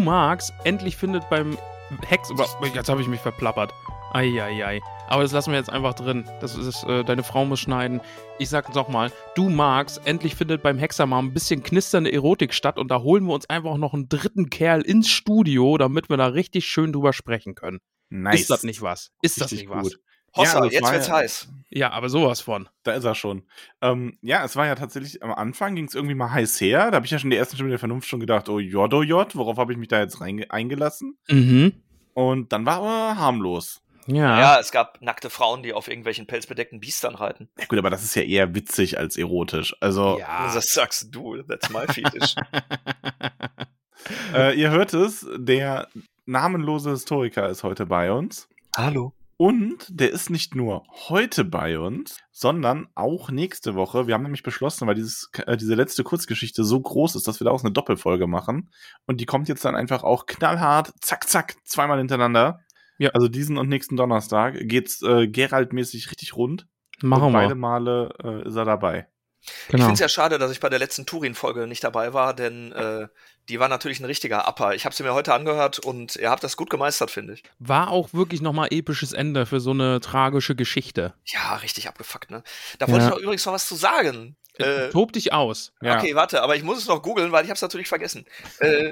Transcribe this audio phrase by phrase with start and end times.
[0.00, 1.58] Du magst, endlich findet beim
[2.06, 2.30] Hex.
[2.74, 3.70] Jetzt habe ich mich verplappert.
[4.14, 4.80] Eieiei.
[5.08, 6.24] Aber das lassen wir jetzt einfach drin.
[6.40, 8.00] Das ist, äh, deine Frau muss schneiden.
[8.38, 12.78] Ich sag nochmal, du magst, endlich findet beim Hexer mal ein bisschen knisternde Erotik statt
[12.78, 16.28] und da holen wir uns einfach noch einen dritten Kerl ins Studio, damit wir da
[16.28, 17.80] richtig schön drüber sprechen können.
[18.08, 18.40] Nice.
[18.40, 19.10] Ist das nicht was?
[19.20, 19.98] Ist das Richtig nicht was?
[20.36, 21.48] Hossa, Ja, das jetzt war wird's ja- heiß.
[21.72, 22.68] Ja, aber sowas von.
[22.82, 23.44] Da ist er schon.
[23.80, 26.90] Ähm, ja, es war ja tatsächlich am Anfang ging es irgendwie mal heiß her.
[26.90, 29.02] Da habe ich ja schon die ersten Stimmen der Vernunft schon gedacht, oh Jod, oh
[29.02, 31.16] Jod, worauf habe ich mich da jetzt eingelassen?
[31.28, 31.72] Mhm.
[32.14, 33.82] Und dann war aber harmlos.
[34.06, 34.40] Ja.
[34.40, 37.48] Ja, es gab nackte Frauen, die auf irgendwelchen pelzbedeckten Biestern reiten.
[37.58, 39.76] Ja, gut, aber das ist ja eher witzig als erotisch.
[39.80, 40.52] Also, Ja.
[40.52, 42.34] Das sagst du, that's my fetish.
[44.34, 45.86] äh, ihr hört es, der
[46.26, 48.48] namenlose Historiker ist heute bei uns.
[48.76, 49.12] Hallo.
[49.40, 54.06] Und der ist nicht nur heute bei uns, sondern auch nächste Woche.
[54.06, 57.46] Wir haben nämlich beschlossen, weil dieses, äh, diese letzte Kurzgeschichte so groß ist, dass wir
[57.46, 58.70] daraus eine Doppelfolge machen.
[59.06, 62.60] Und die kommt jetzt dann einfach auch knallhart, zack, zack, zweimal hintereinander.
[62.98, 63.12] Ja.
[63.14, 66.66] Also diesen und nächsten Donnerstag geht's äh, Gerald-mäßig richtig rund.
[67.00, 67.54] Machen und beide wir.
[67.54, 69.08] Male äh, ist er dabei.
[69.40, 69.84] Ich Genau.
[69.84, 73.08] finde es ja schade, dass ich bei der letzten Turin-Folge nicht dabei war, denn äh,
[73.48, 74.74] die war natürlich ein richtiger Upper.
[74.74, 77.42] Ich habe sie mir heute angehört und ihr habt das gut gemeistert, finde ich.
[77.58, 81.14] War auch wirklich nochmal episches Ende für so eine tragische Geschichte.
[81.24, 82.42] Ja, richtig abgefuckt, ne?
[82.78, 83.08] Da wollte Ja.
[83.08, 84.36] ich noch übrigens noch was zu sagen.
[84.60, 85.72] Äh, Tob dich aus.
[85.80, 85.98] Ja.
[85.98, 88.26] Okay, warte, aber ich muss es noch googeln, weil ich habe es natürlich vergessen.
[88.58, 88.90] Äh,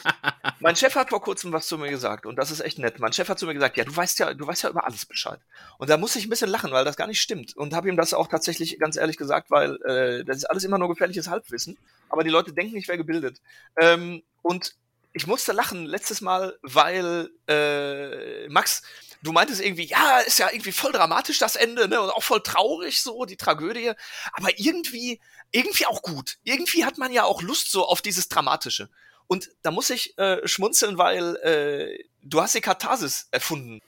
[0.60, 2.98] mein Chef hat vor kurzem was zu mir gesagt und das ist echt nett.
[2.98, 5.06] Mein Chef hat zu mir gesagt, ja, du weißt ja, du weißt ja über alles
[5.06, 5.40] Bescheid.
[5.78, 7.96] Und da musste ich ein bisschen lachen, weil das gar nicht stimmt und habe ihm
[7.96, 11.76] das auch tatsächlich ganz ehrlich gesagt, weil äh, das ist alles immer nur gefährliches Halbwissen,
[12.08, 13.40] aber die Leute denken, ich wäre gebildet.
[13.80, 14.74] Ähm, und
[15.12, 18.82] ich musste lachen letztes Mal, weil äh, Max,
[19.22, 22.42] du meintest irgendwie, ja, ist ja irgendwie voll dramatisch das Ende, ne, und auch voll
[22.42, 23.92] traurig so die Tragödie,
[24.32, 25.20] aber irgendwie
[25.50, 26.38] irgendwie auch gut.
[26.44, 28.90] Irgendwie hat man ja auch Lust so auf dieses Dramatische.
[29.26, 33.80] Und da muss ich äh, schmunzeln, weil äh, du hast die Katharsis erfunden.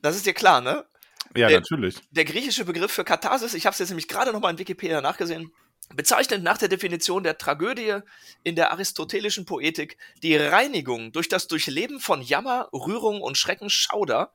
[0.00, 0.86] Das ist dir klar, ne?
[1.36, 1.96] Ja, Äh, natürlich.
[2.10, 5.00] Der griechische Begriff für Katharsis, ich habe es jetzt nämlich gerade noch mal in Wikipedia
[5.00, 5.52] nachgesehen,
[5.94, 8.00] bezeichnet nach der Definition der Tragödie
[8.44, 14.32] in der aristotelischen Poetik die Reinigung durch das Durchleben von Jammer, Rührung und Schrecken, Schauder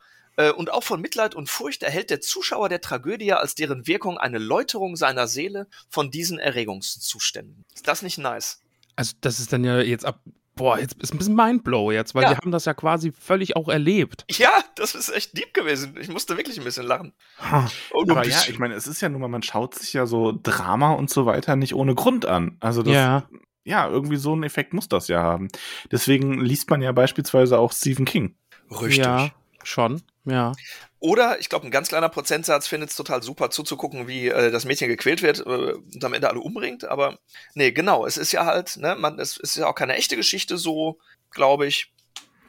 [0.57, 4.39] und auch von Mitleid und Furcht erhält der Zuschauer der Tragödie als deren Wirkung eine
[4.39, 7.65] Läuterung seiner Seele von diesen Erregungszuständen.
[7.75, 8.59] Ist das nicht nice?
[8.95, 10.19] Also, das ist dann ja jetzt ab.
[10.55, 12.29] Boah, jetzt ist ein bisschen Mindblow jetzt, weil Ja.
[12.31, 14.23] wir haben das ja quasi völlig auch erlebt.
[14.29, 15.95] Ja, das ist echt deep gewesen.
[15.99, 17.11] Ich musste wirklich ein bisschen lachen.
[17.39, 17.67] Ha.
[17.91, 20.31] Oh, Aber ja, ich meine, es ist ja nun mal, man schaut sich ja so
[20.43, 22.57] Drama und so weiter nicht ohne Grund an.
[22.59, 23.27] Also das, Ja.
[23.63, 25.47] ja, irgendwie so einen Effekt muss das ja haben.
[25.91, 28.35] Deswegen liest man ja beispielsweise auch Stephen King.
[28.69, 28.97] Richtig.
[29.05, 29.31] Ja,
[29.63, 30.03] schon.
[30.25, 30.53] Ja.
[30.99, 34.63] Oder, ich glaube, ein ganz kleiner Prozentsatz findet es total super zuzugucken, wie äh, das
[34.63, 36.85] Mädchen gequält wird äh, und am Ende alle umbringt.
[36.85, 37.19] Aber
[37.55, 40.57] nee, genau, es ist ja halt, ne, man, es ist ja auch keine echte Geschichte
[40.57, 40.99] so,
[41.31, 41.91] glaube ich.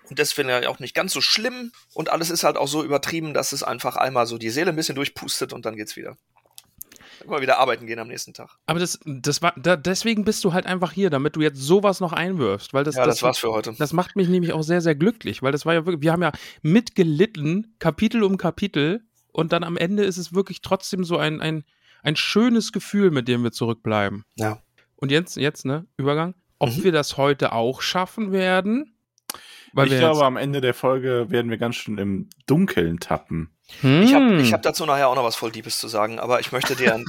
[0.08, 1.72] Und das finde ich auch nicht ganz so schlimm.
[1.94, 4.76] Und alles ist halt auch so übertrieben, dass es einfach einmal so die Seele ein
[4.76, 6.16] bisschen durchpustet und dann geht's wieder.
[7.18, 8.56] Dann können wir wieder arbeiten gehen am nächsten Tag.
[8.66, 12.00] Aber das, das war, da, deswegen bist du halt einfach hier, damit du jetzt sowas
[12.00, 13.74] noch einwirfst, weil das, ja, das, war's für heute.
[13.78, 16.22] Das macht mich nämlich auch sehr, sehr glücklich, weil das war ja wirklich, wir haben
[16.22, 16.32] ja
[16.62, 21.64] mitgelitten, Kapitel um Kapitel, und dann am Ende ist es wirklich trotzdem so ein, ein,
[22.02, 24.24] ein schönes Gefühl, mit dem wir zurückbleiben.
[24.36, 24.62] Ja.
[24.96, 26.84] Und jetzt, jetzt, ne, Übergang, ob Mhm.
[26.84, 28.96] wir das heute auch schaffen werden?
[29.72, 33.50] Weil ich glaube, am Ende der Folge werden wir ganz schön im Dunkeln tappen.
[33.80, 36.38] Hm, Ich habe ich hab dazu nachher auch noch was voll Diebes zu sagen, aber
[36.40, 37.02] ich möchte dir,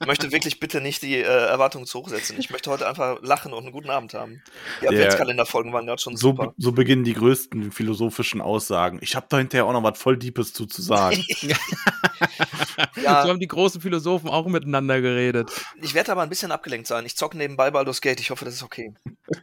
[0.00, 2.36] ich möchte wirklich bitte nicht die äh, Erwartungen zu hoch setzen.
[2.38, 4.42] Ich möchte heute einfach lachen und einen guten Abend haben.
[4.80, 6.54] Die Der- Adventskalenderfolgen waren gerade schon So, super.
[6.58, 8.98] so beginnen die größten philosophischen Aussagen.
[9.02, 11.24] Ich habe da hinterher auch noch was voll Deepes zu, zu sagen.
[12.94, 15.50] so Ja, haben die großen Philosophen auch miteinander geredet.
[15.82, 17.04] ich werde aber ein bisschen abgelenkt sein.
[17.06, 18.20] Ich zocke nebenbei Baldur's Gate.
[18.20, 18.94] Ich hoffe, das ist okay.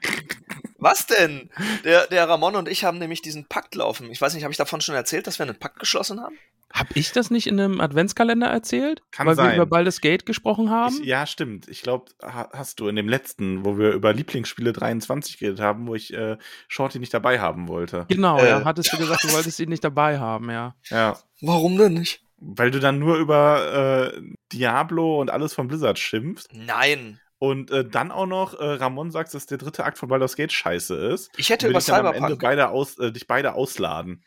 [0.84, 1.50] Was denn?
[1.84, 4.12] Der, der Ramon und ich haben nämlich diesen Pakt laufen.
[4.12, 6.38] Ich weiß nicht, habe ich davon schon erzählt, dass wir einen Pakt geschlossen haben?
[6.74, 9.04] Hab ich das nicht in einem Adventskalender erzählt?
[9.12, 9.50] Kann Weil sein.
[9.50, 10.98] wir über Baldur's Gate gesprochen haben?
[11.02, 11.68] Ich, ja, stimmt.
[11.68, 15.88] Ich glaube, ha hast du in dem letzten, wo wir über Lieblingsspiele 23 geredet haben,
[15.88, 16.38] wo ich äh,
[16.68, 18.06] Shorty nicht dabei haben wollte.
[18.10, 18.50] Genau, Äh.
[18.50, 20.76] ja, hattest du gesagt, du wolltest ihn nicht dabei haben, ja.
[20.90, 21.20] Ja.
[21.42, 22.22] Warum denn nicht?
[22.38, 24.22] Weil du dann nur über äh,
[24.52, 26.50] Diablo und alles von Blizzard schimpfst.
[26.54, 27.20] Nein.
[27.44, 30.54] Und äh, dann auch noch äh, Ramon sagst, dass der dritte Akt von Baldur's Gate
[30.54, 31.30] scheiße ist.
[31.36, 32.42] Ich hätte über ich dann am Ende Cyberpunk.
[32.42, 34.24] beide aus, äh, dich beide ausladen.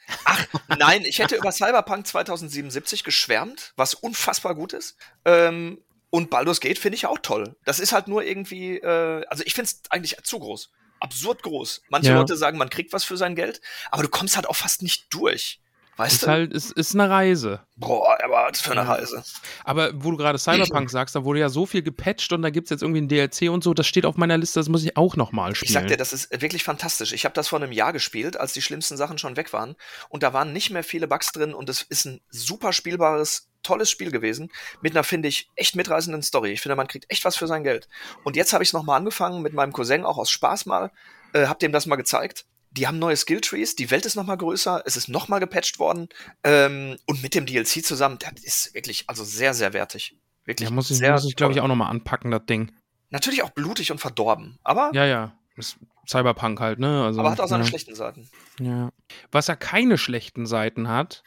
[0.78, 4.98] Nein, ich hätte über Cyberpunk 2077 geschwärmt, was unfassbar gut ist.
[5.24, 7.56] Ähm, und Baldur's Gate finde ich auch toll.
[7.64, 10.70] Das ist halt nur irgendwie, äh, also ich finde es eigentlich zu groß.
[11.00, 11.84] Absurd groß.
[11.88, 12.19] Manche Ja.
[12.19, 15.06] Leute sagen, man kriegt was für sein Geld, aber du kommst halt auch fast nicht
[15.08, 15.62] durch.
[15.96, 16.26] Weißt Ist du?
[16.28, 17.60] halt, ist, ist eine Reise.
[17.76, 19.25] Boah, aber was für eine Reise.
[19.64, 22.69] Aber wo du gerade Cyberpunk sagst, da wurde ja so viel gepatcht und da gibt's
[22.69, 25.16] jetzt irgendwie ein DLC und so, das steht auf meiner Liste, das muss ich auch
[25.16, 25.69] nochmal spielen.
[25.69, 27.14] Ich sag dir, das ist wirklich fantastisch.
[27.14, 29.75] Ich habe das vor einem Jahr gespielt, als die schlimmsten Sachen schon weg waren.
[30.10, 33.90] Und da waren nicht mehr viele Bugs drin und es ist ein super spielbares, tolles
[33.90, 34.50] Spiel gewesen.
[34.82, 36.52] Mit einer, finde ich, echt mitreißenden Story.
[36.52, 37.88] Ich finde, man kriegt echt was für sein Geld.
[38.22, 40.90] Und jetzt habe ich es nochmal angefangen mit meinem Cousin, auch aus Spaß mal.
[41.32, 42.44] Äh, hab dem das mal gezeigt.
[42.76, 46.08] Die haben neue Skilltrees, die Welt ist nochmal größer, es ist nochmal gepatcht worden.
[46.44, 50.17] Ähm, und mit dem DLC zusammen, das ist wirklich, also sehr, sehr wertig.
[50.44, 52.73] Wirklich ja, muss ich, muss ich glaube ich, auch nochmal anpacken, das Ding.
[53.11, 55.32] Natürlich auch blutig und verdorben, aber, Ja, ja.
[55.56, 57.05] Ist Cyberpunk halt, ne?
[57.05, 57.69] Also, aber hat auch seine ja.
[57.69, 58.28] schlechten Seiten.
[58.61, 58.90] Ja.
[59.32, 61.22] Was ja keine schlechten Seiten hat,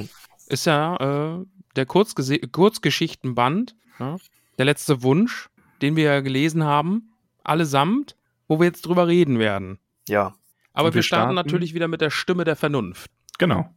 [0.48, 1.44] ist ja äh,
[1.76, 4.16] der Kurzgese Kurzgeschichtenband, ja?
[4.58, 5.50] der letzte Wunsch,
[5.82, 7.12] den wir ja gelesen haben,
[7.42, 8.16] allesamt,
[8.48, 9.78] wo wir jetzt drüber reden werden.
[10.08, 10.34] Ja.
[10.74, 13.10] Aber wir wir starten starten- natürlich wieder mit der Stimme der Vernunft.
[13.38, 13.68] Genau.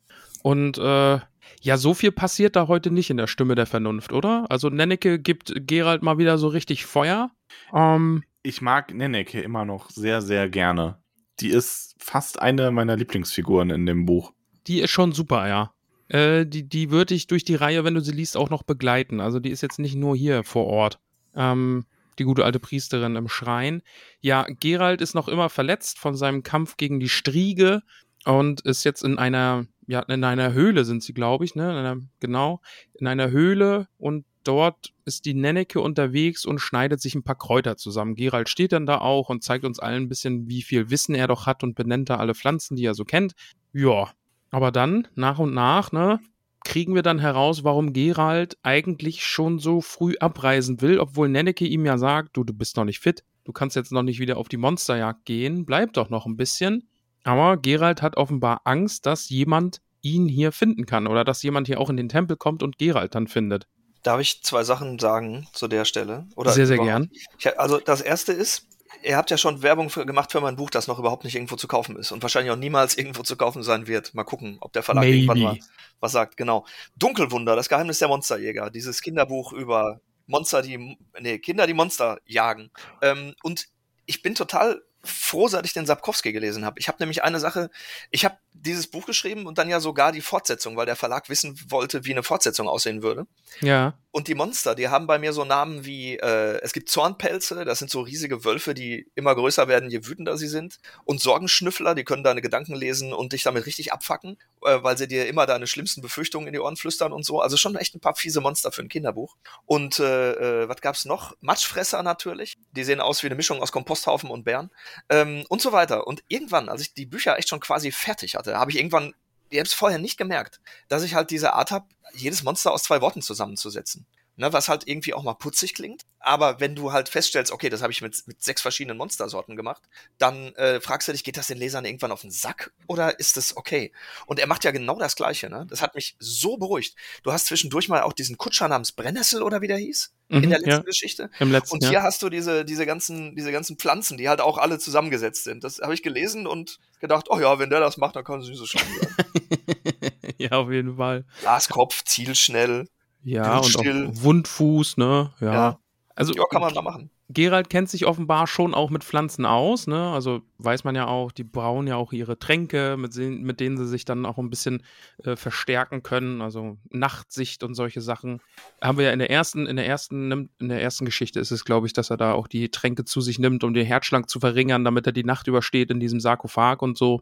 [0.43, 1.19] Und äh,
[1.61, 4.45] ja, so viel passiert da heute nicht in der Stimme der Vernunft, oder?
[4.49, 7.31] Also Nenneke gibt Gerald mal wieder so richtig Feuer.
[7.73, 10.97] Ähm, Ich mag Nenneke immer noch sehr, sehr gerne.
[11.39, 14.33] Die ist fast eine meiner Lieblingsfiguren in dem Buch.
[14.67, 15.71] die ist schon super, ja.
[16.09, 19.19] Äh, die, die würde ich durch die Reihe, wenn du sie liest, auch noch begleiten.
[19.19, 20.99] Also die ist jetzt nicht nur hier vor Ort.
[21.35, 21.85] Ähm,
[22.19, 23.81] die gute alte Priesterin im Schrein.
[24.21, 27.81] Ja, Gerald ist noch immer verletzt von seinem Kampf gegen die Striege
[28.25, 31.71] und ist jetzt in einer, ja, in einer Höhle sind sie, glaube ich, ne?
[31.71, 32.61] In einer, genau,
[32.99, 37.77] in einer Höhle und dort ist die Nenneke unterwegs und schneidet sich ein paar Kräuter
[37.77, 38.15] zusammen.
[38.15, 41.27] Gerald steht dann da auch und zeigt uns allen ein bisschen, wie viel Wissen er
[41.27, 43.33] doch hat und benennt da alle Pflanzen, die er so kennt.
[43.73, 44.11] Ja,
[44.49, 46.19] aber dann, nach und nach, ne,
[46.67, 51.85] kriegen wir dann heraus, warum Gerald eigentlich schon so früh abreisen will, obwohl Nenneke ihm
[51.85, 54.49] ja sagt, du, du bist noch nicht fit, du kannst jetzt noch nicht wieder auf
[54.49, 56.89] die Monsterjagd gehen, bleib doch noch ein bisschen.
[57.23, 61.79] Aber Gerald hat offenbar Angst, dass jemand ihn hier finden kann oder dass jemand hier
[61.79, 63.65] auch in den Tempel kommt und Gerald dann findet.
[64.03, 66.27] Darf ich zwei Sachen sagen zu der Stelle?
[66.35, 67.09] Oder sehr, sehr überhaupt?
[67.11, 67.21] gern.
[67.39, 68.67] Ich, also das erste ist,
[69.03, 71.55] ihr habt ja schon Werbung für, gemacht für mein Buch, das noch überhaupt nicht irgendwo
[71.55, 74.13] zu kaufen ist und wahrscheinlich auch niemals irgendwo zu kaufen sein wird.
[74.13, 75.65] Mal gucken, ob der Verlag irgendwann mal Maybe.
[75.99, 76.37] was sagt.
[76.37, 76.65] Genau.
[76.95, 82.71] Dunkelwunder, das Geheimnis der Monsterjäger, dieses Kinderbuch über Monster, die nee, Kinder, die Monster jagen.
[83.01, 83.67] Ähm, und
[84.05, 86.79] ich bin total froh, seit ich den Sapkowski gelesen habe.
[86.79, 87.69] Ich habe nämlich eine Sache,
[88.11, 91.59] ich habe dieses Buch geschrieben und dann ja sogar die Fortsetzung, weil der Verlag wissen
[91.69, 93.27] wollte, wie eine Fortsetzung aussehen würde.
[93.61, 97.65] Ja, Und die Monster, die haben bei mir so Namen wie, äh, es gibt Zornpelze,
[97.65, 100.79] das sind so riesige Wölfe, die immer größer werden, je wütender sie sind.
[101.05, 105.07] Und Sorgenschnüffler, die können deine Gedanken lesen und dich damit richtig abfacken, äh, weil sie
[105.07, 107.41] dir immer deine schlimmsten Befürchtungen in die Ohren flüstern und so.
[107.41, 109.35] Also schon echt ein paar fiese Monster für ein Kinderbuch.
[109.65, 111.35] Und äh, äh, was gab's noch?
[111.41, 112.57] Matschfresser natürlich.
[112.71, 114.71] Die sehen aus wie eine Mischung aus Komposthaufen und Bären.
[115.09, 116.07] Ähm, und so weiter.
[116.07, 119.13] Und irgendwann, als ich die Bücher echt schon quasi fertig hatte, habe ich irgendwann
[119.49, 122.83] ich habe es vorher nicht gemerkt, dass ich halt diese Art habe, jedes Monster aus
[122.83, 124.05] zwei Worten zusammenzusetzen.
[124.39, 126.03] Ne, was halt irgendwie auch mal putzig klingt.
[126.19, 129.81] Aber wenn du halt feststellst, okay, das habe ich mit, mit sechs verschiedenen Monstersorten gemacht,
[130.19, 133.35] dann äh, fragst du dich, geht das den Lesern irgendwann auf den Sack oder ist
[133.35, 133.91] das okay?
[134.27, 135.49] Und er macht ja genau das Gleiche.
[135.49, 135.65] Ne?
[135.67, 136.95] Das hat mich so beruhigt.
[137.23, 140.49] Du hast zwischendurch mal auch diesen Kutscher namens Brennessel oder wie der hieß in Mhm,
[140.49, 140.79] der letzten ja.
[140.79, 141.29] Geschichte.
[141.39, 144.57] im letzten Und hier hast du diese, diese, ganzen, diese ganzen Pflanzen, die halt auch
[144.57, 145.63] alle zusammengesetzt sind.
[145.63, 148.47] Das habe ich gelesen und gedacht, oh ja, wenn der das macht, dann kann es
[148.47, 150.11] nicht so schlimm sein.
[150.37, 151.25] ja, auf jeden Fall.
[151.41, 152.87] Glaskopf, zielschnell.
[153.27, 155.33] Ja, und auch Wundfuß, ne?
[155.39, 155.53] Ja.
[155.53, 155.79] Ja.
[156.15, 157.09] Also Ja, kann man mal machen.
[157.29, 160.11] Gerald kennt sich offenbar schon auch mit Pflanzen aus, ne?
[160.11, 163.85] Also weiß man ja auch, die brauen ja auch ihre Tränke, mit, mit denen sie
[163.85, 164.81] sich dann auch ein bisschen
[165.25, 166.41] äh, verstärken können.
[166.41, 168.39] Also Nachtsicht und solche Sachen.
[168.81, 171.65] Haben wir ja in der ersten, in der ersten, in der ersten Geschichte ist es,
[171.65, 174.39] glaube ich, dass er da auch die Tränke zu sich nimmt, um den Herzschlag zu
[174.39, 177.19] verringern, damit er die Nacht übersteht in diesem Sarkophag und so.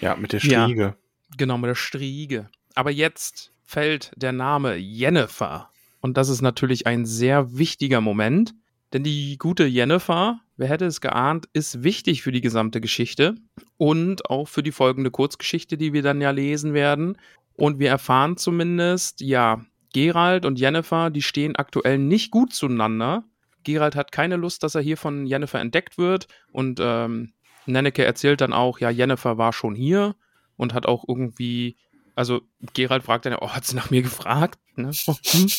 [0.00, 0.64] Ja, mit der Ja.
[0.64, 0.96] Striege.
[1.36, 2.48] Genau, mit der Striege.
[2.74, 5.70] Aber jetzt fällt der Name Jennifer.
[6.00, 8.54] Und das ist natürlich ein sehr wichtiger Moment,
[8.94, 13.34] denn die gute Jennifer, wer hätte es geahnt, ist wichtig für die gesamte Geschichte
[13.76, 17.18] und auch für die folgende Kurzgeschichte, die wir dann ja lesen werden.
[17.56, 23.24] Und wir erfahren zumindest, ja, Gerald und Jennifer, die stehen aktuell nicht gut zueinander.
[23.64, 26.26] Gerald hat keine Lust, dass er hier von Jennifer entdeckt wird.
[26.52, 27.34] Und ähm,
[27.66, 30.14] Nenneke erzählt dann auch, ja, Jennifer war schon hier
[30.56, 31.76] und hat auch irgendwie,
[32.18, 32.40] also
[32.74, 34.58] Gerald fragt dann, oh, hat sie nach mir gefragt?
[34.74, 34.90] Ne?
[35.06, 35.14] Oh,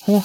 [0.08, 0.24] oh,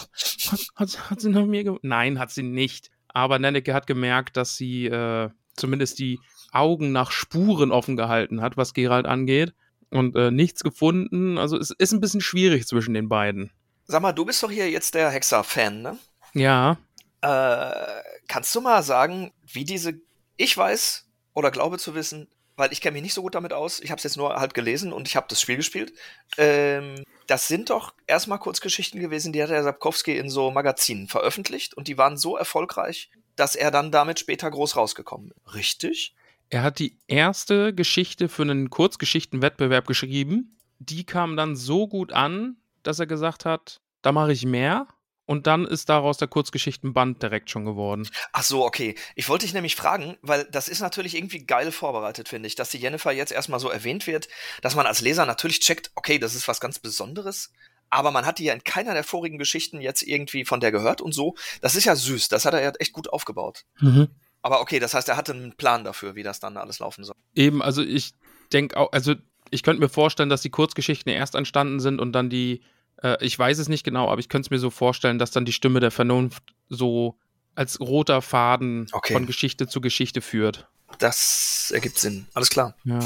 [0.51, 1.85] hat, hat, hat, sie nach mir gefragt?
[1.85, 2.91] Nein, hat sie nicht.
[3.07, 6.19] Aber Nenneke hat gemerkt, dass sie äh, zumindest die
[6.51, 9.55] Augen nach Spuren offen gehalten hat, was Gerald angeht.
[9.91, 11.39] Und äh, nichts gefunden.
[11.39, 13.53] Also es ist ein bisschen schwierig zwischen den beiden.
[13.87, 15.99] Sag mal, du bist doch hier jetzt der Hexer-Fan, ne?
[16.33, 16.79] Ja.
[17.21, 20.01] Äh, kannst du mal sagen, wie diese.
[20.37, 23.81] Ich weiß oder glaube zu wissen, weil ich kenne mich nicht so gut damit aus.
[23.81, 25.93] Ich habe es jetzt nur halt gelesen und ich habe das Spiel gespielt.
[26.37, 31.75] Ähm, das sind doch erstmal Kurzgeschichten gewesen, die hat der Sapkowski in so Magazinen veröffentlicht
[31.75, 35.55] und die waren so erfolgreich, dass er dann damit später groß rausgekommen ist.
[35.55, 36.15] Richtig?
[36.51, 40.57] Er hat die erste Geschichte für einen Kurzgeschichtenwettbewerb geschrieben.
[40.79, 44.87] Die kam dann so gut an, dass er gesagt hat, da mache ich mehr.
[45.27, 48.07] Und dann ist daraus der Kurzgeschichtenband direkt schon geworden.
[48.33, 48.95] Ach so, okay.
[49.15, 52.71] Ich wollte dich nämlich fragen, weil das ist natürlich irgendwie geil vorbereitet, finde ich, dass
[52.71, 54.29] die Jennifer jetzt erstmal so erwähnt wird,
[54.61, 57.51] dass man als Leser natürlich checkt, okay, das ist was ganz Besonderes.
[57.89, 61.01] Aber man hat die ja in keiner der vorigen Geschichten jetzt irgendwie von der gehört
[61.01, 61.37] und so.
[61.61, 62.29] Das ist ja süß.
[62.29, 63.65] Das hat er ja echt gut aufgebaut.
[63.81, 64.09] Mhm.
[64.43, 67.17] Aber okay, das heißt, er hatte einen Plan dafür, wie das dann alles laufen soll.
[67.35, 68.13] Eben, also ich
[68.53, 69.15] denke auch, also
[69.51, 72.63] ich könnte mir vorstellen, dass die Kurzgeschichten erst entstanden sind und dann die
[73.03, 75.45] äh, ich weiß es nicht genau, aber ich könnte es mir so vorstellen, dass dann
[75.45, 77.19] die Stimme der Vernunft so
[77.55, 79.13] als roter Faden okay.
[79.13, 80.69] von Geschichte zu Geschichte führt.
[80.99, 82.27] Das ergibt Sinn.
[82.35, 82.75] Alles klar.
[82.85, 82.99] Ja.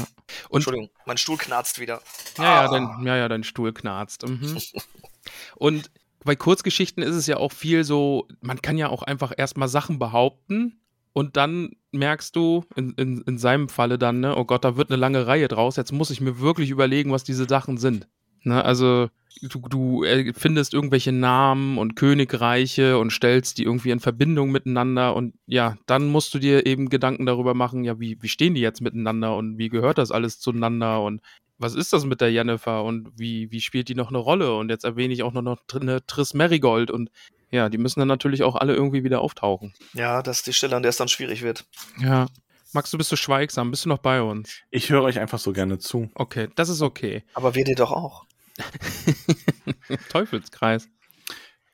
[0.49, 2.01] Und, Entschuldigung, mein Stuhl knarzt wieder.
[2.37, 2.63] Ja, ah.
[2.63, 4.27] ja, dein, ja, ja, dein Stuhl knarzt.
[4.27, 4.59] Mhm.
[5.55, 5.89] Und
[6.23, 9.99] bei Kurzgeschichten ist es ja auch viel so, man kann ja auch einfach erstmal Sachen
[9.99, 10.81] behaupten
[11.13, 14.91] und dann merkst du, in, in, in seinem Falle dann, ne, oh Gott, da wird
[14.91, 18.07] eine lange Reihe draus, jetzt muss ich mir wirklich überlegen, was diese Sachen sind.
[18.43, 19.09] Ne, also
[19.41, 20.05] du, du
[20.35, 26.07] findest irgendwelche Namen und Königreiche und stellst die irgendwie in Verbindung miteinander und ja, dann
[26.07, 29.57] musst du dir eben Gedanken darüber machen, ja, wie, wie stehen die jetzt miteinander und
[29.57, 31.21] wie gehört das alles zueinander und
[31.57, 34.55] was ist das mit der Jennifer und wie, wie spielt die noch eine Rolle?
[34.55, 37.11] Und jetzt erwähne ich auch noch eine Triss Marigold und
[37.51, 39.73] ja, die müssen dann natürlich auch alle irgendwie wieder auftauchen.
[39.93, 41.65] Ja, das ist die Stelle, an der es dann schwierig wird.
[41.99, 42.27] Ja.
[42.71, 43.71] Max, du bist so schweigsam.
[43.71, 44.61] Bist du noch bei uns?
[44.69, 46.11] Ich höre euch einfach so gerne zu.
[46.13, 47.23] Okay, das ist okay.
[47.33, 48.25] Aber wir dir doch auch.
[50.09, 50.89] Teufelskreis.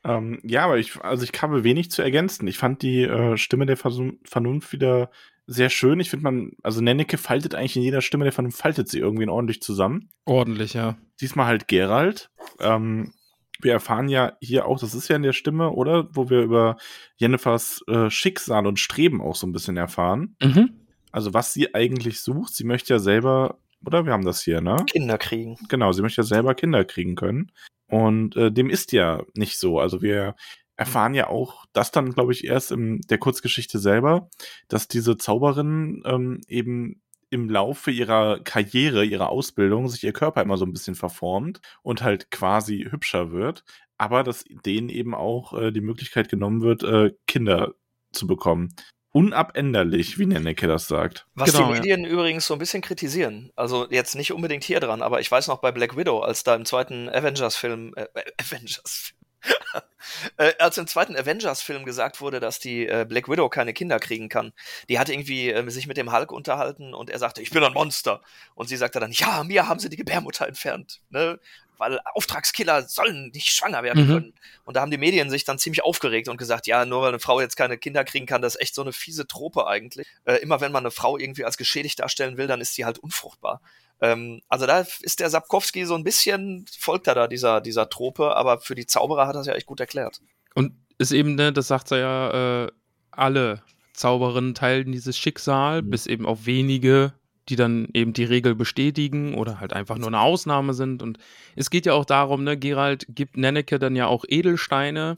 [0.04, 2.48] Ähm, ja, aber ich, also ich habe wenig zu ergänzen.
[2.48, 5.10] Ich fand die äh, Stimme der Vernunft wieder
[5.48, 6.00] sehr schön.
[6.00, 9.28] Ich finde man, also Nenneke faltet eigentlich in jeder Stimme der Vernunft, faltet sie irgendwie
[9.28, 10.10] ordentlich zusammen.
[10.26, 10.98] Ordentlich, ja.
[11.22, 12.30] Diesmal halt Gerald.
[12.60, 13.14] Ähm,
[13.62, 16.10] wir erfahren ja hier auch, das ist ja in der Stimme, oder?
[16.14, 16.78] Wo wir über
[17.18, 20.36] Jennifers äh, Schicksal und Streben auch so ein bisschen erfahren.
[20.42, 20.72] Mhm.
[21.12, 22.54] Also was sie eigentlich sucht.
[22.54, 24.06] Sie möchte ja selber oder?
[24.06, 24.78] Wir haben das hier, ne?
[24.88, 25.58] Kinder kriegen.
[25.70, 27.52] Genau, sie möchte ja selber Kinder kriegen können.
[27.88, 29.80] Und äh, dem ist ja nicht so.
[29.80, 30.36] Also wir
[30.76, 34.30] erfahren ja auch das dann, glaube ich, erst in der Kurzgeschichte selber,
[34.68, 40.58] dass diese Zauberin ähm, eben im Laufe ihrer Karriere, ihrer Ausbildung sich ihr Körper immer
[40.58, 43.64] so ein bisschen verformt und halt quasi hübscher wird,
[43.98, 47.74] aber dass denen eben auch äh, die Möglichkeit genommen wird, äh, Kinder
[48.12, 48.76] zu bekommen
[49.16, 51.26] unabänderlich, wie Nenneke das sagt.
[51.36, 52.10] Was genau, die Medien ja.
[52.10, 53.50] übrigens so ein bisschen kritisieren.
[53.56, 56.54] Also jetzt nicht unbedingt hier dran, aber ich weiß noch bei Black Widow, als da
[56.54, 59.14] im zweiten Avengers-Film, äh, äh Avengers,
[60.38, 64.30] äh, als im zweiten Avengers-Film gesagt wurde, dass die äh, Black Widow keine Kinder kriegen
[64.30, 64.54] kann,
[64.90, 67.74] die hat irgendwie äh, sich mit dem Hulk unterhalten und er sagte, ich bin ein
[67.74, 68.22] Monster.
[68.54, 71.02] Und sie sagte dann, ja, mir haben sie die Gebärmutter entfernt.
[71.10, 71.40] Ne?
[71.78, 74.08] weil Auftragskiller sollen nicht schwanger werden mhm.
[74.08, 74.34] können.
[74.66, 77.20] Und da haben die Medien sich dann ziemlich aufgeregt und gesagt, ja, nur weil eine
[77.20, 80.08] Frau jetzt keine Kinder kriegen kann, das ist echt so eine fiese Trope eigentlich.
[80.26, 83.00] Äh, immer wenn man eine Frau irgendwie als geschädigt darstellen will, dann ist sie halt
[83.00, 83.62] unfruchtbar.
[84.02, 88.36] Ähm, also da ist der Sapkowski so ein bisschen, folgt er da dieser, dieser Trope,
[88.36, 90.22] aber für die Zauberer hat er es ja echt gut erklärt.
[90.54, 92.72] Und ist eben, ne, das sagt er ja, äh,
[93.12, 93.62] alle
[93.94, 95.90] Zauberinnen teilen dieses Schicksal, mhm.
[95.90, 97.14] bis eben auf wenige
[97.50, 101.04] die dann eben die Regel bestätigen oder halt einfach nur eine Ausnahme sind.
[101.04, 101.20] Und
[101.56, 105.16] es geht ja auch darum, ne, Gerald gibt Nenneke dann ja auch Edelsteine.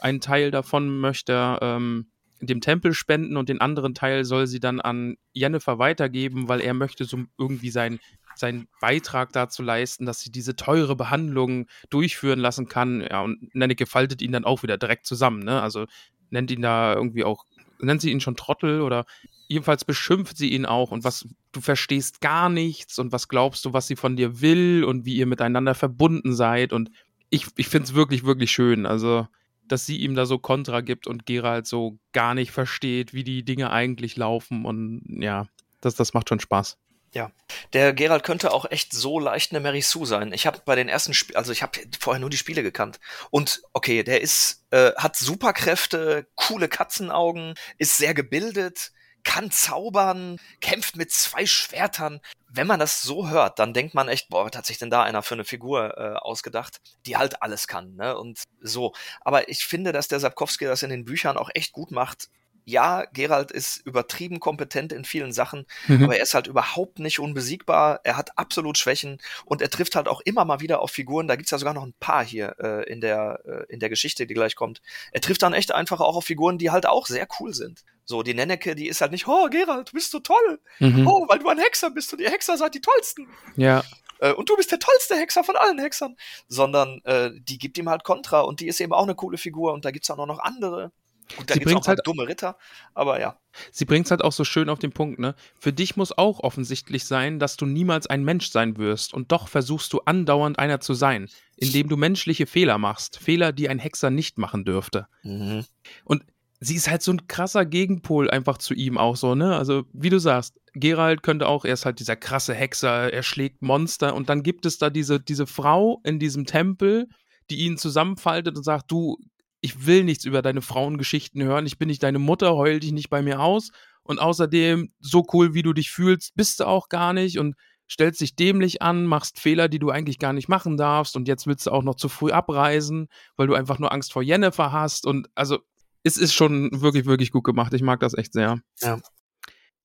[0.00, 4.60] Ein Teil davon möchte er ähm, dem Tempel spenden und den anderen Teil soll sie
[4.60, 8.00] dann an Jennifer weitergeben, weil er möchte so irgendwie sein,
[8.34, 13.02] seinen Beitrag dazu leisten, dass sie diese teure Behandlung durchführen lassen kann.
[13.02, 15.60] Ja, und Nenneke faltet ihn dann auch wieder direkt zusammen, ne?
[15.60, 15.86] Also
[16.30, 17.44] nennt ihn da irgendwie auch,
[17.80, 19.04] nennt sie ihn schon Trottel oder
[19.48, 23.72] jedenfalls beschimpft sie ihn auch und was du verstehst gar nichts und was glaubst du,
[23.72, 26.90] was sie von dir will und wie ihr miteinander verbunden seid und
[27.30, 28.86] ich, ich finde es wirklich, wirklich schön.
[28.86, 29.26] Also
[29.70, 33.44] dass sie ihm da so Kontra gibt und Geralt so gar nicht versteht, wie die
[33.44, 34.64] Dinge eigentlich laufen.
[34.64, 35.46] Und ja,
[35.80, 36.76] das, das macht schon Spaß.
[37.12, 37.32] Ja,
[37.72, 40.32] der Gerald könnte auch echt so leicht eine Mary Sue sein.
[40.32, 43.00] Ich habe bei den ersten Spielen, also ich habe vorher nur die Spiele gekannt.
[43.30, 48.92] Und okay, der ist, äh, hat Superkräfte, coole Katzenaugen, ist sehr gebildet,
[49.24, 52.20] kann zaubern, kämpft mit zwei Schwertern.
[52.48, 55.02] Wenn man das so hört, dann denkt man echt, boah, was hat sich denn da
[55.02, 58.16] einer für eine Figur äh, ausgedacht, die halt alles kann, ne?
[58.16, 58.92] Und so.
[59.20, 62.28] Aber ich finde, dass der Sapkowski das in den Büchern auch echt gut macht,
[62.64, 66.04] ja, Gerald ist übertrieben kompetent in vielen Sachen, mhm.
[66.04, 68.00] aber er ist halt überhaupt nicht unbesiegbar.
[68.04, 71.26] Er hat absolut Schwächen und er trifft halt auch immer mal wieder auf Figuren.
[71.26, 74.26] Da gibt's ja sogar noch ein paar hier äh, in, der, äh, in der Geschichte,
[74.26, 74.80] die gleich kommt.
[75.12, 77.82] Er trifft dann echt einfach auch auf Figuren, die halt auch sehr cool sind.
[78.10, 80.58] So, die Nennecke, die ist halt nicht, oh, Gerald, du bist so toll.
[80.80, 81.06] Mhm.
[81.06, 83.28] Oh, weil du ein Hexer bist und die Hexer seid die tollsten.
[83.54, 83.84] Ja.
[84.18, 86.16] Äh, und du bist der tollste Hexer von allen Hexern.
[86.48, 89.72] Sondern äh, die gibt ihm halt Kontra und die ist eben auch eine coole Figur
[89.72, 90.90] und da gibt's auch noch andere.
[91.36, 92.58] Gut, da sie bringt halt dumme Ritter,
[92.94, 93.38] aber ja.
[93.70, 95.36] Sie bringt es halt auch so schön auf den Punkt, ne?
[95.60, 99.46] Für dich muss auch offensichtlich sein, dass du niemals ein Mensch sein wirst und doch
[99.46, 104.10] versuchst du andauernd einer zu sein, indem du menschliche Fehler machst, Fehler, die ein Hexer
[104.10, 105.06] nicht machen dürfte.
[105.22, 105.64] Mhm.
[106.02, 106.24] Und
[106.60, 109.56] sie ist halt so ein krasser Gegenpol einfach zu ihm auch so, ne?
[109.56, 113.62] Also, wie du sagst, Gerald könnte auch, er ist halt dieser krasse Hexer, er schlägt
[113.62, 117.08] Monster und dann gibt es da diese, diese Frau in diesem Tempel,
[117.48, 119.16] die ihn zusammenfaltet und sagt, du,
[119.62, 123.10] ich will nichts über deine Frauengeschichten hören, ich bin nicht deine Mutter, heul dich nicht
[123.10, 123.70] bei mir aus.
[124.02, 127.54] Und außerdem, so cool wie du dich fühlst, bist du auch gar nicht und
[127.90, 131.46] stellst dich dämlich an, machst Fehler, die du eigentlich gar nicht machen darfst und jetzt
[131.46, 135.06] willst du auch noch zu früh abreisen, weil du einfach nur Angst vor Jennifer hast
[135.06, 135.58] und also
[136.02, 137.72] es ist schon wirklich, wirklich gut gemacht.
[137.74, 138.60] Ich mag das echt sehr.
[138.80, 139.00] Ja.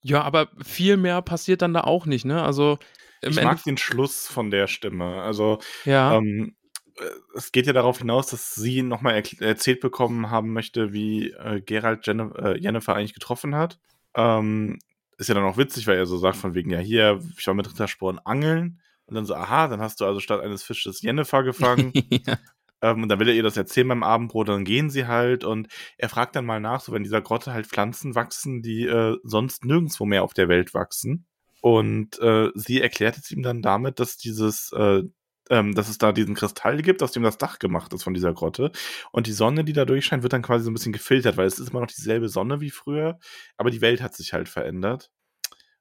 [0.02, 2.44] Ja, aber viel mehr passiert dann da auch nicht, ne?
[2.44, 2.78] Also
[3.22, 5.22] ich mag den Schluss von der Stimme.
[5.22, 6.16] Also ja.
[6.16, 6.56] ähm,
[6.98, 7.04] äh,
[7.36, 12.06] es geht ja darauf hinaus, dass sie nochmal erzählt bekommen haben möchte, wie äh, Gerald
[12.06, 13.80] Jenn äh, Jennifer eigentlich getroffen hat.
[14.16, 14.80] Ähm,
[15.18, 17.54] ist ja dann auch witzig, weil er so sagt, von wegen, ja, hier, ich war
[17.54, 18.82] mit Rittersporn angeln.
[19.08, 21.94] Und dann so, aha, dann hast du also statt eines Fisches Jennifer gefangen.
[22.10, 22.38] ja.
[22.82, 25.68] Ähm, und dann will er ihr das erzählen beim Abendbrot, dann gehen sie halt und
[25.98, 29.66] er fragt dann mal nach, so wenn dieser Grotte halt Pflanzen wachsen, die äh, sonst
[29.66, 31.26] nirgendwo mehr auf der Welt wachsen.
[31.62, 35.02] Und äh, sie erklärt es ihm dann damit, dass dieses, äh,
[35.50, 38.34] ähm, dass es da diesen Kristall gibt, aus dem das Dach gemacht ist von dieser
[38.34, 38.72] Grotte.
[39.12, 41.60] Und die Sonne, die da durchscheint, wird dann quasi so ein bisschen gefiltert, weil es
[41.60, 43.20] ist immer noch dieselbe Sonne wie früher,
[43.58, 45.12] aber die Welt hat sich halt verändert.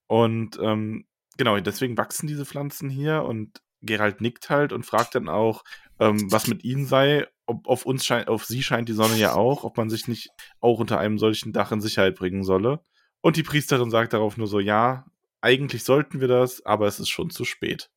[0.06, 5.28] Und ähm, genau, deswegen wachsen diese Pflanzen hier und Gerald nickt halt und fragt dann
[5.28, 5.64] auch,
[5.98, 7.26] ähm, was mit ihnen sei.
[7.46, 10.30] Ob auf uns scheint, auf sie scheint die Sonne ja auch, ob man sich nicht
[10.60, 12.80] auch unter einem solchen Dach in Sicherheit bringen solle.
[13.20, 15.06] Und die Priesterin sagt darauf nur so, ja,
[15.40, 17.90] eigentlich sollten wir das, aber es ist schon zu spät.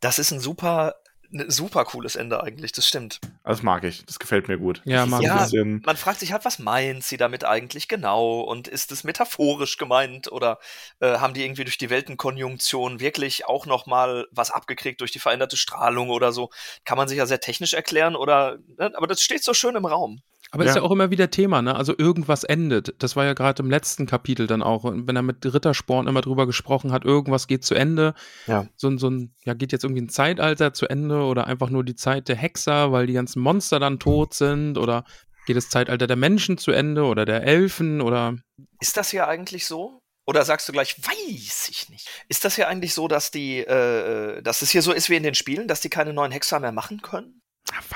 [0.00, 0.94] Das ist ein super
[1.32, 3.20] ein super cooles Ende eigentlich, das stimmt.
[3.44, 4.82] Das mag ich, das gefällt mir gut.
[4.84, 8.92] Ja, mag ja man fragt sich halt, was meint sie damit eigentlich genau und ist
[8.92, 10.58] es metaphorisch gemeint oder
[11.00, 15.56] äh, haben die irgendwie durch die Weltenkonjunktion wirklich auch nochmal was abgekriegt durch die veränderte
[15.56, 16.50] Strahlung oder so?
[16.84, 18.92] Kann man sich ja sehr technisch erklären oder, ne?
[18.94, 20.22] aber das steht so schön im Raum.
[20.54, 20.70] Aber ja.
[20.70, 21.74] ist ja auch immer wieder Thema, ne?
[21.74, 22.94] Also irgendwas endet.
[22.98, 24.84] Das war ja gerade im letzten Kapitel dann auch.
[24.84, 28.12] wenn er mit Rittersporn immer drüber gesprochen hat, irgendwas geht zu Ende.
[28.46, 28.66] Ja.
[28.76, 31.84] So, ein, so ein, ja, geht jetzt irgendwie ein Zeitalter zu Ende oder einfach nur
[31.84, 35.04] die Zeit der Hexer, weil die ganzen Monster dann tot sind oder
[35.46, 38.36] geht das Zeitalter der Menschen zu Ende oder der Elfen oder.
[38.78, 40.00] Ist das hier eigentlich so?
[40.24, 42.08] Oder sagst du gleich, weiß ich nicht.
[42.28, 45.24] Ist das hier eigentlich so, dass die, äh, dass es hier so ist wie in
[45.24, 47.41] den Spielen, dass die keine neuen Hexer mehr machen können?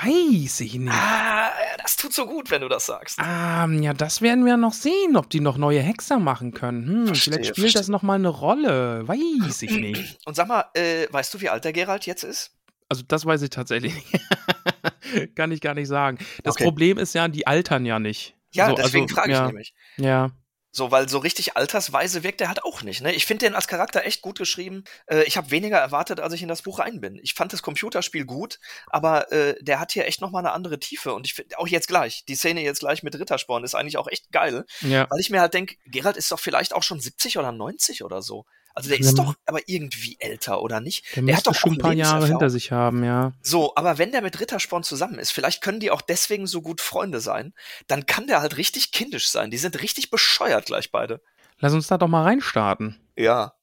[0.03, 0.93] Weiß ich nicht.
[0.93, 1.51] Ah,
[1.81, 3.19] das tut so gut, wenn du das sagst.
[3.19, 6.87] Ah, ja, das werden wir noch sehen, ob die noch neue Hexer machen können.
[6.87, 7.81] Hm, verstehe, vielleicht spielt verstehe.
[7.81, 9.07] das noch mal eine Rolle.
[9.07, 10.19] Weiß ich nicht.
[10.25, 12.51] Und sag mal, äh, weißt du, wie alt der Gerald jetzt ist?
[12.89, 14.25] Also das weiß ich tatsächlich nicht.
[15.35, 16.17] Kann ich gar nicht sagen.
[16.43, 16.63] Das okay.
[16.63, 18.35] Problem ist ja, die altern ja nicht.
[18.53, 19.73] Ja, so, deswegen also, frage ich ja, nämlich.
[19.97, 20.31] Ja.
[20.77, 23.01] So, weil so richtig altersweise wirkt er halt auch nicht.
[23.01, 23.11] Ne?
[23.11, 24.83] Ich finde den als Charakter echt gut geschrieben.
[25.07, 27.15] Äh, ich habe weniger erwartet, als ich in das Buch rein bin.
[27.23, 31.15] Ich fand das Computerspiel gut, aber äh, der hat hier echt nochmal eine andere Tiefe.
[31.15, 34.07] Und ich finde auch jetzt gleich, die Szene jetzt gleich mit Rittersporn ist eigentlich auch
[34.07, 34.65] echt geil.
[34.81, 35.07] Ja.
[35.09, 38.21] Weil ich mir halt denke, Gerald ist doch vielleicht auch schon 70 oder 90 oder
[38.21, 38.45] so.
[38.77, 41.03] Also der ist doch aber irgendwie älter, oder nicht?
[41.15, 43.33] Der, der hat doch schon ein paar Jahre hinter sich haben, ja.
[43.41, 46.79] So, aber wenn der mit Rittersporn zusammen ist, vielleicht können die auch deswegen so gut
[46.79, 47.55] Freunde sein,
[47.87, 49.49] dann kann der halt richtig kindisch sein.
[49.49, 51.23] Die sind richtig bescheuert gleich beide.
[51.57, 52.99] Lass uns da doch mal reinstarten.
[53.15, 53.53] Ja.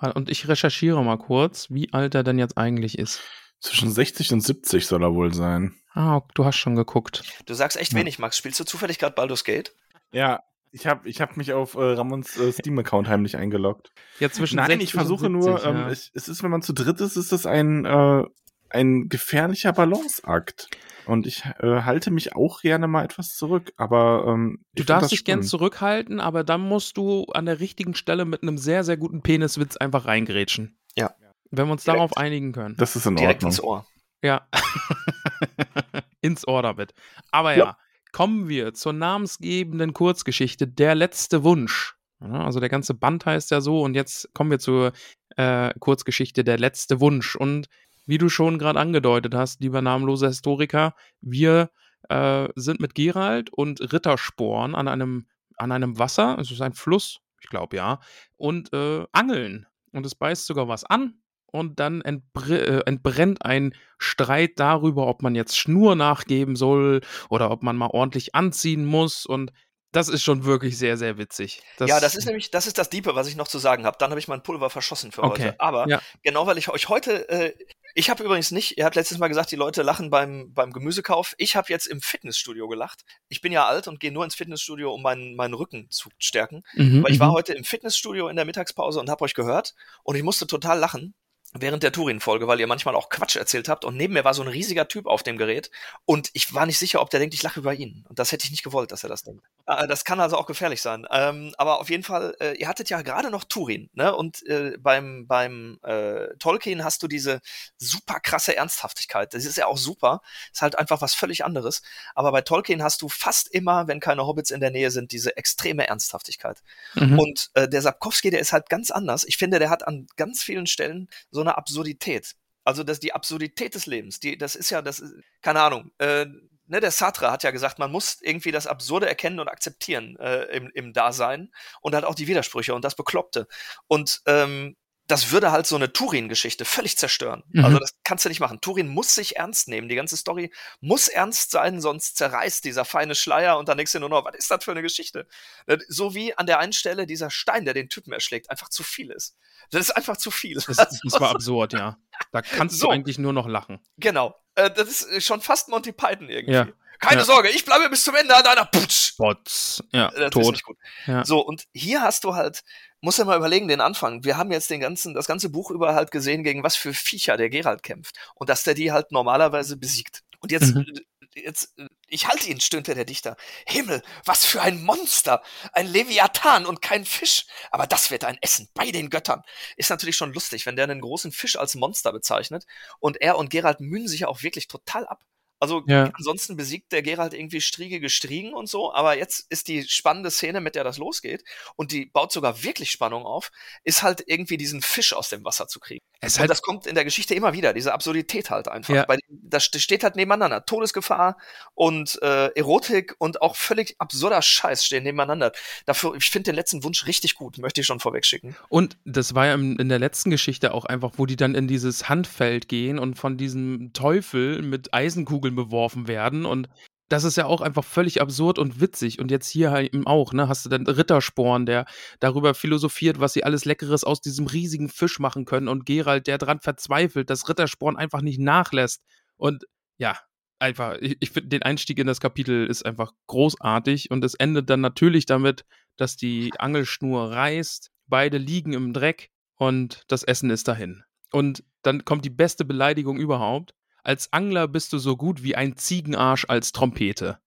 [0.00, 3.20] Und ich recherchiere mal kurz, wie alt er denn jetzt eigentlich ist.
[3.60, 5.74] Zwischen 60 und 70 soll er wohl sein.
[5.92, 7.22] Ah, du hast schon geguckt.
[7.44, 7.98] Du sagst echt ja.
[7.98, 8.38] wenig, Max.
[8.38, 9.74] Spielst du zufällig gerade Baldur's Gate?
[10.10, 13.92] Ja, ich habe ich hab mich auf äh, Ramons äh, Steam-Account heimlich eingeloggt.
[14.20, 15.90] Ja, zwischen Nein, ich versuche 70, nur, ähm, ja.
[15.90, 18.24] es, es, ist, wenn man zu dritt ist, ist das ein, äh,
[18.70, 20.68] ein gefährlicher Balanceakt.
[21.06, 25.24] Und ich äh, halte mich auch gerne mal etwas zurück, aber ähm, Du darfst dich
[25.24, 29.22] gern zurückhalten, aber dann musst du an der richtigen Stelle mit einem sehr, sehr guten
[29.22, 30.78] Peniswitz einfach reingrätschen.
[30.96, 31.14] Ja.
[31.50, 31.98] Wenn wir uns Direkt.
[31.98, 32.76] darauf einigen können.
[32.76, 33.50] Das ist in Direkt Ordnung.
[33.52, 33.86] ins Ohr.
[34.22, 34.48] Ja.
[36.20, 36.92] Ins Ohr damit.
[37.30, 37.64] Aber ja.
[37.64, 37.78] Ja.
[38.12, 41.94] Kommen wir zur namensgebenden Kurzgeschichte Der letzte Wunsch.
[42.20, 44.92] Ja, also der ganze Band heißt ja so und jetzt kommen wir zur
[45.36, 47.36] äh, Kurzgeschichte Der letzte Wunsch.
[47.36, 47.68] Und
[48.06, 51.70] wie du schon gerade angedeutet hast, lieber namenloser Historiker, wir
[52.08, 57.20] äh, sind mit Gerald und Rittersporn an einem, an einem Wasser, es ist ein Fluss,
[57.40, 58.00] ich glaube ja,
[58.36, 59.66] und äh, angeln.
[59.92, 61.20] Und es beißt sogar was an.
[61.50, 67.50] Und dann entbr äh, entbrennt ein Streit darüber, ob man jetzt Schnur nachgeben soll oder
[67.50, 69.24] ob man mal ordentlich anziehen muss.
[69.24, 69.52] Und
[69.92, 71.62] das ist schon wirklich sehr, sehr witzig.
[71.80, 73.96] ja, das ist nämlich, das ist das Diepe, was ich noch zu sagen habe.
[73.98, 75.44] Dann habe ich mein Pulver verschossen für Okay.
[75.44, 75.60] heute.
[75.60, 76.02] Aber Ja.
[76.22, 77.54] genau, weil ich euch heute, äh,
[77.94, 81.34] ich habe übrigens nicht, ihr habt letztes Mal gesagt, die Leute lachen beim, beim Gemüsekauf.
[81.38, 83.04] Ich habe jetzt im Fitnessstudio gelacht.
[83.28, 86.62] Ich bin ja alt und gehe nur ins Fitnessstudio, um meinen, meinen Rücken zu stärken.
[86.74, 87.32] Mhm, Weil ich war mhm.
[87.32, 91.14] heute im Fitnessstudio in der Mittagspause und habe euch gehört und ich musste total lachen
[91.54, 94.42] während der Turin-Folge, weil ihr manchmal auch Quatsch erzählt habt und neben mir war so
[94.42, 95.70] ein riesiger Typ auf dem Gerät
[96.04, 98.04] und ich war nicht sicher, ob der denkt, ich lache über ihn.
[98.08, 99.44] Und das hätte ich nicht gewollt, dass er das denkt.
[99.66, 101.06] Äh, Das kann also auch gefährlich sein.
[101.10, 104.14] Ähm, aber auf jeden Fall, äh, ihr hattet ja gerade noch Turin, ne?
[104.14, 107.40] Und äh, beim, beim äh, Tolkien hast du diese
[107.78, 109.34] super krasse Ernsthaftigkeit.
[109.34, 110.20] Das ist ja auch super.
[110.52, 111.82] Ist halt einfach was völlig anderes.
[112.14, 115.36] Aber bei Tolkien hast du fast immer, wenn keine Hobbits in der Nähe sind, diese
[115.36, 116.62] extreme Ernsthaftigkeit.
[116.94, 117.18] Mhm.
[117.18, 119.24] Und äh, der Sapkowski, der ist halt ganz anders.
[119.24, 122.34] Ich finde, der hat an ganz vielen Stellen so eine Absurdität.
[122.64, 125.02] Also das, die Absurdität des Lebens, die, das ist ja, das
[125.40, 126.26] keine Ahnung, äh,
[126.68, 130.44] ne, der Sartre hat ja gesagt, man muss irgendwie das Absurde erkennen und akzeptieren äh,
[130.56, 133.48] im, im Dasein und halt auch die Widersprüche und das Bekloppte.
[133.86, 134.76] Und ähm,
[135.08, 137.42] das würde halt so eine Turin-Geschichte völlig zerstören.
[137.48, 137.64] Mhm.
[137.64, 138.60] Also das kannst du nicht machen.
[138.60, 139.88] Turin muss sich ernst nehmen.
[139.88, 144.00] Die ganze Story muss ernst sein, sonst zerreißt dieser feine Schleier und dann denkst du
[144.00, 145.26] nur noch, was ist das für eine Geschichte?
[145.66, 148.82] Äh, So wie an der einen Stelle dieser Stein, der den Typen erschlägt, einfach zu
[148.84, 149.34] viel ist.
[149.70, 150.54] Das ist einfach zu viel.
[150.54, 151.96] Das, das war absurd, ja.
[152.30, 152.86] Da kannst So.
[152.86, 153.80] du eigentlich nur noch lachen.
[153.96, 154.34] Genau.
[154.54, 156.52] Äh, das ist äh, schon fast Monty Python irgendwie.
[156.54, 156.68] Ja.
[157.00, 157.24] Keine Ja.
[157.24, 159.16] Sorge, ich bleibe bis zum Ende an deiner Putsch.
[159.16, 159.82] Bots.
[159.92, 160.52] Ja, Das ist tot.
[160.52, 160.76] nicht gut.
[161.06, 161.24] Ja.
[161.24, 162.62] So, und hier hast du halt,
[163.00, 164.24] muss ja mal überlegen, den Anfang.
[164.24, 167.36] Wir haben jetzt den ganzen, das ganze Buch über halt gesehen, gegen was für Viecher
[167.36, 168.16] der Gerald kämpft.
[168.34, 170.22] Und dass der die halt normalerweise besiegt.
[170.40, 170.86] Und jetzt, Mhm.
[171.34, 171.74] jetzt,
[172.08, 173.36] ich halte ihn, stöhnte der Dichter.
[173.66, 175.42] Himmel, was für ein Monster!
[175.72, 177.46] Ein Leviathan und kein Fisch.
[177.70, 179.42] Aber das wird ein Essen bei den Göttern.
[179.76, 182.64] Ist natürlich schon lustig, wenn der einen großen Fisch als Monster bezeichnet.
[182.98, 185.22] Und er und Gerald mühen sich ja auch wirklich total ab.
[185.60, 186.10] Also Ja.
[186.14, 190.60] ansonsten besiegt der Gerald irgendwie striegige Striegen und so, aber jetzt ist die spannende Szene,
[190.60, 191.42] mit der das losgeht
[191.76, 193.50] und die baut sogar wirklich Spannung auf,
[193.84, 196.00] ist halt irgendwie diesen Fisch aus dem Wasser zu kriegen.
[196.20, 198.94] Es Und halt, das kommt in der Geschichte immer wieder, diese Absurdität halt einfach.
[198.94, 199.04] Ja.
[199.06, 200.64] Bei, das st- steht halt nebeneinander.
[200.64, 201.36] Todesgefahr
[201.74, 205.52] und äh, Erotik und auch völlig absurder Scheiß stehen nebeneinander.
[205.86, 208.56] Dafür, ich finde den letzten Wunsch richtig gut, möchte ich schon vorweg schicken.
[208.68, 211.68] und das war ja im, in der letzten Geschichte auch einfach, wo die dann in
[211.68, 216.68] dieses Handfeld gehen und von diesem Teufel mit Eisenkugeln beworfen werden und
[217.08, 219.18] das ist ja auch einfach völlig absurd und witzig.
[219.18, 221.86] Und jetzt hier halt eben auch, ne, hast du dann Rittersporn, der
[222.20, 225.68] darüber philosophiert, was sie alles Leckeres aus diesem riesigen Fisch machen können.
[225.68, 229.02] Und Gerald, der dran verzweifelt, dass Rittersporn einfach nicht nachlässt.
[229.36, 229.64] Und
[229.96, 230.18] ja,
[230.58, 234.10] einfach, ich, ich finde, den Einstieg in das Kapitel ist einfach großartig.
[234.10, 235.64] Und es endet dann natürlich damit,
[235.96, 241.02] dass die Angelschnur reißt, beide liegen im Dreck und das Essen ist dahin.
[241.32, 243.74] Und dann kommt die beste Beleidigung überhaupt.
[244.02, 247.38] Als Angler bist du so gut wie ein Ziegenarsch als Trompete.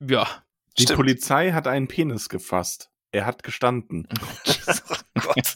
[0.00, 0.26] Ja.
[0.78, 0.96] Die Stimmt.
[0.96, 2.90] Polizei hat einen Penis gefasst.
[3.12, 4.08] Er hat gestanden.
[5.18, 5.54] Oh Gott.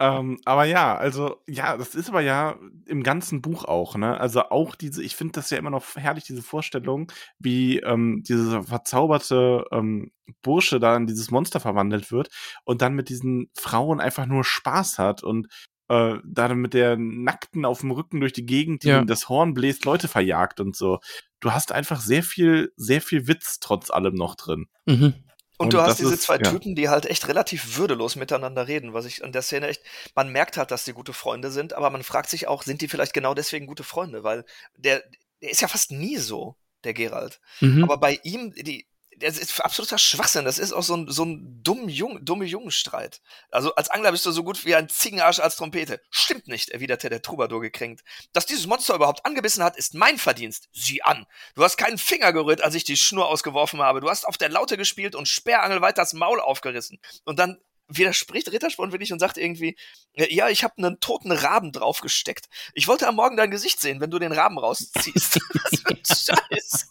[0.00, 4.18] ähm, aber ja, also, ja, das ist aber ja im ganzen Buch auch, ne?
[4.18, 8.64] Also auch diese, ich finde das ja immer noch herrlich, diese Vorstellung, wie ähm, dieser
[8.64, 10.10] verzauberte ähm,
[10.42, 12.28] Bursche da in dieses Monster verwandelt wird
[12.64, 15.46] und dann mit diesen Frauen einfach nur Spaß hat und
[15.92, 19.04] äh, dann mit der Nackten auf dem Rücken durch die Gegend, die Ja.
[19.04, 21.00] das Horn bläst, Leute verjagt und so.
[21.40, 24.68] Du hast einfach sehr viel, sehr viel Witz trotz allem noch drin.
[24.86, 25.14] Mhm.
[25.58, 26.50] Und, Und du hast diese ist- zwei ja.
[26.50, 29.82] Typen, die halt echt relativ würdelos miteinander reden, was ich an der Szene echt,
[30.14, 32.88] man merkt halt, dass die gute Freunde sind, aber man fragt sich auch, sind die
[32.88, 34.24] vielleicht genau deswegen gute Freunde?
[34.24, 34.44] Weil
[34.76, 35.02] der,
[35.40, 37.40] der ist ja fast nie so, der Gerald.
[37.60, 37.84] Mhm.
[37.84, 38.86] Aber bei ihm, die,
[39.22, 40.44] das ist absoluter Schwachsinn.
[40.44, 43.20] Das ist auch so ein, so ein dumm Jung, dumme Jungenstreit.
[43.50, 46.00] Also als Angler bist du so gut wie ein Ziegenarsch als Trompete.
[46.10, 48.02] Stimmt nicht, erwiderte der Troubadour gekränkt.
[48.32, 50.68] Dass dieses Monster überhaupt angebissen hat, ist mein Verdienst.
[50.72, 51.26] Sieh an.
[51.54, 54.00] Du hast keinen Finger gerührt, als ich die Schnur ausgeworfen habe.
[54.00, 57.00] Du hast auf der Laute gespielt und sperrangelweit das Maul aufgerissen.
[57.24, 59.76] Und dann widerspricht Rittersporn wirklich und sagt irgendwie,
[60.14, 62.46] äh, ja, ich habe einen toten Raben draufgesteckt.
[62.74, 65.40] Ich wollte am Morgen dein Gesicht sehen, wenn du den Raben rausziehst.
[66.06, 66.90] Scheiß.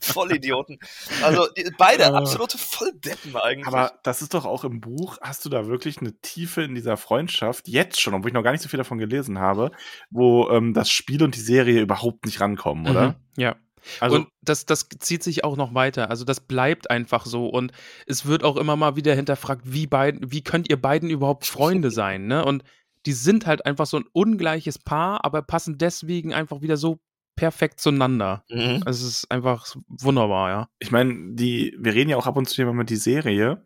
[0.00, 0.78] Vollidioten.
[1.22, 2.06] Also die, beide Äh.
[2.06, 3.66] absolute Volldeppen eigentlich.
[3.66, 6.96] Aber das ist doch auch im Buch, hast du da wirklich eine Tiefe in dieser
[6.96, 9.70] Freundschaft, jetzt schon, obwohl ich noch gar nicht so viel davon gelesen habe,
[10.10, 13.08] wo ähm, das Spiel und die Serie überhaupt nicht rankommen, oder?
[13.08, 13.14] Mhm.
[13.36, 13.56] Ja.
[14.00, 16.10] Also, und das, das zieht sich auch noch weiter.
[16.10, 17.46] Also das bleibt einfach so.
[17.46, 17.72] Und
[18.06, 21.90] es wird auch immer mal wieder hinterfragt, wie, beiden, wie könnt ihr beiden überhaupt Freunde
[21.90, 22.26] sein?
[22.26, 22.44] Ne?
[22.44, 22.64] Und
[23.06, 27.00] die sind halt einfach so ein ungleiches Paar, aber passen deswegen einfach wieder so
[27.36, 28.44] perfekt zueinander.
[28.50, 28.82] Mhm.
[28.84, 30.68] Also es ist einfach wunderbar, ja.
[30.78, 33.64] ich meine, die, wir reden ja auch ab und zu über die Serie.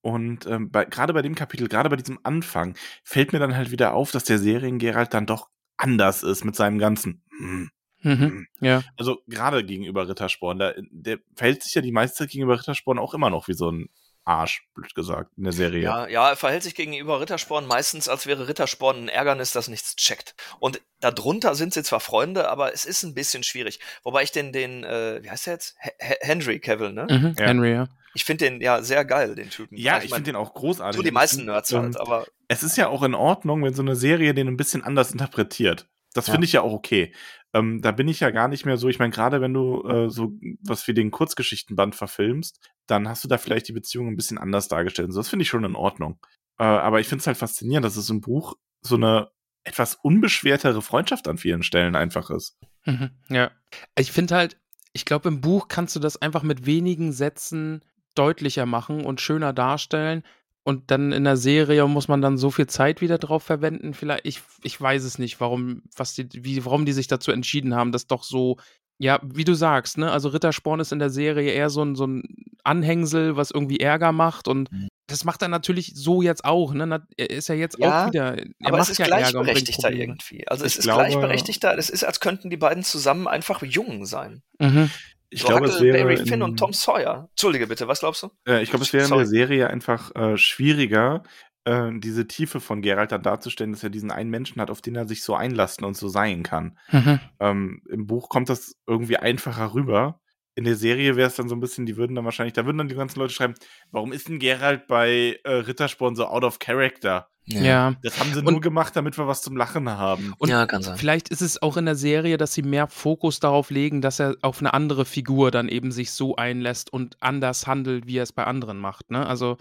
[0.00, 3.94] Und ähm, gerade bei dem Kapitel, gerade bei diesem Anfang, fällt mir dann halt wieder
[3.94, 7.22] auf, dass der Serien-Geralt dann doch anders ist mit seinem ganzen.
[7.38, 7.70] hm.
[8.02, 8.46] Mhm.
[8.60, 8.82] Ja.
[8.96, 13.14] Also gerade gegenüber Rittersporn, da, der verhält sich ja die meiste Zeit gegenüber Rittersporn auch
[13.14, 13.88] immer noch wie so ein
[14.24, 15.82] Arsch, blöd gesagt, in der Serie.
[15.82, 19.96] Ja, ja, er verhält sich gegenüber Rittersporn meistens, als wäre Rittersporn ein Ärgernis, das nichts
[19.96, 20.36] checkt.
[20.60, 23.80] Und darunter sind sie zwar Freunde, aber es ist ein bisschen schwierig.
[24.04, 25.76] Wobei ich den, den, äh, wie heißt der jetzt?
[25.80, 27.06] H Henry Cavill, ne?
[27.10, 27.34] Mhm.
[27.36, 27.46] Ja.
[27.46, 27.88] Henry, ja.
[28.14, 29.76] Ich finde den ja sehr geil, den Typen.
[29.76, 30.96] Ja, ich ich mein, finde den auch großartig.
[30.96, 33.82] tun die meisten Nerds Ähm, halt, aber Es ist ja auch in Ordnung, wenn so
[33.82, 35.88] eine Serie den ein bisschen anders interpretiert.
[36.14, 36.34] Das Ja.
[36.34, 37.12] finde ich ja auch okay.
[37.54, 40.10] Ähm, da bin ich ja gar nicht mehr so, ich meine, gerade wenn du äh,
[40.10, 44.38] so was wie den Kurzgeschichtenband verfilmst, dann hast du da vielleicht die Beziehung ein bisschen
[44.38, 45.08] anders dargestellt.
[45.08, 46.18] Und so, das finde ich schon in Ordnung.
[46.58, 49.30] Äh, aber ich finde es halt faszinierend, dass es im Buch so eine
[49.64, 52.58] etwas unbeschwertere Freundschaft an vielen Stellen einfach ist.
[52.84, 53.10] Mhm.
[53.28, 53.50] Ja.
[53.96, 54.58] Ich finde halt,
[54.92, 57.84] ich glaube, im Buch kannst du das einfach mit wenigen Sätzen
[58.14, 60.22] deutlicher machen und schöner darstellen.
[60.64, 63.94] Und dann in der Serie muss man dann so viel Zeit wieder drauf verwenden.
[63.94, 67.74] Vielleicht, ich, ich weiß es nicht, warum, was die, wie, warum die sich dazu entschieden
[67.74, 68.58] haben, das doch so,
[68.98, 70.12] ja, wie du sagst, ne?
[70.12, 72.22] Also Rittersporn ist in der Serie eher so ein, so ein
[72.62, 74.46] Anhängsel, was irgendwie Ärger macht.
[74.46, 74.86] Und Mhm.
[75.08, 76.86] das macht er natürlich so jetzt auch, ne?
[76.86, 78.38] Na- Er ist ja jetzt Ja, auch wieder.
[78.38, 80.46] Er aber macht es ist ja gleichberechtigter irgendwie.
[80.46, 81.76] Also es Ich ist glaube- gleichberechtigter.
[81.76, 84.42] Es ist, als könnten die beiden zusammen einfach jung sein.
[84.60, 84.90] Mhm.
[85.32, 87.28] Ich so glaube, es wäre Huckleberry Finn in- und Tom Sawyer.
[87.30, 88.30] Entschuldige bitte, was glaubst du?
[88.46, 91.22] Äh, ich glaube, es wäre in der Serie einfach äh, schwieriger,
[91.64, 94.94] äh, diese Tiefe von Geralt dann darzustellen, dass er diesen einen Menschen hat, auf den
[94.94, 96.78] er sich so einlassen und so sein kann.
[96.90, 97.20] Mhm.
[97.40, 100.20] Ähm, Im Buch kommt das irgendwie einfacher rüber.
[100.54, 102.78] In der Serie wäre es dann so ein bisschen, die würden dann wahrscheinlich, da würden
[102.78, 103.54] dann die ganzen Leute schreiben,
[103.90, 107.28] warum ist denn Geralt bei äh, Rittersporn so out of character?
[107.44, 107.94] ja.
[108.04, 110.32] Das haben sie Und- nur gemacht, damit wir was zum Lachen haben.
[110.38, 110.96] Und ja, kann sein.
[110.96, 114.36] Vielleicht ist es auch in der Serie, dass sie mehr Fokus darauf legen, dass er
[114.42, 118.32] auf eine andere Figur dann eben sich so einlässt und anders handelt, wie er es
[118.32, 119.10] bei anderen macht.
[119.10, 119.26] Ne?
[119.26, 119.56] Also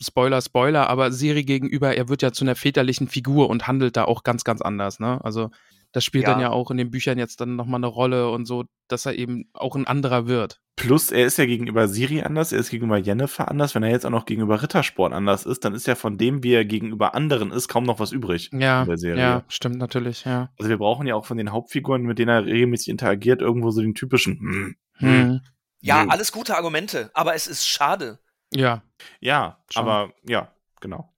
[0.00, 4.04] Spoiler, Spoiler, aber Siri gegenüber, er wird ja zu einer väterlichen Figur und handelt da
[4.04, 4.98] auch ganz, ganz anders.
[5.00, 5.20] Ne?
[5.24, 5.50] Also
[5.94, 6.32] das spielt Ja.
[6.32, 9.14] dann ja auch in den Büchern jetzt dann nochmal eine Rolle und so, dass er
[9.14, 10.60] eben auch ein anderer wird.
[10.76, 13.74] Plus, er ist ja gegenüber Siri anders, er ist gegenüber Jennifer anders.
[13.76, 16.52] Wenn er jetzt auch noch gegenüber Rittersporn anders ist, dann ist ja von dem, wie
[16.52, 19.22] er gegenüber anderen ist, kaum noch was übrig Ja, in der Serie.
[19.22, 20.50] ja, stimmt natürlich, ja.
[20.58, 23.80] Also wir brauchen ja auch von den Hauptfiguren, mit denen er regelmäßig interagiert, irgendwo so
[23.80, 24.34] den typischen.
[24.40, 25.40] Hm, Hm.
[25.80, 26.10] Ja, Nö.
[26.10, 28.18] alles gute Argumente, aber es ist schade.
[28.52, 28.82] Ja,
[29.20, 29.82] Ja, Schon.
[29.82, 31.13] aber ja, genau.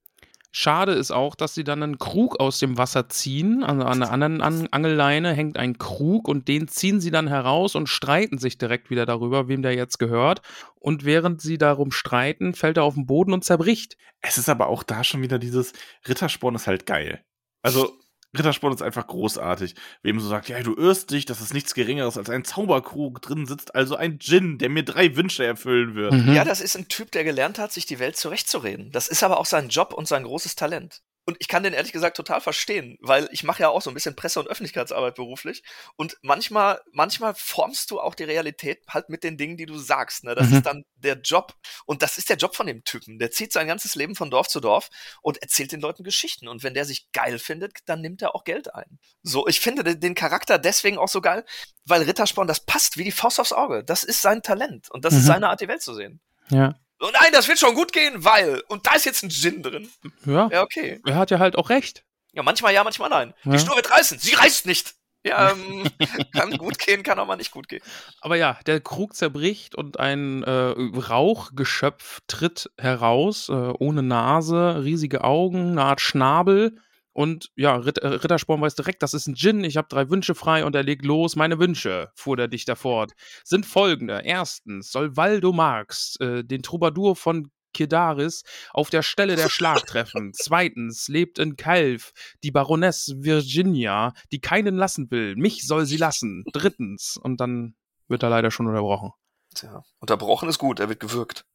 [0.51, 3.63] Schade ist auch, dass sie dann einen Krug aus dem Wasser ziehen.
[3.63, 7.75] Also an der anderen An Angelleine hängt ein Krug und den ziehen sie dann heraus
[7.75, 10.41] und streiten sich direkt wieder darüber, wem der jetzt gehört.
[10.75, 13.97] Und während sie darum streiten, fällt er auf den Boden und zerbricht.
[14.21, 15.73] Es ist aber auch da schon wieder dieses
[16.07, 17.23] Rittersporn ist halt geil.
[17.61, 17.97] Also
[18.35, 19.75] Rittersporn ist einfach großartig.
[20.03, 23.45] Wem so sagt, ja, du irrst dich, dass es nichts Geringeres als ein Zauberkrug drin
[23.45, 26.13] sitzt, also ein Djinn, der mir drei Wünsche erfüllen wird.
[26.13, 26.33] Mhm.
[26.33, 28.91] Ja, das ist ein Typ, der gelernt hat, sich die Welt zurechtzureden.
[28.91, 31.01] Das ist aber auch sein Job und sein großes Talent.
[31.27, 33.93] Und ich kann den ehrlich gesagt total verstehen, weil ich mache ja auch so ein
[33.93, 35.61] bisschen Presse- und Öffentlichkeitsarbeit beruflich.
[35.97, 40.23] Und manchmal, manchmal formst du auch die Realität halt mit den Dingen, die du sagst.
[40.23, 40.35] Ne?
[40.35, 40.55] Das Mhm.
[40.55, 41.53] ist dann der Job.
[41.85, 43.19] Und das ist der Job von dem Typen.
[43.19, 44.89] Der zieht sein ganzes Leben von Dorf zu Dorf
[45.21, 46.47] und erzählt den Leuten Geschichten.
[46.47, 48.97] Und wenn der sich geil findet, dann nimmt er auch Geld ein.
[49.21, 51.43] So, ich finde den- Charakter deswegen auch so geil,
[51.83, 53.83] weil Rittersporn, das passt wie die Faust aufs Auge.
[53.83, 54.89] Das ist sein Talent.
[54.91, 55.19] Und das Mhm.
[55.19, 56.21] ist seine Art, die Welt zu sehen.
[56.49, 56.79] Ja.
[56.99, 58.61] Oh nein, das wird schon gut gehen, weil.
[58.67, 59.89] Und da ist jetzt ein Gin drin.
[60.25, 60.99] Ja, Ja, okay.
[61.05, 62.03] er hat ja halt auch recht.
[62.33, 63.33] Ja, manchmal ja, manchmal nein.
[63.43, 63.51] Ja.
[63.51, 64.19] Die Schnur wird reißen.
[64.19, 64.95] Sie reißt nicht.
[65.23, 65.83] Ja, ähm,
[66.33, 67.81] kann gut gehen, kann auch mal nicht gut gehen.
[68.21, 75.23] Aber ja, der Krug zerbricht und ein äh, Rauchgeschöpf tritt heraus, äh, ohne Nase, riesige
[75.23, 76.77] Augen, eine Art Schnabel.
[77.17, 80.35] Und ja, Ritt, äh, Rittersporn weiß direkt, das ist ein Djinn, ich habe drei Wünsche
[80.35, 81.35] frei und er legt los.
[81.35, 84.21] Meine Wünsche, fuhr der Dichter fort, sind folgende.
[84.23, 90.31] Erstens soll Waldo Marx äh, den Troubadour von Kedaris auf der Stelle der Schlag treffen.
[90.35, 92.11] Zweitens lebt in Calv
[92.43, 95.35] die Baroness Virginia, die keinen lassen will.
[95.37, 96.43] Mich soll sie lassen.
[96.53, 97.17] Drittens.
[97.19, 97.73] Und dann
[98.07, 99.09] wird er leider schon unterbrochen.
[99.55, 101.45] Tja, unterbrochen ist gut, er wird gewürgt.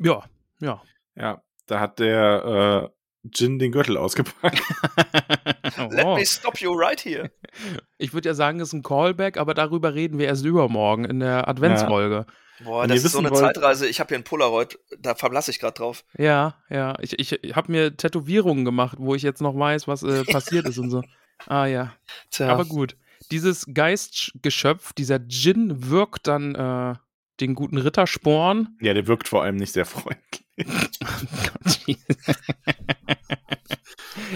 [0.00, 0.24] Ja,
[0.58, 0.82] ja.
[1.14, 4.60] Ja, Da hat der äh, Jin den Gürtel ausgepackt.
[5.90, 6.16] Let Oh.
[6.16, 7.30] me stop you right here.
[7.98, 11.20] Ich würde ja sagen, es ist ein Callback, aber darüber reden wir erst übermorgen in
[11.20, 12.26] der Adventsfolge.
[12.62, 13.86] Boah, Wenn das ist so eine wollt- Zeitreise.
[13.88, 16.04] Ich habe hier ein Polaroid, da verblasse ich gerade drauf.
[16.16, 16.94] Ja, ja.
[17.00, 20.78] Ich, ich habe mir Tätowierungen gemacht, wo ich jetzt noch weiß, was äh, passiert ist
[20.78, 21.02] und so.
[21.46, 21.94] Ah ja.
[22.30, 22.48] Tja.
[22.50, 22.96] Aber gut.
[23.30, 26.94] Dieses Geistgeschöpf, dieser Djinn, wirkt dann äh,
[27.40, 28.76] den guten Rittersporn.
[28.80, 30.44] ja, der wirkt vor allem nicht sehr freundlich.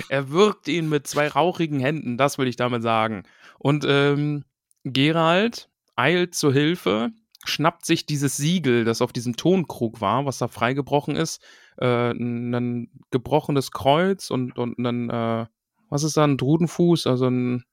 [0.08, 3.22] er wirkt ihn mit zwei rauchigen Händen, das will ich damit sagen.
[3.58, 4.44] Und ähm,
[4.84, 7.10] Gerald eilt zur Hilfe,
[7.44, 11.42] schnappt sich dieses Siegel, das auf diesem Tonkrug war, was da freigebrochen ist,
[11.78, 15.46] äh, ein gebrochenes Kreuz und, und ein, äh,
[15.88, 17.64] was ist da, ein Drudenfuß, also ein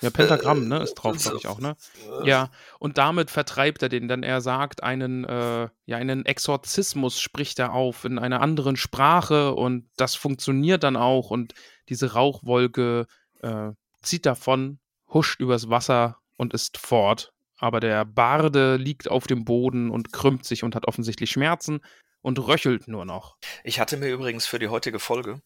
[0.00, 1.76] ja, Pentagramm, ne, ist drauf, glaube ich auch, ne?
[2.24, 7.58] Ja, und damit vertreibt er den, denn er sagt einen, äh, ja, einen Exorzismus spricht
[7.58, 11.54] er auf in einer anderen Sprache und das funktioniert dann auch und
[11.88, 13.06] diese Rauchwolke
[13.42, 13.70] äh,
[14.02, 14.78] zieht davon,
[15.12, 17.32] huscht übers Wasser und ist fort.
[17.58, 21.80] Aber der Barde liegt auf dem Boden und krümmt sich und hat offensichtlich Schmerzen
[22.20, 23.36] und röchelt nur noch.
[23.64, 25.40] Ich hatte mir übrigens für die heutige Folge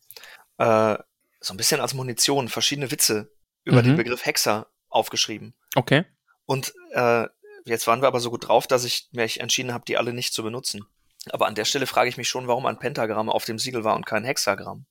[0.59, 0.97] äh,
[1.41, 3.33] so ein bisschen als Munition verschiedene Witze
[3.64, 3.87] über Mhm.
[3.87, 5.55] den Begriff Hexer aufgeschrieben.
[5.77, 6.05] Okay.
[6.46, 7.27] Und äh,
[7.64, 10.33] jetzt waren wir aber so gut drauf, dass ich mich entschieden habe, die alle nicht
[10.35, 10.85] zu benutzen.
[11.31, 13.94] Aber an der Stelle frage ich mich schon, warum ein Pentagramm auf dem Siegel war
[13.94, 14.87] und kein Hexagramm.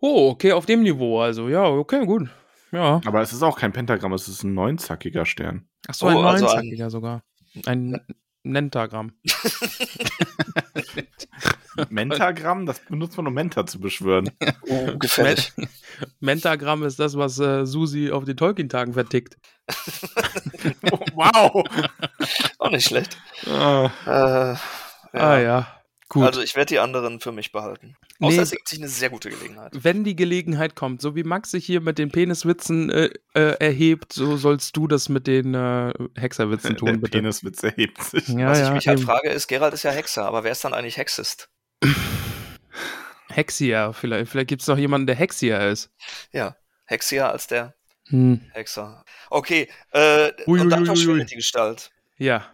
[0.00, 1.48] Oh, okay, auf dem Niveau also.
[1.48, 2.28] Ja, okay, gut.
[2.72, 3.00] Ja.
[3.04, 5.68] Aber es ist auch kein Pentagramm, es ist ein neunzackiger Stern.
[5.88, 7.24] Achso, Oh, ein also ein- neunzackiger sogar.
[7.66, 8.00] Ein
[8.42, 9.12] Nentagramm.
[11.88, 14.30] Mentagramm, das benutzt man, um Menta zu beschwören.
[14.68, 15.52] Oh, gefällig.
[16.20, 19.36] Mentagramm ist das, was äh, Susi auf den Tolkien-Tagen vertickt.
[21.14, 21.64] wow!
[22.58, 23.16] Auch nicht schlecht.
[23.46, 24.60] Ah, Äh, ja.
[25.12, 25.79] Ah ja.
[26.12, 26.24] Gut.
[26.24, 27.96] Also ich werde die anderen für mich behalten.
[28.18, 28.26] Nee.
[28.26, 29.70] Außer es ergibt sich eine sehr gute Gelegenheit.
[29.74, 34.12] Wenn die Gelegenheit kommt, so wie Max sich hier mit den Peniswitzen äh, äh, erhebt,
[34.12, 37.18] so sollst du das mit den äh, Hexerwitzen der tun, bitte.
[37.18, 38.26] Peniswitz erhebt sich.
[38.26, 39.06] Ja, Was ja, ich mich halt eben.
[39.06, 41.48] frage, ist, Gerald ist ja Hexer, aber wer ist dann eigentlich Hexist?
[43.28, 45.90] Hexier, vielleicht, vielleicht gibt es noch jemanden, der Hexier ist.
[46.32, 47.74] Ja, Hexier als der
[48.08, 48.40] Hm.
[48.52, 49.04] Hexer.
[49.30, 50.96] Okay, äh, Ui, und dann ui, ui, ui.
[50.96, 51.92] verschwindet die Gestalt.
[52.18, 52.44] Ja.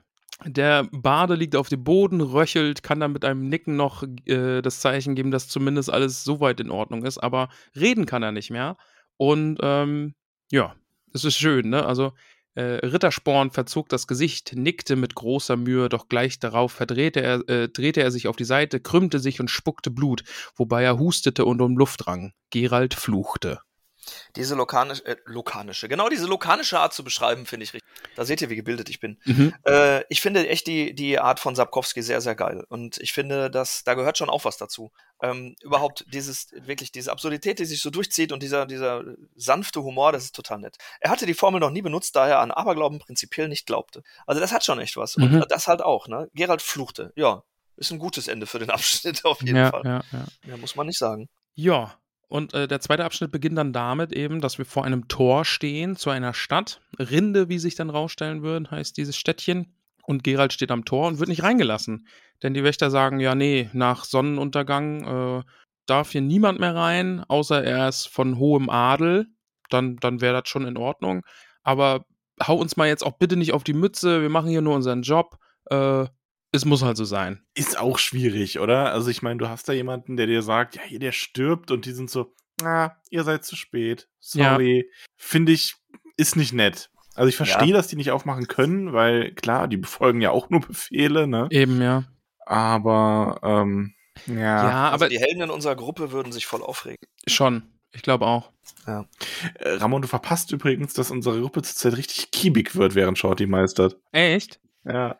[0.44, 4.80] Der Bade liegt auf dem Boden, röchelt, kann dann mit einem Nicken noch äh, das
[4.80, 8.76] Zeichen geben, dass zumindest alles soweit in Ordnung ist, aber reden kann er nicht mehr.
[9.16, 10.14] Und ähm,
[10.50, 10.76] ja,
[11.14, 11.86] es ist schön, ne?
[11.86, 12.12] Also
[12.54, 17.68] äh, Rittersporn verzog das Gesicht, nickte mit großer Mühe, doch gleich darauf verdrehte er, äh,
[17.68, 20.22] drehte er sich auf die Seite, krümmte sich und spuckte Blut,
[20.54, 22.32] wobei er hustete und um Luft rang.
[22.50, 23.60] Gerald fluchte.
[24.36, 27.90] Diese lokanisch, äh, lokanische, genau diese lokanische Art zu beschreiben, finde ich richtig.
[28.14, 29.18] Da seht ihr, wie gebildet ich bin.
[29.24, 29.54] Mhm.
[29.64, 32.64] Äh, ich finde echt die, die Art von Sapkowski sehr, sehr geil.
[32.68, 34.92] Und ich finde, dass da gehört schon auch was dazu.
[35.22, 39.02] Ähm, überhaupt dieses, wirklich diese Absurdität, die sich so durchzieht und dieser, dieser
[39.34, 40.76] sanfte Humor, das ist total nett.
[41.00, 44.02] Er hatte die Formel noch nie benutzt, da er an Aberglauben prinzipiell nicht glaubte.
[44.26, 45.16] Also das hat schon echt was.
[45.16, 45.42] Mhm.
[45.42, 46.28] Und das halt auch, ne?
[46.34, 47.12] Gerald fluchte.
[47.16, 47.42] Ja,
[47.76, 49.82] ist ein gutes Ende für den Abschnitt auf jeden Ja, Fall.
[49.84, 50.24] ja, ja.
[50.46, 51.28] Ja, muss man nicht sagen.
[51.54, 51.94] Ja,
[52.28, 55.96] und äh, der zweite Abschnitt beginnt dann damit eben, dass wir vor einem Tor stehen
[55.96, 56.80] zu einer Stadt.
[56.98, 59.74] Rinde, wie sich dann rausstellen würden, heißt dieses Städtchen.
[60.02, 62.06] Und Gerald steht am Tor und wird nicht reingelassen.
[62.42, 65.42] Denn die Wächter sagen, ja, nee, nach Sonnenuntergang äh,
[65.86, 69.26] darf hier niemand mehr rein, außer er ist von hohem Adel.
[69.68, 71.24] Dann, dann wäre das schon in Ordnung.
[71.62, 72.04] Aber
[72.44, 75.02] hau uns mal jetzt auch bitte nicht auf die Mütze, wir machen hier nur unseren
[75.02, 75.38] Job.
[75.70, 76.06] Äh,
[76.56, 77.42] es muss halt so sein.
[77.54, 78.92] Ist auch schwierig, oder?
[78.92, 81.86] Also ich meine, du hast da jemanden, der dir sagt, ja, hier, der stirbt und
[81.86, 84.08] die sind so, ah, ihr seid zu spät.
[84.20, 84.90] Sorry.
[85.16, 85.76] Finde ich,
[86.16, 86.90] ist nicht nett.
[87.14, 90.60] Also ich verstehe, dass die nicht aufmachen können, weil klar, die befolgen ja auch nur
[90.60, 91.48] Befehle, ne?
[91.50, 92.04] Eben, ja.
[92.44, 93.94] Aber, ähm,
[94.26, 94.34] ja.
[94.34, 97.06] Ja, Also aber die Helden in unserer Gruppe würden sich voll aufregen.
[97.26, 97.62] schon.
[97.92, 98.52] Ich glaube auch.
[98.86, 99.04] Äh,
[99.76, 103.96] Ramon, du verpasst übrigens, dass unsere Gruppe zurzeit richtig kiebig wird, während Shorty meistert.
[104.12, 104.60] Echt?
[104.84, 105.16] Ja.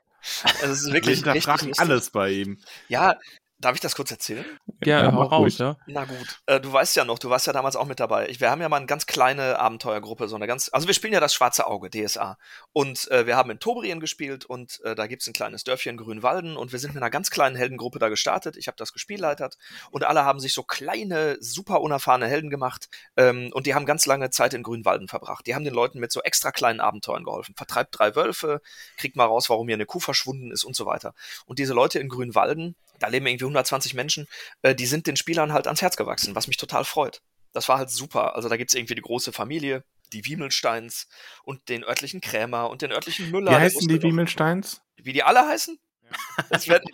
[0.61, 2.59] Also es ist Wir wirklich hinterfragen richtig alles bei ihm.
[2.89, 3.17] Ja,
[3.59, 4.45] darf ich das kurz erzählen?
[4.85, 5.77] Ja, Ja, mach raus, ja.
[5.87, 8.29] Na gut, äh, du weißt ja noch, du warst ja damals auch mit dabei.
[8.29, 11.13] Ich, wir haben ja mal eine ganz kleine Abenteuergruppe, so eine ganz, also wir spielen
[11.13, 12.39] ja das Schwarze Auge, DSA.
[12.73, 16.57] Und äh, wir haben in Tobrien gespielt und äh, da gibt's ein kleines Dörfchen Grünwalden
[16.57, 18.57] und wir sind mit einer ganz kleinen Heldengruppe da gestartet.
[18.57, 19.57] Ich habe das gespielleitet
[19.91, 24.07] und alle haben sich so kleine, super unerfahrene Helden gemacht ähm, und die haben ganz
[24.07, 25.47] lange Zeit in Grünwalden verbracht.
[25.47, 27.55] Die haben den Leuten mit so extra kleinen Abenteuern geholfen.
[27.57, 28.61] Vertreibt drei Wölfe,
[28.97, 31.15] kriegt mal raus, warum hier eine Kuh verschwunden ist und so weiter.
[31.47, 34.27] Und diese Leute in Grünwalden, da leben irgendwie 120 Menschen,
[34.63, 37.21] äh, die sind den Spielern halt ans Herz gewachsen, was mich total freut.
[37.53, 38.37] Das war halt super.
[38.37, 39.83] Also da gibt's irgendwie die große Familie,
[40.13, 41.09] die Wiemelsteins
[41.45, 43.51] und den örtlichen Krämer und den örtlichen Müller.
[43.53, 44.83] Wie heißen die Wiemelsteins?
[44.97, 45.79] Wie die alle heißen?
[46.51, 46.85] Das wird,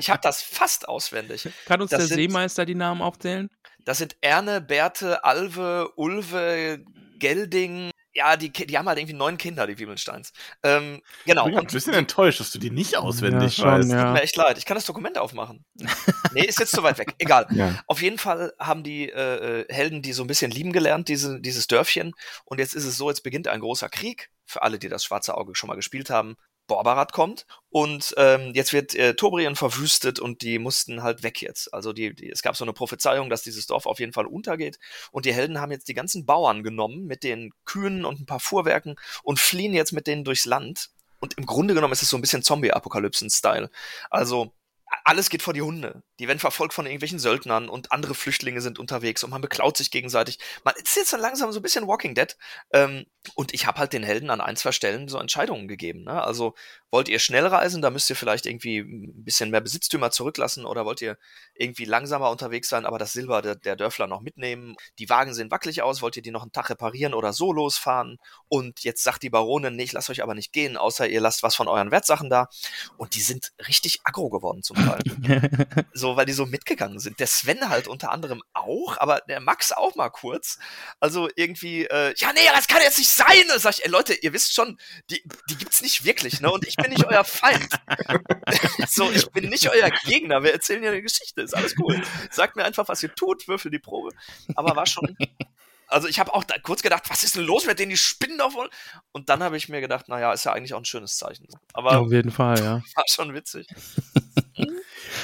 [0.00, 1.48] ich habe das fast auswendig.
[1.66, 3.48] Kann uns Das der sind- Seemeister die Namen aufzählen?
[3.84, 6.82] Das sind Erne, Berthe, Alve, Ulve,
[7.20, 7.90] Gelding.
[8.16, 10.32] Ja, die, die haben halt irgendwie neun Kinder, die Wiebelsteins.
[10.62, 11.46] Ähm, genau.
[11.46, 13.90] Ich bin ein bisschen enttäuscht, dass du die nicht auswendig Ja, schon, weißt.
[13.90, 14.04] ja.
[14.04, 14.56] Tut mir echt leid.
[14.56, 15.66] Ich kann das Dokument aufmachen.
[16.32, 17.14] nee, ist jetzt zu weit weg.
[17.18, 17.46] Egal.
[17.50, 17.78] Ja.
[17.86, 21.40] Auf jeden Fall haben die äh, äh, Helden die so ein bisschen lieben gelernt, diese,
[21.42, 22.14] dieses Dörfchen.
[22.46, 24.30] Und jetzt ist es so, jetzt beginnt ein großer Krieg.
[24.46, 26.36] Für alle, die das Schwarze Auge schon mal gespielt haben.
[26.66, 31.72] Borbarat kommt und ähm, jetzt wird äh, Tobrien verwüstet und die mussten halt weg jetzt.
[31.72, 34.78] Also die, die, es gab so eine Prophezeiung, dass dieses Dorf auf jeden Fall untergeht
[35.12, 38.40] und die Helden haben jetzt die ganzen Bauern genommen mit den Kühen und ein paar
[38.40, 40.90] Fuhrwerken und fliehen jetzt mit denen durchs Land.
[41.18, 43.70] Und im Grunde genommen ist es so ein bisschen Zombie-Apokalypsen-Style.
[44.10, 44.52] Also
[45.04, 46.02] alles geht vor die Hunde.
[46.18, 49.90] Die werden verfolgt von irgendwelchen Söldnern und andere Flüchtlinge sind unterwegs und man beklaut sich
[49.90, 50.38] gegenseitig.
[50.64, 52.36] Man ist jetzt so langsam so ein bisschen Walking Dead.
[52.72, 56.04] Ähm, und ich habe halt den Helden an ein, zwei Stellen so Entscheidungen gegeben.
[56.04, 56.22] Ne?
[56.22, 56.54] Also
[56.90, 60.84] wollt ihr schnell reisen, da müsst ihr vielleicht irgendwie ein bisschen mehr Besitztümer zurücklassen oder
[60.84, 61.18] wollt ihr
[61.54, 64.76] irgendwie langsamer unterwegs sein, aber das Silber der, der Dörfler noch mitnehmen.
[64.98, 68.18] Die Wagen sehen wackelig aus, wollt ihr die noch einen Tag reparieren oder so losfahren?
[68.48, 71.42] Und jetzt sagt die Baronin, nee, ich lasst euch aber nicht gehen, außer ihr lasst
[71.42, 72.48] was von euren Wertsachen da.
[72.96, 75.00] Und die sind richtig aggro geworden zum Teil.
[75.92, 77.18] so, weil die so mitgegangen sind.
[77.18, 80.58] Der Sven halt unter anderem auch, aber der Max auch mal kurz.
[81.00, 83.26] Also irgendwie, äh, ja, nee, das kann jetzt nicht sein.
[83.56, 84.78] Sag ich, ey Leute, ihr wisst schon,
[85.10, 86.50] die, die gibt's nicht wirklich, ne?
[86.50, 87.68] Und ich bin nicht euer Feind.
[88.88, 90.42] so, ich bin nicht euer Gegner.
[90.42, 92.00] Wir erzählen ja eine Geschichte, ist alles cool.
[92.30, 94.10] Sagt mir einfach, was ihr tut, würfel die Probe.
[94.54, 95.16] Aber war schon.
[95.88, 98.38] Also ich habe auch da kurz gedacht, was ist denn los mit denen, die spinnen
[98.38, 98.68] doch wohl?
[99.12, 101.46] Und dann habe ich mir gedacht, naja, ist ja eigentlich auch ein schönes Zeichen.
[101.72, 102.82] Aber Auf jeden Fall, ja.
[102.96, 103.68] war schon witzig.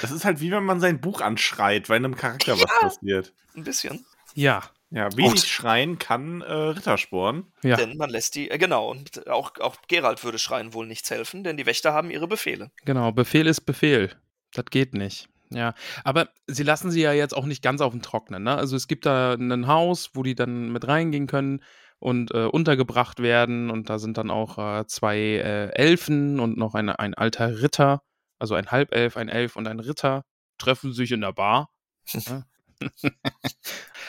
[0.00, 3.32] Das ist halt wie wenn man sein Buch anschreit, weil einem Charakter was passiert.
[3.56, 4.06] Ein bisschen.
[4.34, 4.62] Ja,
[4.94, 7.50] Ja, wenig schreien kann äh, Rittersporn.
[7.62, 7.76] ja.
[7.76, 11.44] Denn man lässt die, äh, genau, und auch, auch Gerald würde schreien wohl nichts helfen,
[11.44, 12.70] denn die Wächter haben ihre Befehle.
[12.84, 14.10] Genau, Befehl ist Befehl.
[14.52, 15.28] Das geht nicht.
[15.50, 15.74] Ja,
[16.04, 18.42] aber sie lassen sie ja jetzt auch nicht ganz auf dem Trocknen.
[18.42, 18.54] Ne?
[18.54, 21.62] Also es gibt da ein Haus, wo die dann mit reingehen können
[21.98, 23.70] und äh, untergebracht werden.
[23.70, 28.02] Und da sind dann auch äh, zwei äh, Elfen und noch eine, ein alter Ritter.
[28.38, 30.24] Also ein Halbelf, ein Elf und ein Ritter
[30.58, 31.70] treffen sich in der Bar.
[32.06, 32.44] Ja.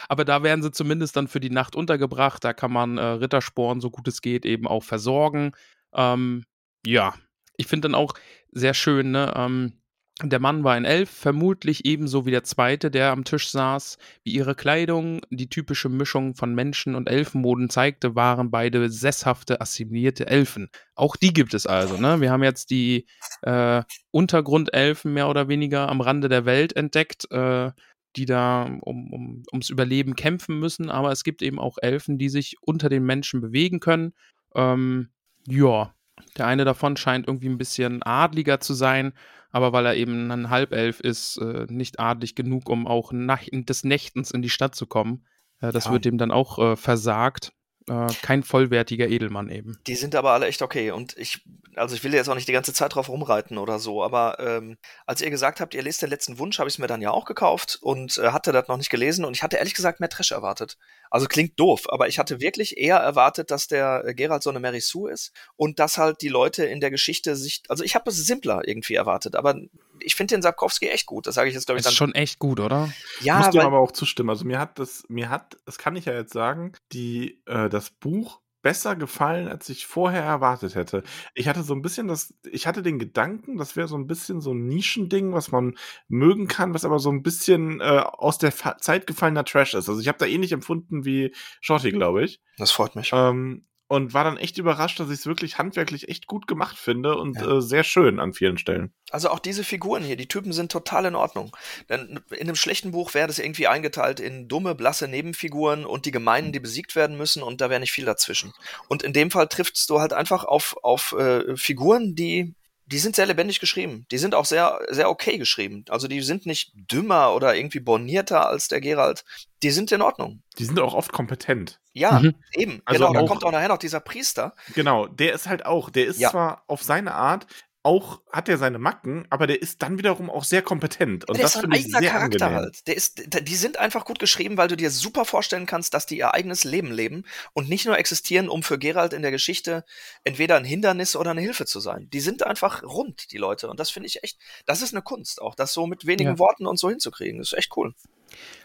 [0.10, 2.44] aber da werden sie zumindest dann für die Nacht untergebracht.
[2.44, 5.52] Da kann man äh, Rittersporen, so gut es geht, eben auch versorgen.
[5.94, 6.44] Ähm,
[6.86, 7.14] ja,
[7.58, 8.14] ich finde dann auch
[8.52, 9.34] sehr schön, ne?
[9.36, 9.74] Ähm,
[10.22, 13.98] der Mann war ein Elf, vermutlich ebenso wie der zweite, der am Tisch saß.
[14.24, 20.28] Wie ihre Kleidung die typische Mischung von Menschen- und Elfenmoden zeigte, waren beide sesshafte, assimilierte
[20.28, 20.70] Elfen.
[20.94, 22.22] Auch die gibt es also, ne?
[22.22, 23.08] Wir haben jetzt die
[23.42, 27.72] äh, Untergrundelfen mehr oder weniger am Rande der Welt entdeckt, äh,
[28.16, 32.30] die da um, um, ums Überleben kämpfen müssen, aber es gibt eben auch Elfen, die
[32.30, 34.14] sich unter den Menschen bewegen können.
[34.55, 35.09] Ähm,
[35.47, 35.93] ja,
[36.38, 39.14] der eine davon scheint irgendwie ein bisschen adliger zu sein,
[39.51, 43.84] aber weil er eben ein Halbelf ist, äh, nicht adlig genug, um auch nach, des
[43.84, 45.26] Nächtens in die Stadt zu kommen.
[45.59, 45.91] Äh, das Ja.
[45.91, 47.53] wird ihm dann auch äh, versagt.
[47.90, 49.78] Äh, kein vollwertiger Edelmann eben.
[49.88, 50.92] Die sind aber alle echt okay.
[50.92, 51.42] Und ich,
[51.76, 54.78] also ich will jetzt auch nicht die ganze Zeit drauf rumreiten oder so, aber ähm,
[55.06, 57.12] als ihr gesagt habt, ihr lest den letzten Wunsch, habe ich es mir dann ja
[57.12, 60.10] auch gekauft und äh, hatte das noch nicht gelesen und ich hatte ehrlich gesagt mehr
[60.10, 60.78] Trash erwartet.
[61.10, 64.60] Also klingt doof, aber ich hatte wirklich eher erwartet, dass der äh, Gerald so eine
[64.60, 68.10] Mary Sue ist und dass halt die Leute in der Geschichte sich, also ich habe
[68.10, 69.56] es simpler irgendwie erwartet, aber
[70.04, 71.28] ich finde den Sapkowski echt gut.
[71.28, 72.10] Das sage ich jetzt, glaube ich, Das ist dann.
[72.10, 72.91] schon echt gut, oder?
[73.20, 74.30] Ich Ja, muss dir aber auch zustimmen.
[74.30, 77.89] Also mir hat das, mir hat, das kann ich ja jetzt sagen, die, äh, das
[77.89, 81.04] Buch besser gefallen, als ich vorher erwartet hätte.
[81.34, 84.39] Ich hatte so ein bisschen das, ich hatte den Gedanken, das wäre so ein bisschen
[84.39, 85.76] so ein Nischending, was man
[86.08, 89.89] mögen kann, was aber so ein bisschen äh, aus der Fa Zeit gefallener Trash ist.
[89.89, 92.39] Also ich habe da ähnlich empfunden wie Shorty, glaube ich.
[92.58, 93.12] das freut mich.
[93.14, 97.16] Ähm, und war dann echt überrascht, dass ich es wirklich handwerklich echt gut gemacht finde
[97.16, 97.58] und Ja.
[97.58, 98.91] äh, sehr schön an vielen Stellen.
[99.12, 101.56] Also auch diese Figuren hier, die Typen sind total in Ordnung.
[101.89, 106.12] Denn in einem schlechten Buch wäre das irgendwie eingeteilt in dumme, blasse Nebenfiguren und die
[106.12, 108.52] Gemeinen, die besiegt werden müssen und da wäre nicht viel dazwischen.
[108.88, 112.56] Und in dem Fall triffst du halt einfach auf, auf äh, Figuren, die
[112.86, 114.06] die sind sehr lebendig geschrieben.
[114.12, 115.86] Die sind auch sehr, sehr okay geschrieben.
[115.90, 119.24] Also die sind nicht dümmer oder irgendwie bornierter als der Gerald.
[119.64, 120.44] Die sind in Ordnung.
[120.60, 121.80] Die sind auch oft kompetent.
[121.94, 122.36] Ja, Mhm.
[122.54, 122.82] eben.
[122.86, 124.54] Also genau, da kommt auch nachher noch dieser Priester.
[124.76, 126.32] Genau, der ist halt auch, der ist Ja.
[126.32, 127.48] zwar auf seine Art,
[127.84, 131.28] auch hat er seine Macken, aber der ist dann wiederum auch sehr kompetent.
[131.28, 132.64] Und der das ist ein finde ich eigener sehr Charakter angenehm.
[132.64, 132.88] halt.
[132.88, 136.18] Der ist, die sind einfach gut geschrieben, weil du dir super vorstellen kannst, dass die
[136.18, 139.84] ihr eigenes Leben leben und nicht nur existieren, um für Gerald in der Geschichte
[140.24, 142.10] entweder ein Hindernis oder eine Hilfe zu sein.
[142.12, 143.70] Die sind einfach rund, die Leute.
[143.70, 146.40] Und das finde ich echt, das ist eine Kunst auch, das so mit wenigen Ja.
[146.40, 147.40] Worten und so hinzukriegen.
[147.40, 147.94] Das ist echt cool.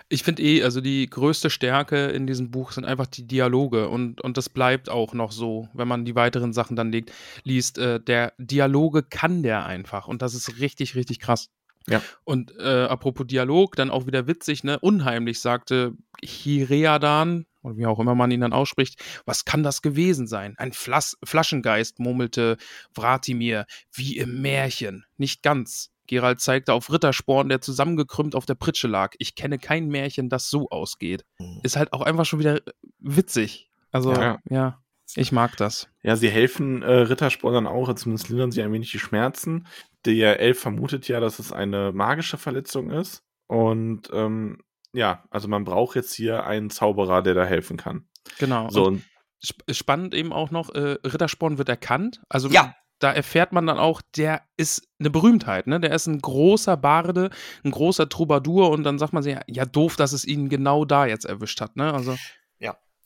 [0.09, 4.21] Ich finde eh, also die größte Stärke in diesem Buch sind einfach die Dialoge und,
[4.23, 7.13] und das bleibt auch noch so, wenn man die weiteren Sachen dann legt,
[7.45, 7.79] liest.
[7.79, 11.51] Äh, der Dialoge kann der einfach und das ist richtig, richtig krass.
[11.89, 12.03] Ja.
[12.25, 14.79] Und äh, apropos Dialog, dann auch wieder witzig, ne?
[14.79, 20.27] Unheimlich sagte Hireadan, oder wie auch immer man ihn dann ausspricht, was kann das gewesen
[20.27, 20.55] sein?
[20.59, 22.57] Ein Flas Flaschengeist, murmelte
[22.93, 25.05] Vratimir, wie im Märchen.
[25.17, 25.91] Nicht ganz.
[26.09, 29.15] Gerald zeigte auf Rittersporn, der zusammengekrümmt auf der Pritsche lag.
[29.19, 31.25] Ich kenne kein Märchen, das so ausgeht.
[31.39, 31.61] Mhm.
[31.63, 33.71] Ist halt auch einfach schon wieder äh, witzig.
[33.93, 34.83] Also, ja, Ja.
[35.15, 35.89] ich mag das.
[36.03, 39.67] Ja, sie helfen äh, Rittersporn dann auch, zumindest lindern sie ein wenig die Schmerzen.
[40.05, 43.23] Der Elf vermutet ja, dass es eine magische Verletzung ist.
[43.47, 44.59] Und ähm,
[44.93, 48.09] ja, also man braucht jetzt hier einen Zauberer, der da helfen kann.
[48.39, 48.69] Genau.
[48.71, 49.05] So, Und und
[49.45, 52.21] sp spannend eben auch noch, äh, Rittersporn wird erkannt.
[52.29, 52.75] Also Ja.
[52.99, 55.81] Da erfährt man dann auch, der ist eine Berühmtheit, ne?
[55.81, 57.31] Der ist ein großer Barde,
[57.65, 61.07] ein großer Troubadour und dann sagt man sich, ja, doof, dass es ihn genau da
[61.07, 61.93] jetzt erwischt hat, ne?
[61.93, 62.17] Also,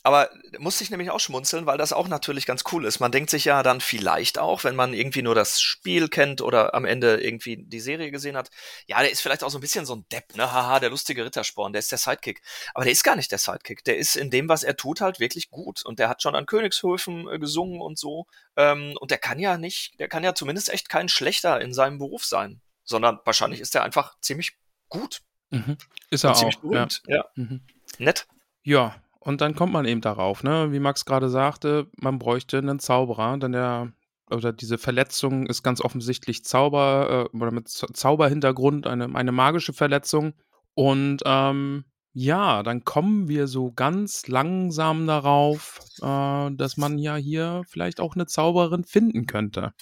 [0.05, 2.99] Aber musste ich nämlich auch schmunzeln, weil das auch natürlich ganz cool ist.
[2.99, 6.75] Man denkt sich ja dann vielleicht auch, wenn man irgendwie nur das Spiel kennt oder
[6.75, 8.51] am Ende irgendwie die Serie gesehen hat,
[8.87, 10.53] ja, der ist vielleicht auch so ein bisschen so ein Depp, ne?
[10.53, 12.43] Haha, der lustige Rittersporn, der ist der Sidekick.
[12.75, 13.85] Aber der ist gar nicht der Sidekick.
[13.85, 15.85] Der ist in dem, was er tut, halt wirklich gut.
[15.85, 18.27] Und der hat schon an Königshöfen äh, gesungen und so.
[18.57, 21.99] Ähm, und der kann ja nicht, der kann ja zumindest echt kein Schlechter in seinem
[21.99, 22.61] Beruf sein.
[22.85, 24.57] Sondern wahrscheinlich ist er einfach ziemlich
[24.89, 25.23] gut.
[25.51, 25.77] mhm.
[26.11, 26.63] ist er Und ziemlich auch.
[26.65, 26.69] Ja.
[26.71, 27.03] berühmt.
[27.07, 27.25] Ja.
[27.37, 27.61] Mhm.
[27.99, 28.27] Nett.
[28.65, 30.73] ja, und dann kommt man eben darauf, ne?
[30.73, 33.93] Wie Max gerade sagte, man bräuchte einen Zauberer, denn der
[34.31, 40.35] oder diese Verletzung ist ganz offensichtlich Zauber äh, oder mit Zauberhintergrund eine, eine magische Verletzung.
[40.75, 47.63] Und ähm, ja, dann kommen wir so ganz langsam darauf, äh, dass man ja hier
[47.69, 49.73] vielleicht auch eine Zauberin finden könnte.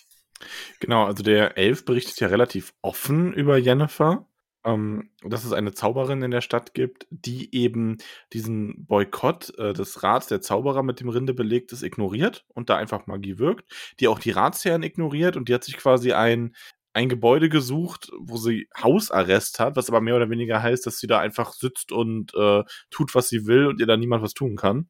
[0.80, 4.26] Genau, also der Elf berichtet ja relativ offen über Jennifer,
[4.64, 7.98] ähm, dass es eine Zauberin in der Stadt gibt, die eben
[8.32, 12.76] diesen Boykott äh, des Rats der Zauberer mit dem Rinde belegt ist, ignoriert und da
[12.76, 16.54] einfach Magie wirkt, die auch die Ratsherren ignoriert und die hat sich quasi ein,
[16.92, 21.06] ein Gebäude gesucht, wo sie Hausarrest hat, was aber mehr oder weniger heißt, dass sie
[21.06, 24.56] da einfach sitzt und äh, tut, was sie will und ihr da niemand was tun
[24.56, 24.88] kann.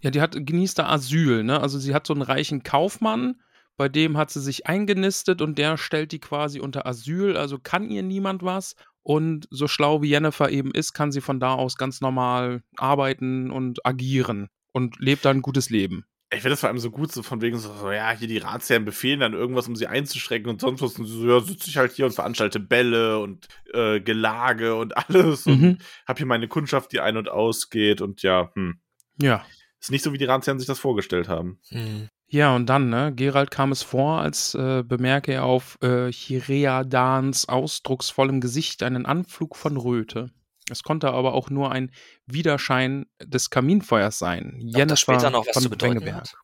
[0.00, 1.60] Ja, die hat genießt da Asyl, ne?
[1.60, 3.40] Also sie hat so einen reichen Kaufmann,
[3.76, 7.90] bei dem hat sie sich eingenistet und der stellt die quasi unter Asyl, also kann
[7.90, 8.74] ihr niemand was.
[9.06, 13.52] Und so schlau wie Jennifer eben ist, kann sie von da aus ganz normal arbeiten
[13.52, 16.04] und agieren und lebt da ein gutes Leben.
[16.32, 18.38] Ich finde das vor allem so gut, so von wegen so, so, ja, hier die
[18.38, 20.98] Ratsherren befehlen dann irgendwas, um sie einzuschrecken und sonst was.
[20.98, 25.46] Und so, ja, sitze ich halt hier und veranstalte Bälle und äh, Gelage und alles
[25.46, 25.78] und Mhm.
[26.04, 28.80] hab hier meine Kundschaft, die ein- und ausgeht und ja, hm.
[29.22, 29.46] Ja.
[29.80, 31.60] Ist nicht so, wie die Ratsherren sich das vorgestellt haben.
[31.68, 32.08] Hm.
[32.28, 37.48] Ja, und dann, ne, Gerald kam es vor, als äh, bemerke er auf äh, Chireadans
[37.48, 40.30] ausdrucksvollem Gesicht einen Anflug von Röte.
[40.68, 41.92] Es konnte aber auch nur ein
[42.26, 44.60] Widerschein des Kaminfeuers sein.
[44.72, 46.16] Das später noch was von zu bedeuten Wengeberg.
[46.16, 46.34] hat?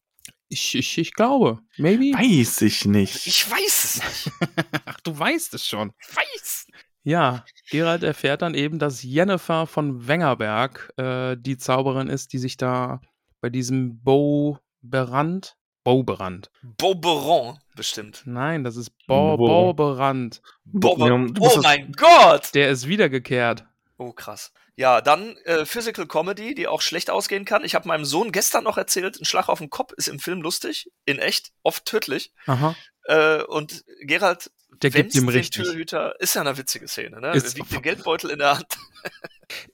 [0.48, 1.60] Ich, ich, ich glaube.
[1.78, 2.16] Maybe?
[2.16, 3.26] Weiß ich nicht.
[3.26, 4.36] Ich weiß es nicht.
[4.84, 5.92] Ach, du weißt es schon.
[5.98, 6.66] Ich weiß.
[7.04, 12.56] Ja, Gerald erfährt dann eben, dass Jennifer von Wengerberg äh, die Zauberin ist, die sich
[12.56, 13.00] da
[13.40, 16.50] bei diesem Bo Berand, Boberand.
[16.62, 18.22] Boberon, bestimmt.
[18.24, 20.40] Nein, das ist Bo Bo- Boberand.
[20.64, 22.54] Bobe Ja, du bist oh mein Gott!
[22.54, 23.64] Der ist wiedergekehrt.
[23.98, 24.52] Oh, krass.
[24.76, 27.62] Ja, dann äh, Physical Comedy, die auch schlecht ausgehen kann.
[27.64, 30.40] Ich habe meinem Sohn gestern noch erzählt, ein Schlag auf den Kopf ist im Film
[30.40, 32.32] lustig, in echt, oft tödlich.
[32.46, 32.74] Aha.
[33.04, 34.50] Äh, und Gerald
[34.82, 35.64] Der gibt ihm richtig.
[35.64, 37.32] Türhüter, ist ja eine witzige Szene, ne?
[37.32, 38.66] Ist- Er wiegt den Geldbeutel in der Hand.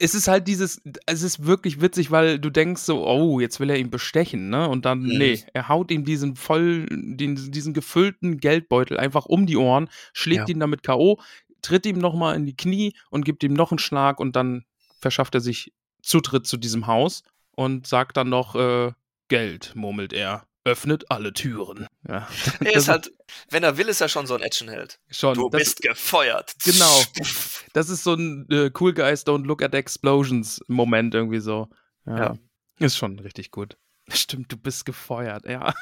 [0.01, 3.71] Es ist halt dieses, es ist wirklich witzig, weil du denkst so, oh, jetzt will
[3.71, 4.69] er ihn bestechen, ne?
[4.69, 5.19] Und dann, Mhm.
[5.19, 10.49] nee, er haut ihm diesen voll, den, diesen gefüllten Geldbeutel einfach um die Ohren, schlägt
[10.49, 10.55] Ja.
[10.55, 11.21] ihn damit K.O.,
[11.63, 14.65] tritt ihm nochmal in die Knie und gibt ihm noch einen Schlag und dann
[14.99, 15.73] verschafft er sich
[16.03, 17.23] Zutritt zu diesem Haus
[17.53, 18.93] und sagt dann noch, äh,
[19.29, 20.47] Geld, murmelt er.
[20.65, 21.87] Öffnet alle Türen.
[22.07, 22.29] Ja.
[22.61, 23.13] Er ist halt,
[23.49, 25.01] wenn er will, ist er schon so ein Actionheld.
[25.11, 25.35] schon.
[25.35, 26.55] Du das, bist gefeuert.
[26.65, 27.03] Genau.
[27.75, 31.69] Das ist so ein äh, Cool Guys Don't Look at Explosions Moment irgendwie so.
[32.07, 32.19] Ja.
[32.19, 32.39] Ja.
[32.79, 33.77] Ist schon richtig gut.
[34.09, 35.75] Stimmt, du bist gefeuert, ja.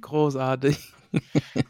[0.00, 0.78] Großartig.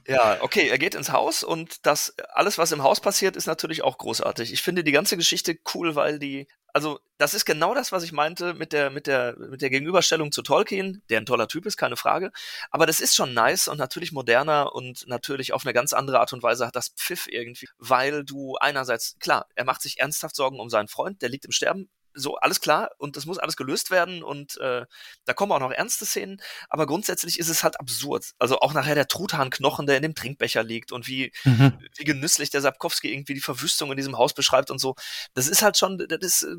[0.07, 3.82] Ja, okay, er geht ins Haus und das alles, was im Haus passiert, ist natürlich
[3.82, 4.53] auch großartig.
[4.53, 8.12] Ich finde die ganze Geschichte cool, weil die, also das ist genau das, was ich
[8.12, 11.76] meinte mit der mit der mit der Gegenüberstellung zu Tolkien, der ein toller Typ ist,
[11.76, 12.30] keine Frage.
[12.70, 16.32] Aber das ist schon nice und natürlich moderner und natürlich auf eine ganz andere Art
[16.32, 20.61] und Weise hat das Pfiff irgendwie, weil du einerseits klar, er macht sich ernsthaft Sorgen
[20.61, 21.88] um seinen Freund, der liegt im Sterben.
[22.15, 24.85] So, alles klar und das muss alles gelöst werden und äh,
[25.25, 28.33] da kommen auch noch ernste Szenen, aber grundsätzlich ist es halt absurd.
[28.39, 31.79] Also auch nachher der Truthahnknochen, der in dem Trinkbecher liegt und wie, Mhm.
[31.97, 34.95] wie genüsslich der Sapkowski irgendwie die Verwüstung in diesem Haus beschreibt und so.
[35.35, 36.55] Das ist halt schon, das ist, äh,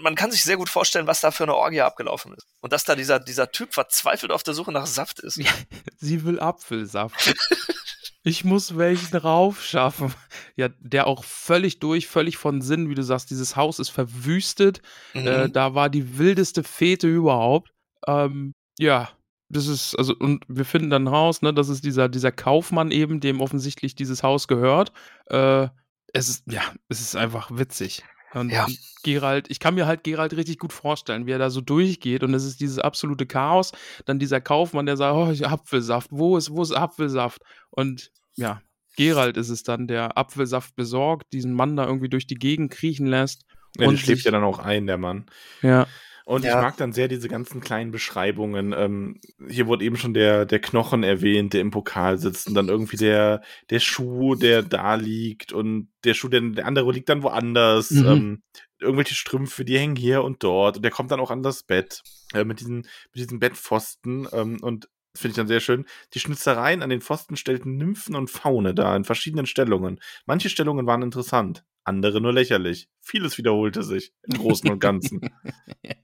[0.00, 2.46] man kann sich sehr gut vorstellen, was da für eine Orgie abgelaufen ist.
[2.60, 5.36] Und dass da dieser, dieser Typ verzweifelt auf der Suche nach Saft ist.
[5.36, 5.50] Ja.
[5.98, 7.34] Sie will Apfelsaft.
[8.28, 10.12] Ich muss welchen raufschaffen.
[10.54, 14.82] Ja, der auch völlig durch, völlig von Sinn, wie du sagst, dieses Haus ist verwüstet.
[15.14, 15.26] Mhm.
[15.26, 17.72] Äh, da war die wildeste Fete überhaupt.
[18.06, 19.08] Ähm, ja,
[19.48, 23.20] das ist, also, und wir finden dann raus, ne, das ist dieser, dieser Kaufmann eben,
[23.20, 24.92] dem offensichtlich dieses Haus gehört.
[25.26, 25.68] Äh,
[26.12, 28.04] es ist, ja, es ist einfach witzig.
[28.34, 28.66] Und, Ja.
[29.02, 32.34] Gerald, ich kann mir halt Gerald richtig gut vorstellen, wie er da so durchgeht und
[32.34, 33.72] es ist dieses absolute Chaos.
[34.06, 37.40] Dann dieser Kaufmann, der sagt, oh, ich Apfelsaft, wo ist, wo ist Apfelsaft?
[37.70, 38.60] Und ja,
[38.96, 43.06] Gerald ist es dann, der Apfelsaft besorgt, diesen Mann da irgendwie durch die Gegend kriechen
[43.06, 43.44] lässt.
[43.78, 45.26] Ja, Und schläft ja dann auch ein, der Mann.
[45.62, 45.86] Ja,
[46.28, 46.56] Und Ja.
[46.56, 48.74] ich mag dann sehr diese ganzen kleinen Beschreibungen.
[48.76, 49.18] Ähm,
[49.48, 52.98] hier wurde eben schon der, der Knochen erwähnt, der im Pokal sitzt und dann irgendwie
[52.98, 57.92] der, der Schuh, der da liegt und der Schuh, der, der andere liegt dann woanders.
[57.92, 58.06] Mhm.
[58.06, 58.42] Ähm,
[58.78, 62.02] irgendwelche Strümpfe, die hängen hier und dort und der kommt dann auch an das Bett
[62.34, 65.86] äh, mit, diesen, mit diesen Bettpfosten ähm, und das finde ich dann sehr schön.
[66.12, 69.98] Die Schnitzereien an den Pfosten stellten Nymphen und Faune dar in verschiedenen Stellungen.
[70.26, 72.88] Manche Stellungen waren interessant, andere nur lächerlich.
[73.00, 75.20] Vieles wiederholte sich im Großen und Ganzen.
[75.82, 75.94] ja.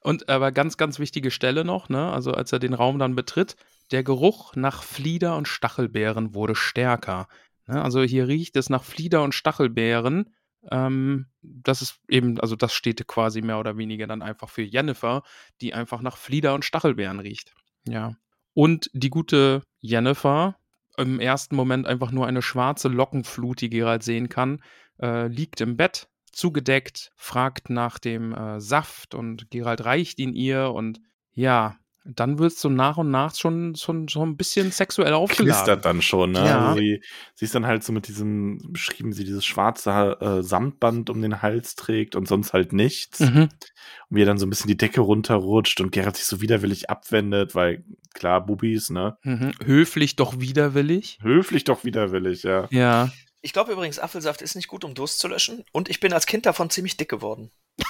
[0.00, 2.12] Und aber ganz, ganz wichtige Stelle noch, ne?
[2.12, 3.56] Also als er den Raum dann betritt,
[3.90, 7.28] der Geruch nach Flieder und Stachelbeeren wurde stärker.
[7.66, 7.82] Ne?
[7.82, 10.34] Also hier riecht es nach Flieder und Stachelbeeren.
[10.70, 15.22] Ähm, das ist eben, also das steht quasi mehr oder weniger dann einfach für Jennifer,
[15.60, 17.54] die einfach nach Flieder und Stachelbeeren riecht.
[17.86, 18.16] Ja.
[18.54, 20.56] Und die gute Jennifer,
[20.96, 24.62] im ersten Moment einfach nur eine schwarze Lockenflut, die Gerald sehen kann,
[25.02, 30.70] äh, liegt im Bett, zugedeckt, fragt nach dem äh, Saft und Gerald reicht ihn ihr
[30.72, 31.00] und
[31.34, 35.54] ja, dann wird es so nach und nach schon, schon, schon ein bisschen sexuell aufgeladen.
[35.54, 36.40] knistert dann schon, ne?
[36.40, 36.68] Ja.
[36.68, 37.02] Also sie,
[37.34, 41.42] sie ist dann halt so mit diesem, beschrieben sie dieses schwarze äh, Samtband um den
[41.42, 43.20] Hals trägt und sonst halt nichts.
[43.20, 43.42] Mhm.
[43.42, 43.72] Und
[44.10, 47.54] wie er dann so ein bisschen die Decke runterrutscht und Gerhard sich so widerwillig abwendet,
[47.54, 47.84] weil
[48.14, 49.16] klar, Bubis, ne?
[49.22, 49.52] Mhm.
[49.64, 51.18] Höflich, doch widerwillig.
[51.22, 52.66] Höflich doch widerwillig, ja.
[52.70, 53.10] Ja.
[53.42, 55.64] Ich glaube übrigens, Apfelsaft ist nicht gut, um Durst zu löschen.
[55.72, 57.50] Und ich bin als Kind davon ziemlich dick geworden.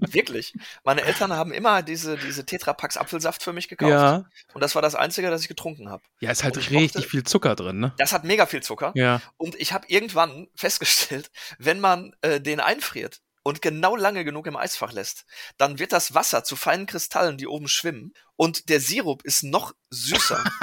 [0.00, 0.54] Wirklich.
[0.84, 3.90] Meine Eltern haben immer diese, diese Tetrapacks Apfelsaft für mich gekauft.
[3.90, 4.24] Ja.
[4.52, 6.02] Und das war das Einzige, das ich getrunken habe.
[6.20, 7.92] Ja, ist halt richtig mochte- viel Zucker drin, ne?
[7.98, 8.92] Das hat mega viel Zucker.
[8.94, 9.20] Ja.
[9.36, 14.56] Und ich habe irgendwann festgestellt, wenn man äh, den einfriert und genau lange genug im
[14.56, 15.24] Eisfach lässt,
[15.56, 18.12] dann wird das Wasser zu feinen Kristallen, die oben schwimmen.
[18.36, 20.42] Und der Sirup ist noch süßer.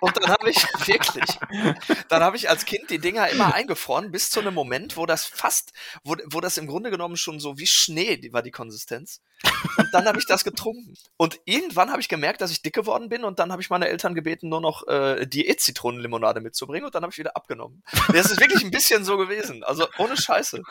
[0.00, 1.38] Und dann habe ich wirklich,
[2.08, 5.24] dann habe ich als Kind die Dinger immer eingefroren bis zu einem Moment, wo das
[5.24, 5.72] fast,
[6.04, 9.20] wo, wo das im Grunde genommen schon so wie Schnee die, war die Konsistenz.
[9.76, 10.94] Und dann habe ich das getrunken.
[11.16, 13.88] Und irgendwann habe ich gemerkt, dass ich dick geworden bin und dann habe ich meine
[13.88, 17.82] Eltern gebeten, nur noch äh, Diät-Zitronenlimonade mitzubringen und dann habe ich wieder abgenommen.
[18.12, 19.64] Das ist wirklich ein bisschen so gewesen.
[19.64, 20.62] Also ohne Scheiße.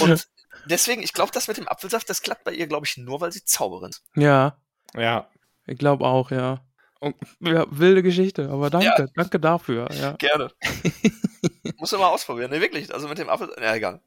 [0.00, 0.28] Und
[0.66, 3.32] deswegen, ich glaube, das mit dem Apfelsaft, das klappt bei ihr, glaube ich, nur, weil
[3.32, 4.02] sie Zauberin ist.
[4.14, 4.58] Ja.
[4.94, 5.28] Ja.
[5.66, 6.60] Ich glaube auch, ja.
[7.06, 7.66] Und, ja.
[7.70, 9.06] Wilde Geschichte, aber danke, Ja.
[9.14, 10.12] danke dafür, ja.
[10.12, 10.50] Gerne.
[11.78, 12.50] Muss du mal ausprobieren.
[12.50, 12.92] Ne, wirklich.
[12.92, 13.50] Also mit dem Apfel.
[13.60, 14.00] Ja, egal.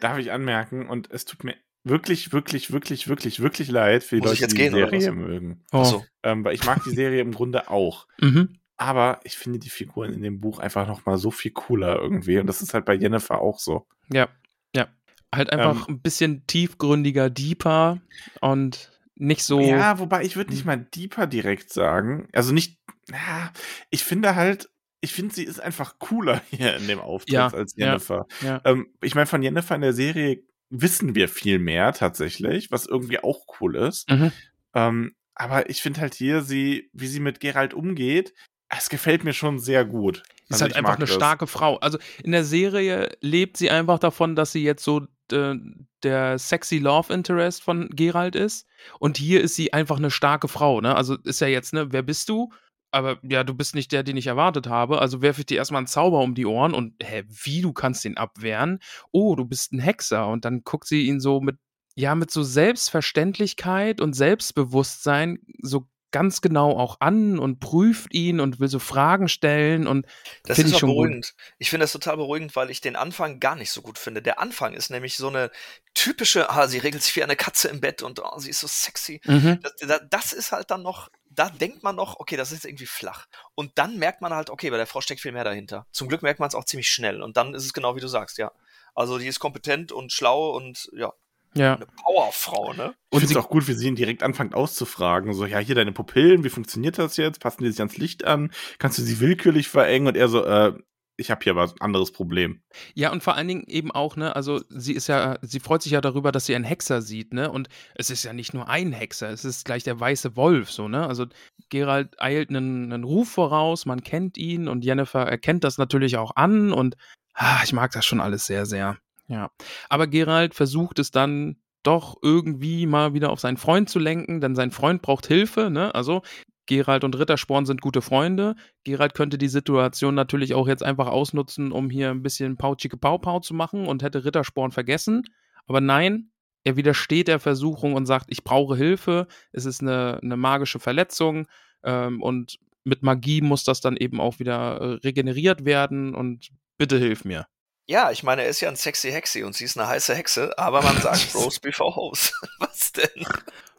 [0.00, 1.54] Darf ich anmerken, und es tut mir
[1.84, 4.82] wirklich, wirklich, wirklich, wirklich, wirklich leid für die Muss ich Leute, jetzt die gehen, die
[4.82, 5.64] oder Serie mögen.
[5.72, 5.78] Oh.
[5.78, 6.04] Achso.
[6.22, 8.06] Ähm, weil ich mag die Serie im Grunde auch.
[8.20, 8.58] Mhm.
[8.76, 12.38] Aber ich finde die Figuren in dem Buch einfach noch mal so viel cooler irgendwie.
[12.38, 13.86] Und das ist halt bei Jennifer auch so.
[14.12, 14.28] Ja,
[14.74, 14.88] ja.
[15.34, 18.00] Halt einfach ein bisschen tiefgründiger, deeper
[18.40, 19.60] und nicht so.
[19.60, 22.28] Ja, wobei ich würde nicht mal deeper direkt sagen.
[22.32, 22.78] Also nicht,
[23.10, 23.52] ja,
[23.90, 27.74] ich finde halt, ich finde, sie ist einfach cooler hier in dem Auftritt Ja, als
[27.76, 28.26] ja, Jennifer.
[28.42, 28.60] ja.
[28.64, 33.18] Ähm, ich meine, von Jennifer in der Serie wissen wir viel mehr tatsächlich, was irgendwie
[33.22, 34.10] auch cool ist.
[34.10, 34.32] Mhm.
[34.74, 38.34] Ähm, aber ich finde halt hier, sie, wie sie mit Gerald umgeht,
[38.68, 40.18] es gefällt mir schon sehr gut.
[40.48, 41.14] Ist Also halt ich einfach eine das.
[41.14, 41.76] starke Frau.
[41.76, 45.54] Also in der Serie lebt sie einfach davon, dass sie jetzt so äh,
[46.02, 48.66] der sexy Love Interest von Gerald ist.
[48.98, 50.80] Und hier ist sie einfach eine starke Frau.
[50.80, 50.94] Ne?
[50.94, 52.50] Also ist ja jetzt, ne, wer bist du?
[52.90, 55.00] Aber ja, du bist nicht der, den ich erwartet habe.
[55.00, 58.04] Also werfe ich dir erstmal einen Zauber um die Ohren und hä, wie, du kannst
[58.04, 58.78] den abwehren?
[59.10, 60.28] Oh, du bist ein Hexer.
[60.28, 61.56] Und dann guckt sie ihn so mit,
[61.96, 68.60] ja, mit so Selbstverständlichkeit und Selbstbewusstsein so ganz genau auch an und prüft ihn und
[68.60, 70.06] will so Fragen stellen und
[70.44, 70.98] Das ist ich schon gut.
[70.98, 71.34] beruhigend.
[71.58, 74.22] Ich finde das total beruhigend, weil ich den Anfang gar nicht so gut finde.
[74.22, 75.50] Der Anfang ist nämlich so eine
[75.92, 78.68] typische, ah, sie regelt sich wie eine Katze im Bett und oh, sie ist so
[78.68, 79.20] sexy.
[79.24, 79.58] Mhm.
[79.80, 83.26] Das, das ist halt dann noch, da denkt man noch, okay, das ist irgendwie flach.
[83.56, 85.88] Und dann merkt man halt, okay, bei der Frau steckt viel mehr dahinter.
[85.90, 87.22] Zum Glück merkt man es auch ziemlich schnell.
[87.22, 88.52] Und dann ist es genau wie du sagst, ja.
[88.94, 91.12] Also die ist kompetent und schlau und ja.
[91.56, 91.76] Ja.
[91.76, 92.94] Eine Powerfrau, ne?
[93.10, 95.32] Und es ist auch gut, wie sie ihn direkt anfängt auszufragen.
[95.34, 97.40] So, ja, hier deine Pupillen, wie funktioniert das jetzt?
[97.40, 98.50] Passen die sich ans Licht an?
[98.78, 100.08] Kannst du sie willkürlich verengen?
[100.08, 100.72] Und er so, äh,
[101.16, 102.60] ich habe hier was anderes Problem.
[102.94, 105.92] Ja, und vor allen Dingen eben auch, ne, also sie ist ja, sie freut sich
[105.92, 107.50] ja darüber, dass sie einen Hexer sieht, ne?
[107.50, 110.88] Und es ist ja nicht nur ein Hexer, es ist gleich der weiße Wolf, so,
[110.88, 111.06] ne?
[111.06, 111.26] Also
[111.68, 116.34] Gerald eilt einen, einen Ruf voraus, man kennt ihn und Jennifer erkennt das natürlich auch
[116.34, 116.96] an und
[117.34, 118.98] ah, ich mag das schon alles sehr, sehr.
[119.26, 119.50] Ja.
[119.88, 124.54] Aber Gerald versucht es dann doch irgendwie mal wieder auf seinen Freund zu lenken, denn
[124.54, 125.94] sein Freund braucht Hilfe, ne?
[125.94, 126.22] Also
[126.66, 128.54] Gerald und Rittersporn sind gute Freunde.
[128.84, 133.40] Gerald könnte die Situation natürlich auch jetzt einfach ausnutzen, um hier ein bisschen Pau-Chicke Pau-Pau
[133.40, 135.22] zu machen und hätte Rittersporn vergessen.
[135.66, 136.30] Aber nein,
[136.64, 141.46] er widersteht der Versuchung und sagt, ich brauche Hilfe, es ist eine, eine magische Verletzung
[141.82, 146.98] ähm, und mit Magie muss das dann eben auch wieder äh, regeneriert werden und bitte
[146.98, 147.46] hilf mir.
[147.86, 150.56] Ja, ich meine, er ist ja ein sexy Hexi und sie ist eine heiße Hexe,
[150.58, 152.30] aber man sagt Rose before Hose.
[152.58, 153.26] Was denn?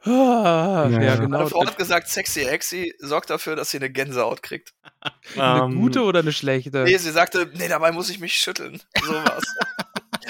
[0.04, 1.16] Ah, ja, Ja.
[1.16, 1.38] genau.
[1.40, 4.74] Meine Frau hat gesagt, sexy Hexi sorgt dafür, dass sie eine Gänsehaut kriegt.
[5.36, 6.84] Eine Ähm, gute oder eine schlechte?
[6.84, 8.82] Nee, sie sagte, nee, dabei muss ich mich schütteln.
[9.04, 9.44] Sowas.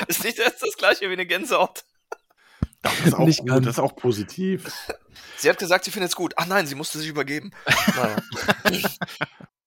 [0.07, 1.85] ist nicht das, das gleiche wie eine Gänsehaut.
[2.81, 4.69] Das ist auch Nicht gut, das ist auch positiv.
[5.37, 6.33] Sie hat gesagt, sie findet es gut.
[6.37, 7.51] Ach nein, sie musste sich übergeben.
[7.95, 8.17] Naja.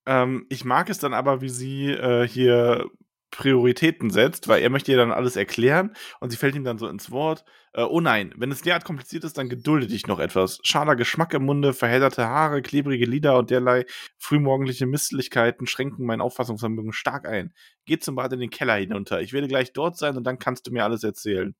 [0.05, 2.85] Ähm, ich mag es dann aber, wie sie äh, hier
[3.31, 6.87] Prioritäten setzt, weil er möchte ihr dann alles erklären und sie fällt ihm dann so
[6.87, 7.45] ins Wort.
[7.73, 10.59] Äh, oh nein, wenn es derart kompliziert ist, dann gedulde dich noch etwas.
[10.63, 13.85] Schaler Geschmack im Munde, verhedderte Haare, klebrige Lider und derlei
[14.17, 17.53] frühmorgendliche Misslichkeiten schränken mein Auffassungsvermögen stark ein.
[17.85, 19.21] Geh zum Bad in den Keller hinunter.
[19.21, 21.55] Ich werde gleich dort sein und dann kannst du mir alles erzählen.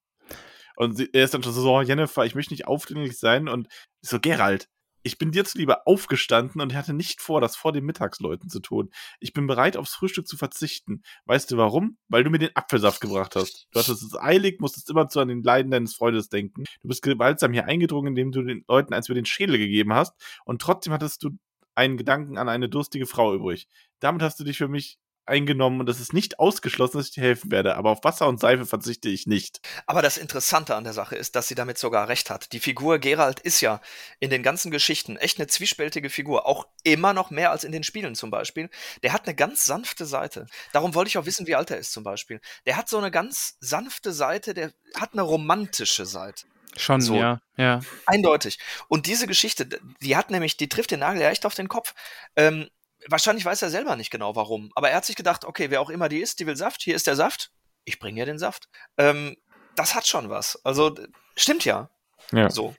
[0.76, 3.50] Und sie, er ist dann schon so, oh, Jennifer, ich möchte nicht aufdringlich sein.
[3.50, 3.68] Und
[4.02, 4.70] so, Gerald,
[5.10, 8.92] ich bin dir zuliebe aufgestanden und hatte nicht vor, das vor den Mittagsleuten zu tun.
[9.20, 11.02] Ich bin bereit, aufs Frühstück zu verzichten.
[11.26, 11.98] Weißt du warum?
[12.10, 13.68] Weil du mir den Apfelsaft gebracht hast.
[13.72, 16.66] Du hattest es eilig, musstest immer zu an den Leiden deines Freundes denken.
[16.84, 20.14] Du bist gewaltsam hier eingedrungen, indem du den Leuten eins über den Schädel gegeben hast.
[20.46, 21.32] Und trotzdem hattest du
[21.74, 23.68] einen Gedanken an eine durstige Frau übrig.
[24.00, 25.00] Damit hast du dich für mich
[25.30, 27.76] eingenommen und es ist nicht ausgeschlossen, dass ich dir helfen werde.
[27.76, 29.62] Aber auf Wasser und Seife verzichte ich nicht.
[29.86, 32.52] Aber das Interessante an der Sache ist, dass sie damit sogar recht hat.
[32.52, 33.82] Die Figur Gerald ist ja
[34.20, 36.46] in den ganzen Geschichten echt eine zwiespältige Figur.
[36.46, 38.70] Auch immer noch mehr als in den Spielen zum Beispiel.
[39.04, 40.48] Der hat eine ganz sanfte Seite.
[40.74, 42.42] Darum wollte ich auch wissen, wie alt er ist zum Beispiel.
[42.66, 46.46] Der hat so eine ganz sanfte Seite, der hat eine romantische Seite.
[46.76, 47.16] Schon, So.
[47.16, 47.82] ja, ja.
[48.06, 48.60] Eindeutig.
[48.88, 49.68] Und diese Geschichte,
[50.02, 51.94] die hat nämlich, die trifft den Nagel ja echt auf den Kopf.
[52.36, 52.70] Ähm,
[53.12, 55.90] wahrscheinlich weiß er selber nicht genau warum, aber er hat sich gedacht, okay, wer auch
[55.90, 57.52] immer die ist, die will Saft, hier ist der Saft,
[57.86, 58.70] ich bringe ihr den Saft.
[58.98, 59.36] Ähm,
[59.76, 60.64] das hat schon was.
[60.66, 60.96] Also,
[61.36, 61.90] stimmt ja.
[62.32, 62.50] Ja.
[62.50, 62.76] So.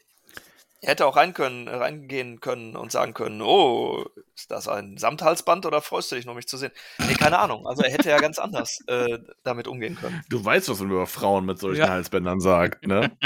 [0.82, 5.66] Er hätte auch rein können, reingehen können und sagen können, oh, ist das ein Samthalsband
[5.66, 6.72] oder freust du dich noch, mich zu sehen?
[7.06, 7.66] Nee, keine Ahnung.
[7.66, 10.22] Also er hätte ja ganz anders äh, damit umgehen können.
[10.30, 11.90] Du weißt, was man über Frauen mit solchen Ja.
[11.90, 13.10] Halsbändern sagt, ne?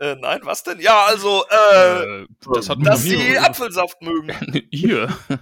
[0.00, 0.80] Äh, nein, was denn?
[0.80, 4.32] Ja, also, äh, Äh, das hat dass sie Apfelsaft mögen.
[4.70, 5.08] Hier.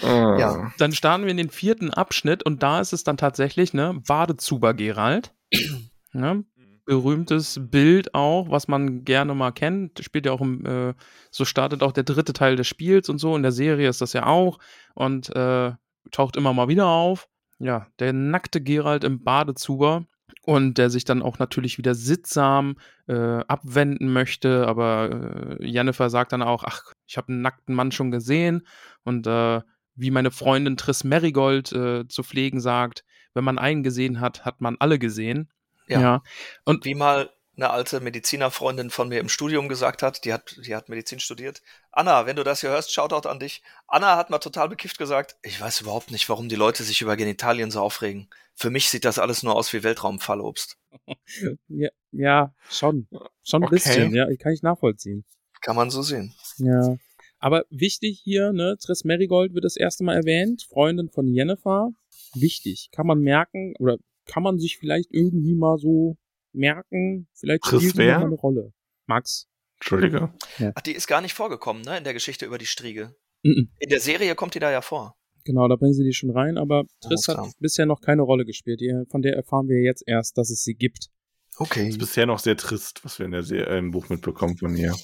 [0.00, 0.72] Ja.
[0.78, 4.72] Dann starten wir in den vierten Abschnitt und da ist es dann tatsächlich, ne, Badezuber
[4.72, 5.34] Gerald.
[6.12, 6.44] ne?
[6.84, 10.04] Berühmtes Bild auch, was man gerne mal kennt.
[10.04, 10.94] Spielt ja auch im, äh,
[11.30, 13.34] so startet auch der dritte Teil des Spiels und so.
[13.36, 14.58] In der Serie ist das ja auch
[14.94, 15.72] und äh,
[16.10, 17.28] taucht immer mal wieder auf.
[17.58, 20.06] Ja, der nackte Gerald im Badezuber
[20.42, 22.76] und der sich dann auch natürlich wieder sittsam
[23.06, 27.92] äh, abwenden möchte, aber äh, Jennifer sagt dann auch, ach, ich habe einen nackten Mann
[27.92, 28.66] schon gesehen
[29.04, 29.62] und äh,
[29.94, 34.60] wie meine Freundin Triss Merigold äh, zu pflegen sagt, wenn man einen gesehen hat, hat
[34.60, 35.50] man alle gesehen.
[35.88, 36.22] Ja.
[36.64, 40.74] Und Wie mal eine alte Medizinerfreundin von mir im Studium gesagt hat, die hat, die
[40.74, 41.62] hat Medizin studiert.
[41.92, 43.62] Anna, wenn du das hier hörst, Shoutout an dich.
[43.86, 47.16] Anna hat mal total bekifft gesagt, ich weiß überhaupt nicht, warum die Leute sich über
[47.16, 48.28] Genitalien so aufregen.
[48.56, 50.78] Für mich sieht das alles nur aus wie Weltraumfallobst.
[51.68, 53.06] ja, ja schon.
[53.44, 53.74] Schon ein Okay.
[53.76, 55.24] bisschen, ja, kann ich nachvollziehen.
[55.60, 56.34] Kann man so sehen.
[56.58, 56.96] Ja.
[57.38, 61.90] Aber wichtig hier, ne, Triss Merigold wird das erste Mal erwähnt, Freundin von Jennifer.
[62.34, 62.88] Wichtig.
[62.90, 66.16] Kann man merken, oder kann man sich vielleicht irgendwie mal so
[66.52, 68.72] merken, vielleicht spielt mal eine Rolle.
[69.06, 69.46] Max.
[69.76, 70.32] Entschuldige.
[70.74, 73.14] Ach, die ist gar nicht vorgekommen, ne, in der Geschichte über die Striege.
[73.42, 73.70] Mhm.
[73.78, 75.16] In der Serie kommt die da ja vor.
[75.44, 78.46] Genau, da bringen sie die schon rein, aber Triss Alles hat bisher noch keine Rolle
[78.46, 78.80] gespielt.
[78.80, 81.10] Die, von der erfahren wir jetzt erst, dass es sie gibt.
[81.58, 81.88] Okay.
[81.88, 84.74] Ist bisher noch sehr trist, was wir in der Se äh, im Buch mitbekommen von
[84.74, 84.94] ihr.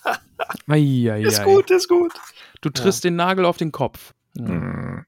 [0.66, 1.22] Eieiei.
[1.22, 2.12] Ist gut, ist gut.
[2.60, 4.14] Du triffst den Nagel auf den Kopf.
[4.36, 5.04] Hm.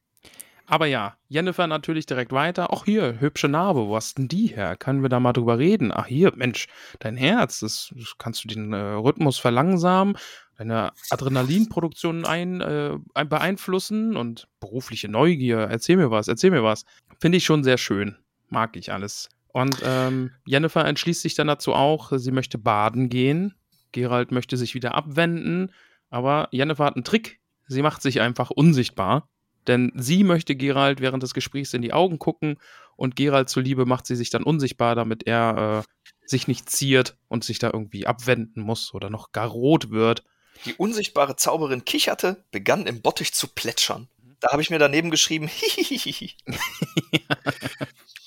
[0.70, 2.68] Aber ja, Jennifer natürlich direkt weiter.
[2.72, 4.76] Ach hier, hübsche Narbe, wo hast denn die her?
[4.76, 5.90] Können wir da mal drüber reden?
[5.92, 6.68] Ach hier, Mensch,
[7.00, 10.16] dein Herz, das, das kannst du den äh, Rhythmus verlangsamen,
[10.58, 15.58] deine Adrenalinproduktion ein, äh, ein beeinflussen und berufliche Neugier.
[15.58, 16.84] Erzähl mir was, erzähl mir was.
[17.18, 18.16] Finde ich schon sehr schön.
[18.48, 19.28] Mag ich alles.
[19.48, 23.54] Und ähm, Jennifer entschließt sich dann dazu auch, sie möchte baden gehen.
[23.90, 25.72] Gerald möchte sich wieder abwenden,
[26.10, 27.40] aber Jennifer hat einen Trick.
[27.66, 29.28] Sie macht sich einfach unsichtbar,
[29.66, 32.56] denn sie möchte Gerald während des Gesprächs in die Augen gucken
[32.96, 37.44] und Gerald zuliebe macht sie sich dann unsichtbar, damit er äh, sich nicht ziert und
[37.44, 40.24] sich da irgendwie abwenden muss oder noch gar rot wird.
[40.64, 44.08] Die unsichtbare Zauberin kicherte, begann im Bottich zu plätschern.
[44.40, 46.32] Da habe ich mir daneben geschrieben, hihihihi.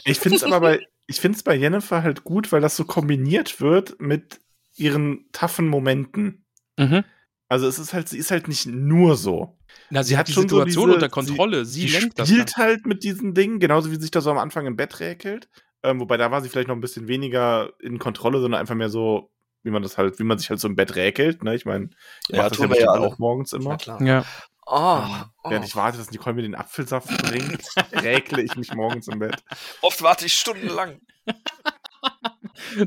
[0.06, 2.86] Ich finde es aber bei, ich finde es bei Jennifer halt gut, weil das so
[2.86, 4.40] kombiniert wird mit
[4.76, 6.46] ihren taffen Momenten.
[6.78, 7.04] Mhm.
[7.48, 9.58] Also es ist halt, sie ist halt nicht nur so.
[9.90, 11.66] Na, sie, Sie hat hat die schon so Situation diese- unter Kontrolle.
[11.66, 12.28] Sie, sie lenkt das.
[12.30, 15.00] spielt halt mit diesen Dingen, genauso wie sie sich da so am Anfang im Bett
[15.00, 15.50] räkelt.
[15.84, 18.90] Ähm, wobei da war sie vielleicht noch ein bisschen weniger in Kontrolle, sondern einfach mehr
[18.90, 19.30] so,
[19.64, 21.44] wie man das halt, wie man sich halt so im Bett räkelt.
[21.44, 21.56] Ne?
[21.56, 21.90] Ich meine,
[22.30, 23.78] ihr Ja, macht das ja ja auch morgens immer.
[23.78, 24.02] klar.
[24.02, 24.24] Ja.
[24.66, 25.02] Oh,
[25.44, 25.50] oh.
[25.50, 27.62] Während ich warte, dass Nicole mir den Apfelsaft bringt,
[27.92, 29.44] räkle ich mich morgens im Bett.
[29.82, 31.00] Oft warte ich stundenlang.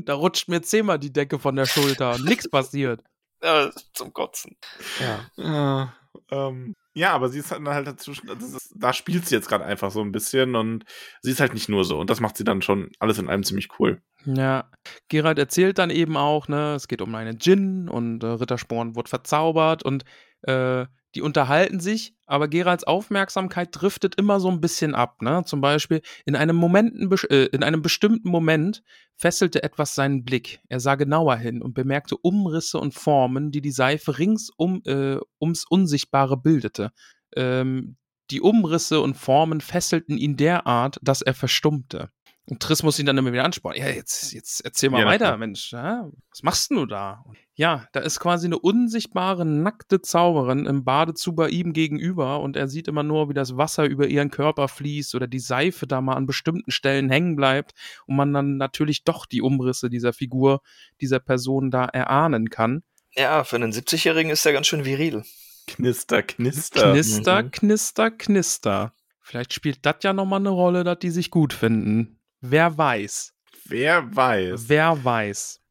[0.05, 3.01] Da rutscht mir zehnmal die Decke von der Schulter und nichts passiert.
[3.43, 4.57] Ja, zum Kotzen.
[4.99, 5.29] Ja.
[5.35, 5.93] Ja,
[6.31, 9.91] ähm, ja, aber sie ist halt halt dazwischen, ist, da spielt sie jetzt gerade einfach
[9.91, 10.83] so ein bisschen und
[11.21, 13.43] sie ist halt nicht nur so und das macht sie dann schon alles in allem
[13.43, 14.01] ziemlich cool.
[14.25, 14.71] Ja,
[15.07, 19.09] Gerald erzählt dann eben auch, ne, es geht um einen Djinn und äh, Rittersporn wird
[19.09, 20.05] verzaubert und
[20.41, 20.85] äh,
[21.15, 25.43] die unterhalten sich, aber Geralds Aufmerksamkeit driftet immer so ein bisschen ab, ne?
[25.45, 28.83] Zum Beispiel in einem Momenten, äh, in einem bestimmten Moment
[29.15, 30.59] fesselte etwas seinen Blick.
[30.67, 35.17] Er sah genauer hin und bemerkte Umrisse und Formen, die die Seife rings um, äh,
[35.41, 36.91] ums Unsichtbare bildete.
[37.35, 37.97] Ähm,
[38.29, 42.09] die Umrisse und Formen fesselten ihn derart, dass er verstummte.
[42.49, 43.81] Und Triss muss ihn dann immer wieder anspornen.
[43.81, 45.37] Ja, jetzt, jetzt erzähl mal Ja, weiter, klar.
[45.37, 45.73] Mensch.
[45.73, 47.25] Ja, was machst denn du da?
[47.55, 52.69] Ja, da ist quasi eine unsichtbare, nackte Zauberin im Badezug bei ihm gegenüber und er
[52.69, 56.13] sieht immer nur, wie das Wasser über ihren Körper fließt oder die Seife da mal
[56.15, 57.73] an bestimmten Stellen hängen bleibt
[58.05, 60.61] und man dann natürlich doch die Umrisse dieser Figur,
[61.01, 62.83] dieser Person da erahnen kann.
[63.13, 65.23] Ja, für einen 70-Jährigen ist der ganz schön viril.
[65.65, 66.93] Knister, knister.
[66.93, 67.51] Knister, Mhm.
[67.51, 68.93] knister, knister.
[69.21, 72.16] Vielleicht spielt das ja nochmal eine Rolle, dass die sich gut finden.
[72.41, 73.33] Wer weiß.
[73.65, 74.69] Wer weiß.
[74.69, 75.61] Wer weiß.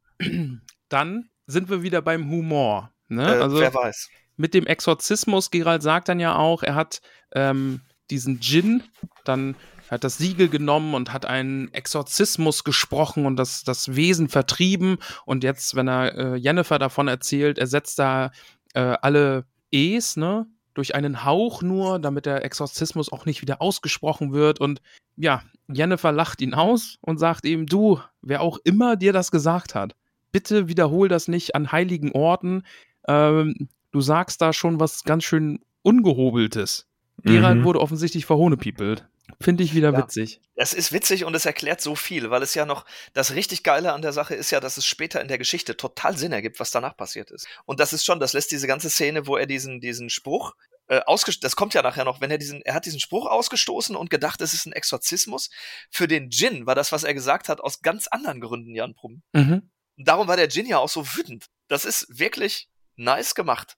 [0.89, 2.93] Dann sind wir wieder beim Humor.
[3.09, 3.23] Ne?
[3.23, 4.09] Äh, also wer weiß.
[4.37, 7.01] mit dem Exorzismus, Gerald sagt dann ja auch, er hat
[7.35, 8.83] ähm, diesen Djinn,
[9.25, 9.57] dann
[9.91, 14.99] hat das Siegel genommen und hat einen Exorzismus gesprochen und das, das Wesen vertrieben.
[15.25, 18.33] Und jetzt, wenn er äh, Jennifer davon erzählt, er setzt da
[18.75, 20.47] äh, alle E's, ne?
[20.77, 24.61] Durch einen Hauch nur, damit der Exorzismus auch nicht wieder ausgesprochen wird.
[24.61, 24.83] Und
[25.17, 29.75] ja, Jennifer lacht ihn aus und sagt ihm, du, wer auch immer dir das gesagt
[29.75, 29.97] hat,
[30.33, 32.63] bitte wiederhol das nicht an heiligen Orten.
[33.09, 36.87] Ähm, du sagst da schon was ganz schön Ungehobeltes.
[37.23, 37.65] Gerald Mhm.
[37.65, 39.09] wurde offensichtlich verhohnepiepelt.
[39.41, 39.99] Finde ich wieder Ja.
[39.99, 40.41] witzig.
[40.55, 43.93] Es ist witzig und es erklärt so viel, weil es ja noch, das richtig Geile
[43.93, 46.71] an der Sache ist ja, dass es später in der Geschichte total Sinn ergibt, was
[46.71, 47.47] danach passiert ist.
[47.67, 50.55] Und das ist schon, das lässt diese ganze Szene, wo er diesen, diesen Spruch,
[50.89, 53.97] äh, ausgestoßen, das kommt ja nachher noch, wenn er diesen, er hat diesen Spruch ausgestoßen
[53.97, 55.51] und gedacht, es ist ein Exorzismus.
[55.91, 59.23] Für den Djinn war das, was er gesagt hat, aus ganz anderen Gründen, Jan Prum.
[59.33, 59.69] Mhm.
[59.99, 61.47] Und darum war der Djinn ja auch so wütend.
[61.69, 63.75] Das ist wirklich nice gemacht.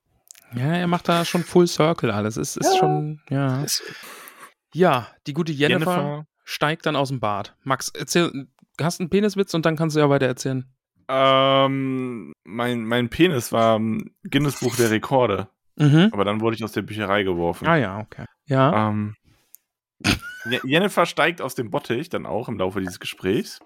[0.54, 2.36] Ja, er macht da schon Full Circle alles.
[2.36, 2.78] Es ist Ja.
[2.78, 3.62] schon, ja.
[3.64, 3.82] Ist,
[4.78, 6.26] Ja, die gute Jennifer, Jennifer.
[6.44, 7.56] steigt dann aus dem Bad.
[7.64, 8.46] Max, erzähl,
[8.80, 10.72] hast einen Peniswitz und dann kannst du ja weiter erzählen.
[11.08, 16.10] Ähm, mein, mein Penis war im Guinness-Buch der Rekorde, Mhm.
[16.12, 17.66] aber dann wurde ich aus der Bücherei geworfen.
[17.66, 18.24] Ah ja, okay.
[18.46, 18.88] Ja.
[18.90, 19.14] Ähm,
[20.48, 23.58] Je- Jennifer steigt aus dem Bottich dann auch im Laufe dieses Gesprächs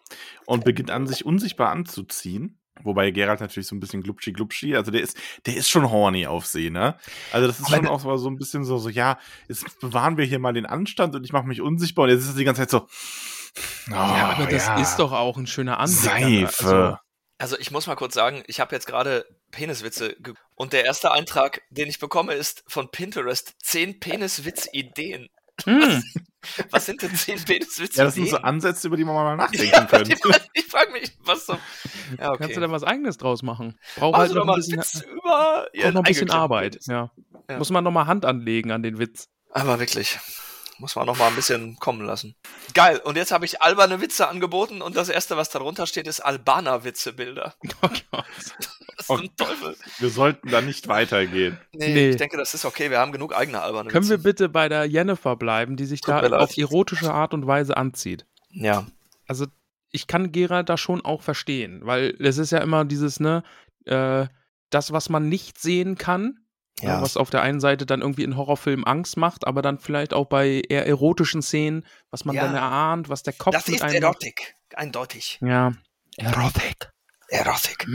[0.47, 2.59] und beginnt an, sich unsichtbar anzuziehen.
[2.83, 5.17] Wobei Gerald natürlich so ein bisschen glubschi glubschi, also der ist,
[5.47, 6.97] der ist schon horny auf See, ne?
[7.31, 9.19] Also das ist Aber schon auch so so ein bisschen so, so, ja,
[9.49, 12.31] jetzt bewahren wir hier mal den Anstand und ich mache mich unsichtbar und jetzt ist
[12.31, 12.87] es die ganze Zeit so.
[13.91, 14.81] Oh, ja, aber das ja.
[14.81, 16.01] ist doch auch ein schöner Anblick.
[16.01, 16.67] Seife.
[16.67, 16.97] Also,
[17.39, 21.13] Also ich muss mal kurz sagen, ich habe jetzt gerade Peniswitze ge und der erste
[21.13, 25.29] Eintrag, den ich bekomme, ist von Pinterest 10 Peniswitz-Ideen.
[25.65, 26.03] hm,
[26.71, 27.91] Was sind denn 10 Peniswitze-Ideen?
[27.95, 30.13] ja, das sind so Ansätze, über die man mal nachdenken könnte.
[30.55, 31.57] ich frage mich, was so.
[32.19, 32.39] Ja, okay.
[32.39, 33.79] Kannst du da was eigenes draus machen?
[33.97, 36.79] Braucht Machen halt noch mal ein bisschen, Witz über noch ein bisschen Arbeit.
[36.87, 37.11] Ja.
[37.49, 37.59] Ja.
[37.59, 39.29] Muss man noch mal Hand anlegen an den Witz.
[39.51, 40.19] Aber wirklich.
[40.83, 42.35] Muss man noch mal ein bisschen kommen lassen.
[42.75, 42.99] Geil.
[43.05, 47.55] Und jetzt habe ich alberne Witze angeboten und das erste, was darunter steht, ist Albaner-Witze-Bilder.
[47.83, 48.25] Oh Gott.
[48.97, 49.77] Was zum Teufel?
[50.01, 51.57] Wir sollten da nicht weitergehen.
[51.73, 52.11] Nee, Nee.
[52.11, 52.91] ich denke, das ist okay.
[52.91, 54.23] Wir haben genug eigene alberne Können wir Witze.
[54.25, 58.27] bitte bei der Jennifer bleiben, die sich Tut da auf erotische Art und Weise anzieht?
[58.51, 58.85] Ja.
[59.29, 59.47] also
[59.93, 63.43] ich kann Gerald da schon auch verstehen, weil es ist ja immer dieses, ne,
[63.85, 64.27] äh,
[64.71, 66.39] das, was man nicht sehen kann,
[66.81, 66.89] Ja.
[66.97, 67.03] ja.
[67.03, 70.27] was auf der einen Seite dann irgendwie in Horrorfilmen Angst macht, aber dann vielleicht auch
[70.27, 72.45] bei eher erotischen Szenen, was man Ja.
[72.47, 73.95] dann erahnt, was der Kopf Das mit ist.
[73.95, 74.55] Erotik.
[74.75, 75.39] eindeutig.
[75.43, 75.73] Ja.
[76.17, 76.91] Erotik.
[77.29, 77.87] Erotik.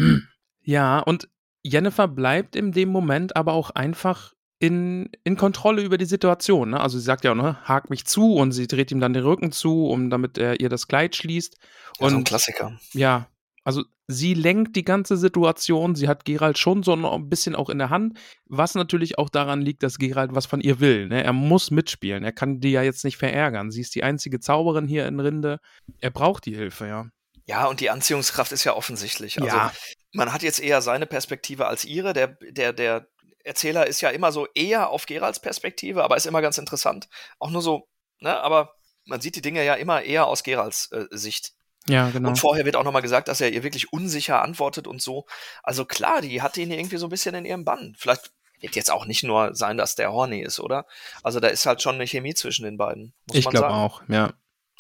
[0.64, 1.28] Ja, und
[1.64, 6.72] Jennifer bleibt in dem Moment aber auch einfach in, in Kontrolle über die Situation.
[6.72, 6.80] Ne?
[6.80, 9.52] Also sie sagt ja, ne, hak mich zu und sie dreht ihm dann den Rücken
[9.52, 11.58] zu, um damit er ihr das Kleid schließt.
[11.60, 11.70] Ja,
[12.00, 12.80] so ein Und Klassiker.
[12.94, 13.28] ja,
[13.68, 15.94] also sie lenkt die ganze Situation.
[15.94, 19.62] Sie hat Gerald schon so ein bisschen auch in der Hand, was natürlich auch daran
[19.62, 21.10] liegt, dass Gerald was von ihr will.
[21.10, 21.22] Ne?
[21.22, 22.24] Er muss mitspielen.
[22.24, 23.70] Er kann die ja jetzt nicht verärgern.
[23.70, 25.60] Sie ist die einzige Zauberin hier in Rinde.
[26.00, 27.10] Er braucht die Hilfe, ja.
[27.46, 29.42] Ja, und die Anziehungskraft ist ja offensichtlich.
[29.42, 29.74] Also Ja.
[30.14, 32.14] man hat jetzt eher seine Perspektive als ihre.
[32.14, 33.10] Der, der, der
[33.44, 37.10] Erzähler ist ja immer so eher auf Geralds Perspektive, aber ist immer ganz interessant.
[37.38, 37.90] Auch nur so,
[38.22, 41.57] ne, aber man sieht die Dinge ja immer eher aus Geralds äh, Sicht.
[41.90, 42.30] Ja, genau.
[42.30, 45.26] Und vorher wird auch nochmal gesagt, dass er ihr wirklich unsicher antwortet und so.
[45.64, 47.96] Also klar, die hat ihn irgendwie so ein bisschen in ihrem Bann.
[47.98, 50.86] Vielleicht wird jetzt auch nicht nur sein, dass der horny ist, oder?
[51.24, 53.14] Also da ist halt schon eine Chemie zwischen den beiden.
[53.28, 53.76] Muss ich man glaube sagen.
[53.76, 54.34] auch, ja.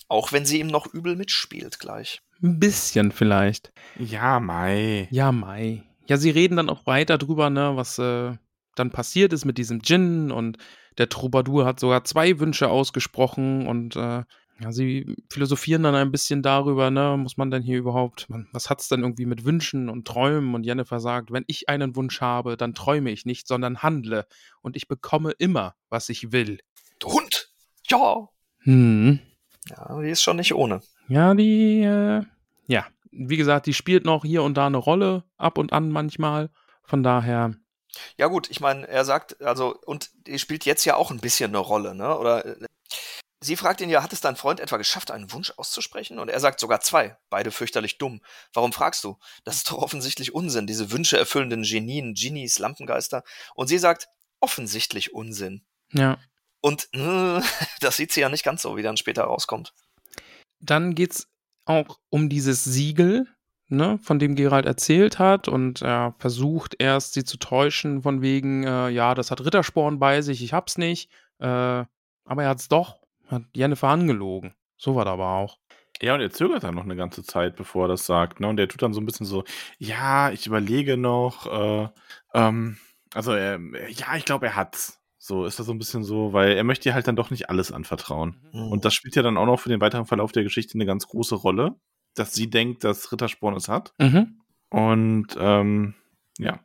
[0.09, 2.21] Auch wenn sie ihm noch übel mitspielt gleich.
[2.41, 3.71] Ein bisschen vielleicht.
[3.97, 5.07] Ja, Mai.
[5.11, 5.83] Ja, Mai.
[6.07, 8.33] Ja, sie reden dann auch weiter drüber, ne, was äh,
[8.75, 10.57] dann passiert ist mit diesem Djinn und
[10.97, 14.23] der Troubadour hat sogar zwei Wünsche ausgesprochen und äh,
[14.59, 18.69] ja, sie philosophieren dann ein bisschen darüber, ne, muss man denn hier überhaupt, man, was
[18.69, 22.57] hat's denn irgendwie mit Wünschen und Träumen und Jennifer sagt, wenn ich einen Wunsch habe,
[22.57, 24.25] dann träume ich nicht, sondern handle
[24.61, 26.59] und ich bekomme immer, was ich will.
[26.99, 27.51] Du Hund!
[27.87, 28.29] Ja!
[28.59, 29.19] Hm.
[29.69, 30.81] Ja, die ist schon nicht ohne.
[31.07, 32.23] Ja, die, äh,
[32.67, 36.49] ja, wie gesagt, die spielt noch hier und da eine Rolle, ab und an manchmal.
[36.83, 37.53] Von daher,
[38.17, 41.51] Ja, gut, ich meine, er sagt, also, und die spielt jetzt ja auch ein bisschen
[41.51, 42.17] eine Rolle, ne?
[42.17, 42.65] Oder äh,
[43.41, 46.19] sie fragt ihn ja, hat es dein Freund etwa geschafft, einen Wunsch auszusprechen?
[46.19, 48.21] Und er sagt sogar zwei, beide fürchterlich dumm.
[48.53, 49.17] Warum fragst du?
[49.43, 53.23] Das ist doch offensichtlich Unsinn, diese Wünsche erfüllenden Genien, Genies, Lampengeister.
[53.55, 54.07] Und sie sagt,
[54.39, 55.65] offensichtlich Unsinn.
[55.91, 56.17] ja.
[56.59, 57.41] Und äh,
[57.81, 59.73] das sieht sie ja nicht ganz so, wie dann später rauskommt.
[60.59, 61.27] Dann geht's
[61.65, 63.27] auch um dieses Siegel,
[63.69, 68.63] ne, von dem Gerald erzählt hat und er versucht erst, sie zu täuschen, von wegen,
[68.63, 71.11] äh, ja, das hat Rittersporn bei sich, ich hab's nicht.
[71.39, 74.53] Äh, aber er hat's doch, hat Jennifer angelogen.
[74.77, 75.57] So war das aber auch.
[76.01, 78.39] Ja, und er zögert dann noch eine ganze Zeit, bevor er das sagt.
[78.39, 78.47] Ne?
[78.47, 79.43] Und er tut dann so ein bisschen so,
[79.79, 81.47] ja, ich überlege noch.
[81.47, 81.89] Äh,
[82.35, 82.77] ähm,
[83.13, 83.59] also, er,
[83.89, 85.01] ja, ich glaube, er hat's.
[85.17, 87.49] So ist das so ein bisschen so, weil er möchte ihr halt dann doch nicht
[87.49, 88.37] alles anvertrauen.
[88.53, 88.67] Mhm.
[88.71, 91.07] Und das spielt ja dann auch noch für den weiteren Verlauf der Geschichte eine ganz
[91.07, 91.75] große Rolle,
[92.15, 93.93] dass sie denkt, dass Rittersporn es hat.
[93.97, 94.39] Mhm.
[94.69, 95.95] Und ähm,
[96.37, 96.59] ja,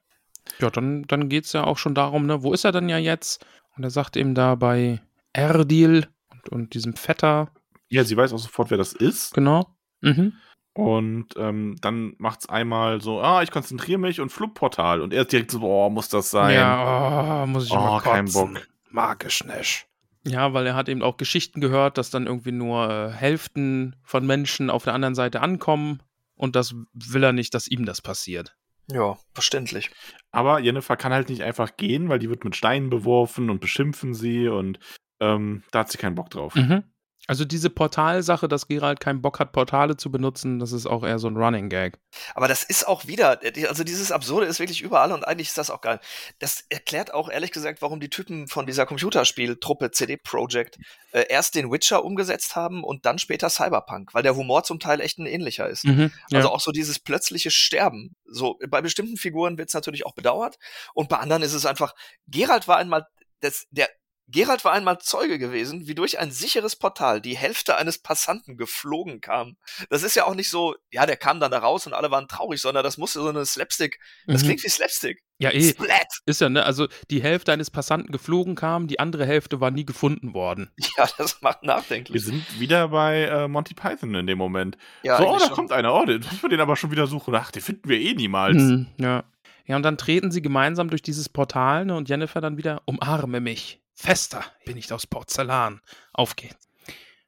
[0.61, 3.45] Ja, dann, dann geht's ja auch schon darum, ne, wo ist er denn ja jetzt?
[3.77, 5.01] Und er sagt eben da bei
[5.33, 6.09] Erdil
[6.51, 7.51] und, diesem Vetter,
[7.89, 9.35] ja, sie weiß auch sofort, wer das ist.
[9.35, 9.67] genau.
[10.01, 10.33] Mhm.
[10.75, 15.03] Und ähm, dann macht's einmal so, ah, ich konzentriere mich und Flugportal.
[15.03, 16.55] Und er ist direkt so, boah, muss das sein?
[16.55, 18.55] Ja, oh, muss ich Oh, mal kein kotzen.
[18.55, 18.69] Bock.
[18.91, 19.87] Mag ich nicht.
[20.27, 24.25] Ja, weil er hat eben auch Geschichten gehört, dass dann irgendwie nur äh, Hälften von
[24.27, 26.01] Menschen auf der anderen Seite ankommen
[26.37, 28.57] und das will er nicht, dass ihm das passiert.
[28.91, 29.91] Ja, verständlich.
[30.31, 34.15] Aber Jennifer kann halt nicht einfach gehen, weil die wird mit Steinen beworfen und beschimpfen
[34.15, 34.79] sie und
[35.23, 36.55] ähm, da hat sie keinen Bock drauf.
[36.55, 36.83] Mhm.
[37.29, 41.21] Also diese Portalsache, dass Gerald keinen Bock hat, Portale zu benutzen, das ist auch eher
[41.21, 42.01] so ein Running Gag.
[42.35, 45.71] Aber das ist auch wieder, also dieses Absurde ist wirklich überall und eigentlich ist das
[45.71, 46.01] auch geil.
[46.41, 50.79] Das erklärt auch ehrlich gesagt, warum die Typen von dieser Computerspieltruppe CD Projekt
[51.13, 55.01] äh, erst den Witcher umgesetzt haben und dann später Cyberpunk, weil der Humor zum Teil
[55.01, 55.85] echt ein ähnlicher ist.
[55.85, 56.39] Mhm, ja.
[56.39, 58.17] Also auch so dieses plötzliche Sterben.
[58.27, 60.59] So bei bestimmten Figuren wird es natürlich auch bedauert
[60.93, 61.95] und bei anderen ist es einfach.
[62.27, 63.07] Gerald war einmal
[63.43, 63.89] das, der
[64.33, 69.21] Gerald war einmal Zeuge gewesen, wie durch ein sicheres Portal die Hälfte eines Passanten geflogen
[69.21, 69.57] kam.
[69.91, 72.27] Das ist ja auch nicht so, ja, der kam dann da raus und alle waren
[72.29, 73.99] traurig, sondern das musste so eine Slapstick.
[74.27, 74.47] Das Mhm.
[74.47, 75.23] klingt wie Slapstick.
[75.39, 75.71] ja, eh.
[75.71, 76.07] Splat.
[76.27, 76.65] Ist ja, ne?
[76.65, 80.71] Also die Hälfte eines Passanten geflogen kam, die andere Hälfte war nie gefunden worden.
[80.97, 82.25] Ja, das macht Wir nachdenklich.
[82.25, 84.77] sind wieder bei äh, Monty Python in dem Moment.
[85.03, 85.51] Ja, so, oh, da schon.
[85.55, 85.95] kommt einer.
[85.95, 87.35] Oh, den müssen wir den aber schon wieder suchen.
[87.35, 88.57] Ach, den finden wir eh niemals.
[88.57, 89.25] Mhm, ja.
[89.67, 93.41] Ja, und dann treten sie gemeinsam durch dieses Portal ne, und Jennifer dann wieder umarme
[93.41, 93.81] mich.
[94.03, 95.81] Fester bin ich aus Porzellan.
[96.13, 96.69] Auf geht's.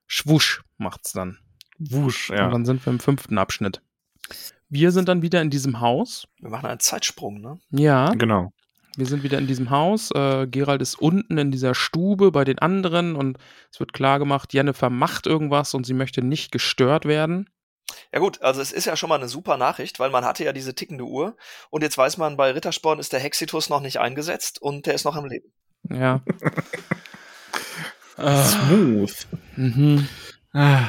[0.09, 1.39] Schwusch macht's dann.
[1.79, 2.51] Wusch, Und ja.
[2.51, 3.81] dann sind wir im fünften Abschnitt.
[4.69, 6.27] Wir sind dann wieder in diesem Haus.
[6.41, 7.61] Wir machen einen Zeitsprung, ne?
[7.71, 8.53] Ja, Genau.
[8.97, 10.11] wir sind wieder in diesem Haus.
[10.11, 13.39] Äh, Gerald ist unten in dieser Stube bei den anderen und
[13.73, 17.49] es wird klar gemacht, Jennifer macht irgendwas und sie möchte nicht gestört werden.
[18.13, 20.53] Ja gut, also es ist ja schon mal eine super Nachricht, weil man hatte ja
[20.53, 21.37] diese tickende Uhr
[21.71, 25.05] und jetzt weiß man, bei Rittersporn ist der Hexitus noch nicht eingesetzt und der ist
[25.05, 25.53] noch am Leben.
[25.91, 26.23] Ja.
[28.17, 29.27] äh, Smooth.
[29.57, 30.09] mhm.
[30.53, 30.89] Ah.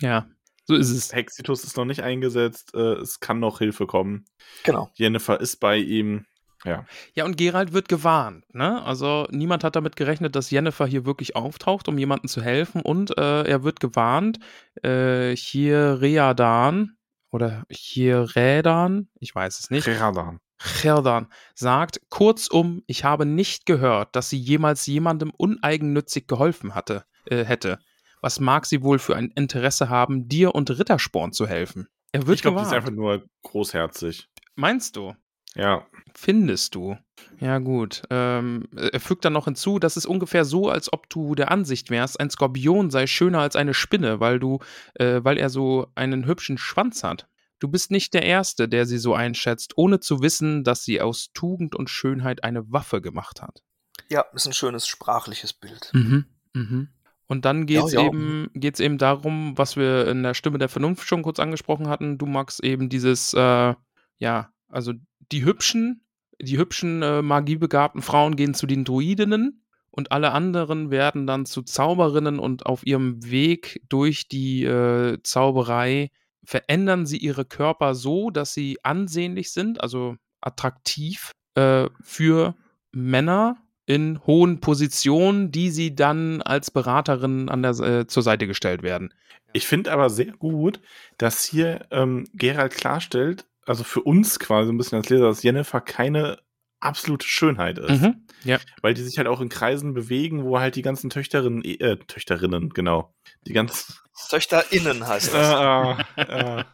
[0.00, 0.26] Ja,
[0.66, 1.12] so ist es.
[1.12, 2.74] Hexitus ist noch nicht eingesetzt.
[2.74, 4.24] Äh, es kann noch Hilfe kommen.
[4.64, 4.90] Genau.
[4.94, 6.26] Jennifer ist bei ihm.
[6.64, 6.84] Ja.
[7.14, 8.82] Ja, und Gerald wird gewarnt, ne?
[8.82, 12.80] Also niemand hat damit gerechnet, dass Jennifer hier wirklich auftaucht, um jemandem zu helfen.
[12.82, 14.40] Und äh, er wird gewarnt,
[14.82, 16.96] äh, hier Readan
[17.30, 19.86] oder hier Rädan, ich weiß es nicht.
[19.86, 20.40] Reradan.
[20.58, 27.44] Cherdan sagt, kurzum, ich habe nicht gehört, dass sie jemals jemandem uneigennützig geholfen hatte, äh,
[27.44, 27.78] hätte.
[28.22, 31.88] Was mag sie wohl für ein Interesse haben, dir und Rittersporn zu helfen?
[32.12, 34.28] Er wird Ich glaube, die ist einfach nur großherzig.
[34.54, 35.14] Meinst du?
[35.54, 35.86] Ja.
[36.14, 36.96] Findest du?
[37.40, 38.02] Ja, gut.
[38.10, 41.90] Ähm, er fügt dann noch hinzu, das ist ungefähr so, als ob du der Ansicht
[41.90, 44.58] wärst, ein Skorpion sei schöner als eine Spinne, weil du,
[44.94, 47.26] äh, weil er so einen hübschen Schwanz hat.
[47.58, 51.32] Du bist nicht der Erste, der sie so einschätzt, ohne zu wissen, dass sie aus
[51.32, 53.62] Tugend und Schönheit eine Waffe gemacht hat.
[54.08, 55.90] Ja, ist ein schönes sprachliches Bild.
[55.92, 56.26] Mhm.
[56.52, 56.88] Mhm.
[57.26, 58.06] Und dann geht's Ja, ja.
[58.06, 62.18] eben, geht's eben darum, was wir in der Stimme der Vernunft schon kurz angesprochen hatten.
[62.18, 63.74] Du magst eben dieses, äh,
[64.18, 64.92] ja, also
[65.32, 66.04] die hübschen,
[66.40, 71.62] die hübschen äh, magiebegabten Frauen gehen zu den Druidinnen und alle anderen werden dann zu
[71.62, 76.10] Zauberinnen und auf ihrem Weg durch die äh, Zauberei
[76.46, 82.54] verändern sie ihre Körper so, dass sie ansehnlich sind, also attraktiv äh, für
[82.92, 88.82] Männer in hohen Positionen, die sie dann als Beraterin an der, äh, zur Seite gestellt
[88.82, 89.12] werden.
[89.52, 90.80] Ich finde aber sehr gut,
[91.18, 95.80] dass hier ähm, Gerald klarstellt, also für uns quasi ein bisschen als Leser, dass Jennifer
[95.80, 96.38] keine
[96.80, 98.02] absolute Schönheit ist.
[98.02, 98.26] Mhm.
[98.44, 98.58] Ja.
[98.82, 102.70] Weil die sich halt auch in Kreisen bewegen, wo halt die ganzen Töchterinnen, äh, Töchterinnen,
[102.70, 103.14] genau.
[103.46, 103.94] Die ganzen.
[104.30, 105.96] TöchterInnen heißt das.
[106.16, 106.64] Äh, äh,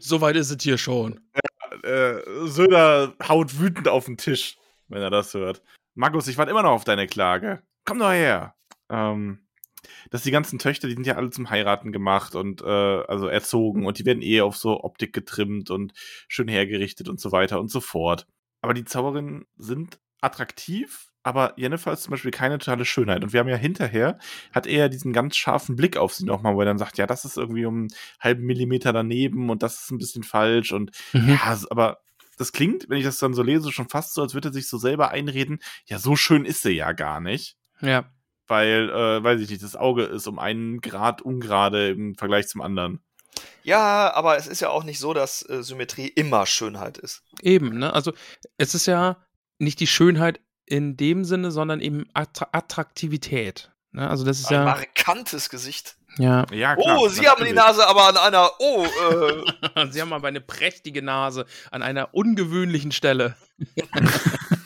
[0.00, 1.20] Soweit ist es hier schon.
[1.82, 2.16] äh,
[2.46, 4.56] Söder haut wütend auf den Tisch,
[4.88, 5.62] wenn er das hört.
[5.94, 7.62] Markus, ich warte immer noch auf deine Klage.
[7.84, 8.54] Komm doch her.
[8.90, 9.46] Ähm,
[10.10, 13.86] dass die ganzen Töchter, die sind ja alle zum Heiraten gemacht und äh, also erzogen
[13.86, 15.92] und die werden eh auf so Optik getrimmt und
[16.28, 18.26] schön hergerichtet und so weiter und so fort.
[18.64, 23.22] Aber die Zauberinnen sind attraktiv, aber Jennifer ist zum Beispiel keine totale Schönheit.
[23.22, 24.18] Und wir haben ja hinterher,
[24.52, 27.26] hat er diesen ganz scharfen Blick auf sie nochmal, wo er dann sagt, ja, das
[27.26, 27.88] ist irgendwie um einen
[28.20, 31.28] halben Millimeter daneben und das ist ein bisschen falsch und Mhm.
[31.28, 31.98] ja, aber
[32.38, 34.66] das klingt, wenn ich das dann so lese, schon fast so, als würde er sich
[34.66, 37.58] so selber einreden, ja, so schön ist sie ja gar nicht.
[37.82, 38.10] Ja.
[38.46, 42.62] Weil, äh, weiß ich nicht, das Auge ist um einen Grad ungerade im Vergleich zum
[42.62, 43.04] anderen.
[43.62, 47.22] Ja, aber es ist ja auch nicht so, dass äh, Symmetrie immer Schönheit ist.
[47.40, 47.92] Eben, ne?
[47.92, 48.12] Also
[48.58, 49.16] es ist ja
[49.58, 53.70] nicht die Schönheit in dem Sinne, sondern eben Attra Attraktivität.
[53.92, 54.08] Ne?
[54.08, 54.64] Also das ist Ein ja.
[54.64, 55.96] markantes Gesicht.
[56.18, 56.46] Ja.
[56.52, 56.98] Ja, klar.
[56.98, 57.54] oh, Sie haben die natürlich.
[57.54, 58.50] Nase aber an einer.
[58.58, 63.36] Oh, äh, Sie haben aber eine prächtige Nase an einer ungewöhnlichen Stelle.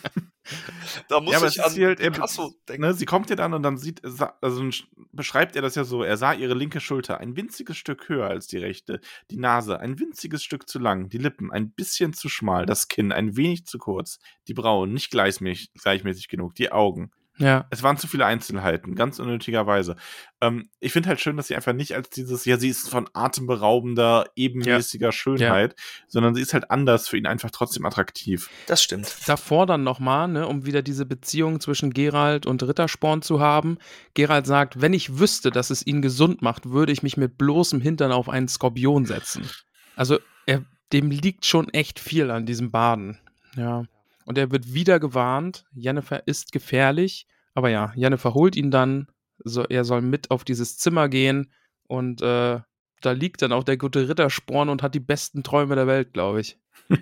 [1.09, 2.83] da muss Ja, aber ich an halt, er, Picasso denken.
[2.83, 6.03] ne, sie kommt ja dann und dann sieht, also sch- beschreibt er das ja so,
[6.03, 9.01] er sah ihre linke Schulter ein winziges Stück höher als die rechte,
[9.31, 13.13] die Nase ein winziges Stück zu lang, die Lippen ein bisschen zu schmal, das Kinn
[13.13, 17.11] ein wenig zu kurz, die Brauen nicht gleichmäßig, gleichmäßig genug, die Augen.
[17.39, 17.67] Ja.
[17.71, 19.97] Es waren zu viele Einzelheiten, ganz unnötigerweise.
[20.41, 23.09] Ähm, ich finde halt schön, dass sie einfach nicht als dieses, ja, sie ist von
[23.13, 25.77] atemberaubender, ebenmäßiger Schönheit,
[26.09, 28.51] sondern sie ist halt anders, für ihn einfach trotzdem attraktiv.
[28.67, 29.15] Das stimmt.
[29.27, 33.79] davor dann nochmal, ne, um wieder diese Beziehung zwischen Gerald und Rittersporn zu haben.
[34.15, 37.81] Gerald sagt, wenn ich wüsste, dass es ihn gesund macht, würde ich mich mit bloßem
[37.81, 39.49] Hintern auf einen Skorpion setzen.
[39.97, 43.19] Also er, dem liegt schon echt viel an diesem Baden.
[43.57, 43.85] Ja.
[44.29, 47.27] Und er wird wieder gewarnt, Jennifer ist gefährlich.
[47.55, 49.09] Aber ja, Jennifer holt ihn dann,
[49.39, 51.51] so, er soll mit auf dieses Zimmer gehen
[51.85, 52.61] und äh,
[53.01, 56.43] da liegt dann auch der gute Rittersporn und hat die besten Träume der Welt, glaube
[56.43, 56.59] ich.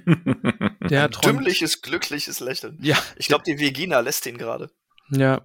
[0.89, 1.25] Der Ein träumt.
[1.39, 2.79] dümmliches, glückliches Lächeln.
[2.81, 4.71] Ja, Ich glaube, die Vegina lässt ihn gerade.
[5.11, 5.43] Ja,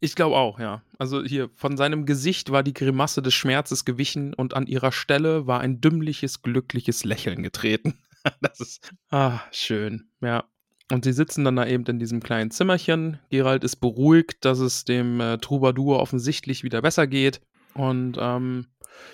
[0.00, 0.82] ich glaube auch, ja.
[0.98, 5.46] Also hier, von seinem Gesicht war die Grimasse des Schmerzes gewichen und an ihrer Stelle
[5.46, 7.98] war ein dümmliches, glückliches Lächeln getreten.
[8.40, 10.44] Das ist, ah, schön, ja.
[10.92, 13.18] Und sie sitzen dann da eben in diesem kleinen Zimmerchen.
[13.30, 17.40] Gerald ist beruhigt, dass es dem äh, Troubadour offensichtlich wieder besser geht.
[17.74, 18.66] Und ähm,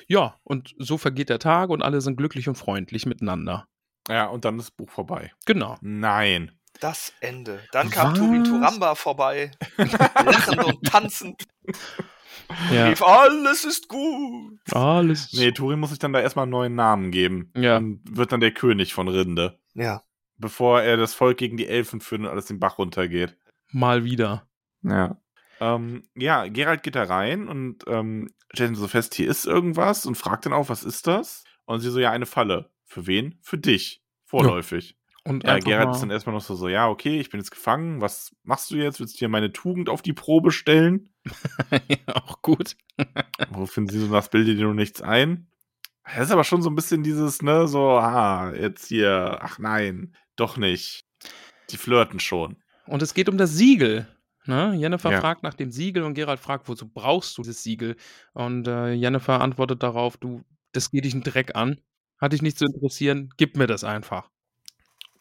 [0.06, 3.66] ja, und so vergeht der Tag und alle sind glücklich und freundlich miteinander.
[4.08, 5.32] ja, und dann ist das Buch vorbei.
[5.46, 5.76] Genau.
[5.80, 6.52] Nein.
[6.80, 7.60] Das Ende.
[7.72, 8.18] Dann kam Was?
[8.18, 11.44] Turin Turamba vorbei, lachend und tanzend.
[12.72, 12.88] Ja.
[12.88, 14.58] Rief, alles ist gut.
[14.72, 15.32] Alles.
[15.32, 17.50] Nee, Turin muss sich dann da erstmal einen neuen Namen geben.
[17.56, 17.76] Ja.
[17.78, 19.58] Und wird dann der König von Rinde.
[19.74, 20.02] Ja.
[20.42, 23.36] Bevor er das Volk gegen die Elfen führt und alles den Bach runtergeht.
[23.70, 24.46] Mal wieder.
[24.82, 25.16] Ja.
[25.60, 30.16] Ähm, ja, Gerald geht da rein und ähm, stellt so fest, hier ist irgendwas und
[30.16, 31.44] fragt dann auch, was ist das?
[31.64, 32.70] Und sie so, ja, eine Falle.
[32.84, 33.38] Für wen?
[33.40, 34.02] Für dich.
[34.24, 34.98] Vorläufig.
[35.24, 37.52] Und Ja, Gerald mal- ist dann erstmal noch so, so, ja, okay, ich bin jetzt
[37.52, 38.00] gefangen.
[38.00, 38.98] Was machst du jetzt?
[38.98, 41.08] Willst du dir meine Tugend auf die Probe stellen?
[41.88, 42.76] ja, auch gut.
[43.50, 45.46] Woraufhin sie so nach bilde dir nur nichts ein.
[46.16, 50.16] Das ist aber schon so ein bisschen dieses, ne, so, ah, jetzt hier, ach nein,
[50.36, 51.04] doch nicht.
[51.70, 52.56] Die flirten schon.
[52.86, 54.06] Und es geht um das Siegel.
[54.44, 54.74] Ne?
[54.76, 55.20] Jennifer Ja.
[55.20, 57.96] fragt nach dem Siegel und Gerald fragt, wozu brauchst du das Siegel?
[58.32, 60.42] Und äh, Jennifer antwortet darauf, du,
[60.72, 61.80] das geht dich einen Dreck an.
[62.18, 64.30] Hat dich nicht zu interessieren, gib mir das einfach.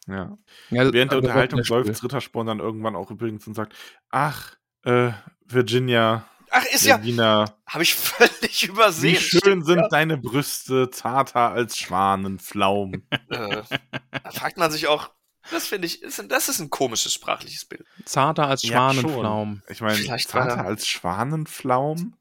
[0.07, 0.37] Ja.
[0.71, 3.75] Ja, Während der Unterhaltung läuft Rittersporn dann irgendwann auch übrigens und sagt,
[4.09, 5.11] ach, äh,
[5.45, 9.15] Virginia, Ach, ist ja, Regina, habe ich völlig übersehen.
[9.15, 9.87] wie schön Stimmt, sind ja.
[9.89, 13.03] deine Brüste, zarter als Schwanenflaum.
[13.29, 13.61] Äh,
[14.23, 15.09] da fragt man sich auch,
[15.49, 17.85] das finde ich, ist, das ist ein komisches sprachliches Bild.
[18.05, 18.91] Zarter als Ja.
[18.93, 19.61] Schwanenflaum.
[19.69, 22.15] Ich meine, zarter er- als Schwanenflaum?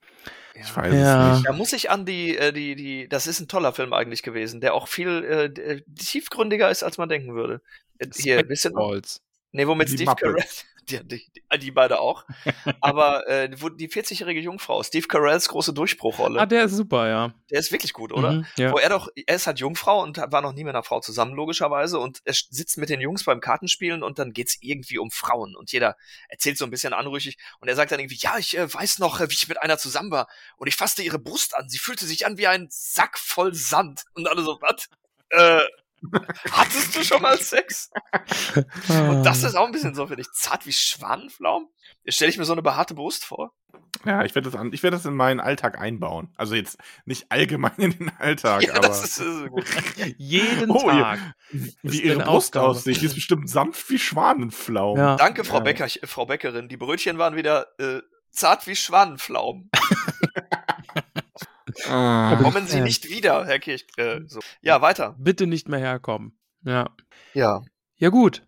[0.55, 0.77] Ich Ja.
[0.77, 1.31] weiß Ja.
[1.33, 1.49] es nicht.
[1.49, 4.61] Da muss ich an die, äh, die, die, das ist ein toller Film eigentlich gewesen,
[4.61, 7.61] der auch viel äh, äh, tiefgründiger ist, als man denken würde.
[7.99, 8.41] Äh, Hier?
[8.41, 9.21] Spaceballs.
[9.53, 10.45] Nee, wo mit Die Steve Carell,
[10.89, 12.25] die, die, die beide auch.
[12.81, 17.35] Aber äh, wo die 40-jährige Jungfrau, Steve Carells große Durchbruchrolle, Ah, der ist super, ja.
[17.51, 18.33] der ist wirklich gut, oder?
[18.33, 18.73] Mhm, ja.
[18.73, 21.35] Wo er doch, er ist halt Jungfrau und war noch nie mit einer Frau zusammen,
[21.35, 21.99] logischerweise.
[21.99, 25.57] Und er sitzt mit den Jungs beim Kartenspielen und dann geht's irgendwie um Frauen.
[25.57, 25.97] Und jeder
[26.29, 27.37] erzählt so ein bisschen anrüchig.
[27.61, 29.79] Und er sagt dann irgendwie, ja, ich äh, weiß noch, äh, wie ich mit einer
[29.79, 30.29] zusammen war.
[30.57, 31.69] Und ich fasste ihre Brust an.
[31.69, 34.05] Sie fühlte sich an wie ein Sack voll Sand.
[34.15, 34.89] Und alle so, was?
[35.31, 35.65] Äh,
[36.53, 37.91] hattest du schon mal Sex?
[38.89, 41.69] Und das ist auch ein bisschen so, finde ich, zart wie Schwanenflaum.
[42.05, 43.53] Jetzt stelle ich mir so eine behaarte Brust vor.
[44.07, 46.33] Ja, ich werde das, an- ich werd das in meinen Alltag einbauen.
[46.37, 49.65] Also jetzt nicht allgemein in den Alltag, Ja, aber das ist äh, gut.
[50.17, 51.17] Jeden Oh, ja.
[51.17, 51.19] Tag.
[51.53, 53.01] ist wie ihre Brust aussieht.
[53.01, 54.97] Die ist bestimmt sanft wie Schwanenflaum.
[54.97, 55.17] Ja.
[55.17, 55.65] Danke, Frau, Ja.
[55.65, 56.69] Bäcker, Frau Bäckerin.
[56.69, 58.01] Die Brötchen waren wieder äh,
[58.31, 59.71] zart wie Schwanenflaum.
[61.89, 62.37] Ah.
[62.43, 62.85] Kommen Sie Fan.
[62.85, 63.87] nicht wieder, Herr Kirch.
[63.97, 64.41] Äh, so.
[64.61, 65.15] Ja, weiter.
[65.19, 66.33] Bitte nicht mehr herkommen.
[66.63, 66.91] Ja.
[67.35, 67.63] Ja.
[67.97, 68.47] Ja, gut.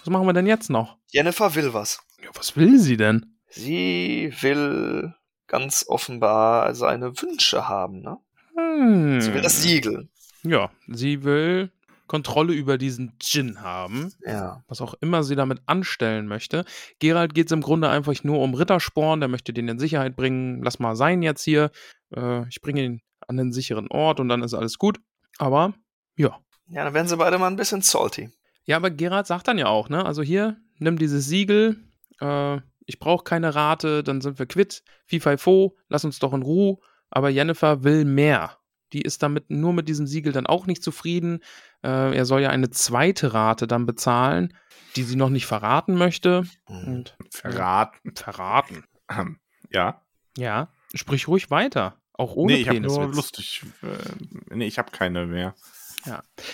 [0.00, 0.96] Was machen wir denn jetzt noch?
[1.10, 2.00] Jennifer will was.
[2.22, 3.36] Ja, was will sie denn?
[3.48, 5.14] Sie will
[5.46, 8.18] ganz offenbar seine Wünsche haben, ne?
[8.56, 9.20] Hm.
[9.20, 10.08] Sie will das Siegel.
[10.42, 11.70] Ja, sie will
[12.06, 14.62] Kontrolle über diesen Djinn haben, Ja.
[14.68, 16.64] was auch immer sie damit anstellen möchte.
[17.00, 20.62] Gerald geht es im Grunde einfach nur um Rittersporn, der möchte den in Sicherheit bringen.
[20.62, 21.70] Lass mal sein jetzt hier.
[22.14, 25.00] Äh, ich bringe ihn an den sicheren Ort und dann ist alles gut.
[25.38, 25.74] Aber
[26.16, 26.38] ja.
[26.68, 28.30] Ja, dann werden sie beide mal ein bisschen salty.
[28.64, 30.04] Ja, aber Gerald sagt dann ja auch, ne?
[30.04, 31.76] Also hier, nimm dieses Siegel.
[32.20, 34.82] Äh, ich brauche keine Rate, dann sind wir quitt.
[35.06, 36.78] Fifo, lass uns doch in Ruhe.
[37.10, 38.58] Aber Jennifer will mehr.
[38.92, 41.40] Die ist damit nur mit diesem Siegel dann auch nicht zufrieden.
[41.82, 44.56] Äh, er soll ja eine zweite Rate dann bezahlen,
[44.94, 46.44] die sie noch nicht verraten möchte.
[46.68, 46.86] Mhm.
[46.94, 48.14] Und Verraten.
[48.14, 48.84] verraten.
[49.10, 49.38] Ähm,
[49.70, 50.02] Ja.
[50.36, 51.96] Ja, sprich ruhig weiter.
[52.12, 53.16] Auch ohne nee, ich habe nur Peniswitz.
[53.16, 53.62] lustig.
[53.82, 55.54] Äh, nee, ich habe keine mehr.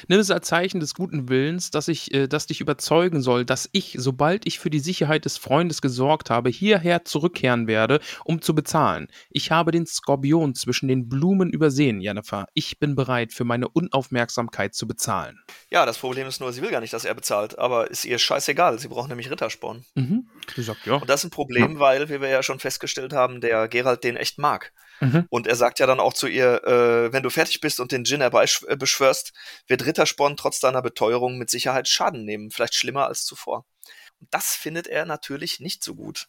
[0.08, 3.68] Nimm es als Zeichen des guten Willens, dass ich, äh, das dich überzeugen soll, dass
[3.72, 8.54] ich, sobald ich für die Sicherheit des Freundes gesorgt habe, hierher zurückkehren werde, um zu
[8.54, 9.08] bezahlen.
[9.30, 12.46] Ich habe den Skorpion zwischen den Blumen übersehen, Jennifer.
[12.54, 15.38] Ich bin bereit, für meine Unaufmerksamkeit zu bezahlen.
[15.70, 18.18] Ja, das Problem ist nur, sie will gar nicht, dass er bezahlt, aber ist ihr
[18.18, 18.78] scheißegal.
[18.78, 19.84] Sie braucht nämlich Rittersporn.
[19.94, 20.28] Mhm.
[20.54, 20.94] Sie sagt, ja.
[20.94, 24.16] Und das ist ein Problem, weil, wie wir ja schon festgestellt haben, der Gerald den
[24.16, 24.72] echt mag.
[25.02, 25.26] Mhm.
[25.30, 28.04] Und er sagt ja dann auch zu ihr, äh, wenn du fertig bist und den
[28.04, 29.32] Djinn herbeibeschwörst,
[29.66, 33.64] wird Rittersporn trotz deiner Beteuerung mit Sicherheit Schaden nehmen, vielleicht schlimmer als zuvor.
[34.20, 36.28] Und das findet er natürlich nicht so gut.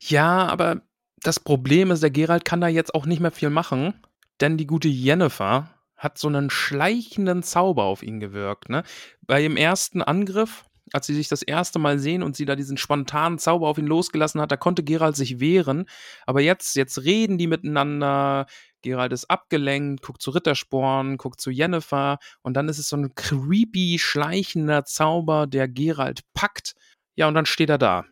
[0.00, 0.82] Ja, aber
[1.22, 3.94] das Problem ist, der Gerald kann da jetzt auch nicht mehr viel machen,
[4.42, 8.68] denn die gute Jennifer hat so einen schleichenden Zauber auf ihn gewirkt.
[8.68, 8.84] Ne?
[9.22, 12.76] Bei dem ersten Angriff, als sie sich das erste Mal sehen und sie da diesen
[12.76, 15.86] spontanen Zauber auf ihn losgelassen hat, da konnte Gerald sich wehren.
[16.26, 18.46] Aber jetzt, jetzt reden die miteinander.
[18.82, 23.14] Gerald ist abgelenkt, guckt zu Rittersporn, guckt zu Jennifer und dann ist es so ein
[23.14, 26.74] creepy, schleichender Zauber, der Gerald packt.
[27.16, 28.04] Ja, und dann steht er da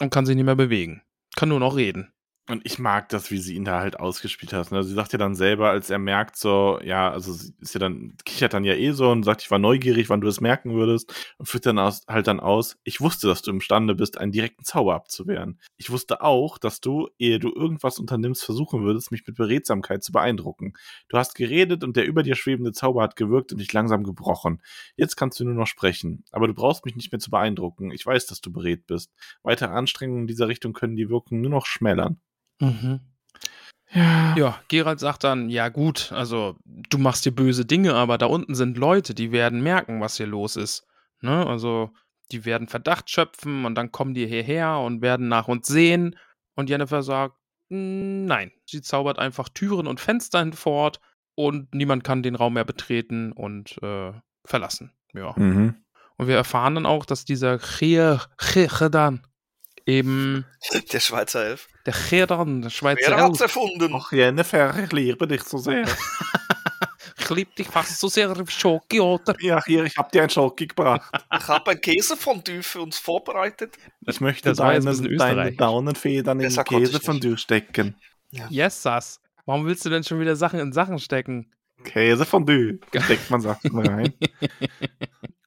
[0.00, 1.02] und kann sich nicht mehr bewegen.
[1.34, 2.12] Kann nur noch reden.
[2.48, 4.72] Und ich mag das, wie sie ihn da halt ausgespielt hat.
[4.72, 4.82] Ne?
[4.82, 8.16] Sie sagt ja dann selber, als er merkt, so, ja, also sie ist ja dann,
[8.24, 11.14] kichert dann ja eh so und sagt, ich war neugierig, wann du es merken würdest.
[11.38, 14.64] Und führt dann aus, halt dann aus, ich wusste, dass du imstande bist, einen direkten
[14.64, 15.60] Zauber abzuwehren.
[15.76, 20.10] Ich wusste auch, dass du, ehe du irgendwas unternimmst, versuchen würdest, mich mit Beredsamkeit zu
[20.10, 20.72] beeindrucken.
[21.08, 24.60] Du hast geredet und der über dir schwebende Zauber hat gewirkt und dich langsam gebrochen.
[24.96, 26.24] Jetzt kannst du nur noch sprechen.
[26.32, 27.92] Aber du brauchst mich nicht mehr zu beeindrucken.
[27.92, 29.12] Ich weiß, dass du beredt bist.
[29.44, 32.20] Weitere Anstrengungen in dieser Richtung können die Wirkung nur noch schmälern.
[32.62, 33.00] Mhm.
[33.92, 34.34] Ja.
[34.36, 38.54] Ja, Gerald sagt dann, ja gut, also du machst hier böse Dinge, aber da unten
[38.54, 40.86] sind Leute, die werden merken, was hier los ist.
[41.20, 41.46] Ne?
[41.46, 41.90] Also
[42.30, 46.16] die werden Verdacht schöpfen und dann kommen die hierher und werden nach uns sehen.
[46.54, 47.36] Und Jennifer sagt,
[47.68, 51.00] "Mm, nein, sie zaubert einfach Türen und Fenster hinfort
[51.34, 54.12] und niemand kann den Raum mehr betreten und äh,
[54.46, 54.92] verlassen.
[55.12, 55.34] Ja.
[55.36, 55.76] Mhm.
[56.16, 59.26] Und wir erfahren dann auch, dass dieser Chedan
[59.86, 60.44] eben
[60.92, 61.68] Der Schweizer Elf.
[61.86, 63.92] der Chedan, der Schweizer Wer hat's Elf, erfunden?
[63.94, 65.84] Ach, Jennifer, ich liebe dich so sehr.
[67.34, 69.34] liebe dich fast so sehr wie Schoki, oder?
[69.40, 71.10] Ja, hier, ich habe dir ein Schoki gebracht.
[71.34, 73.76] Ich habe ein Käsefondue für uns vorbereitet.
[74.06, 75.52] Ich möchte Das deine.
[75.52, 77.96] Daunenfedern in ich Käsefondue stecken.
[78.48, 79.20] Yes, Sass.
[79.44, 81.50] Warum willst du denn schon wieder Sachen in Sachen stecken?
[81.84, 82.78] Käsefondue.
[83.04, 84.12] Steckt man Sachen rein.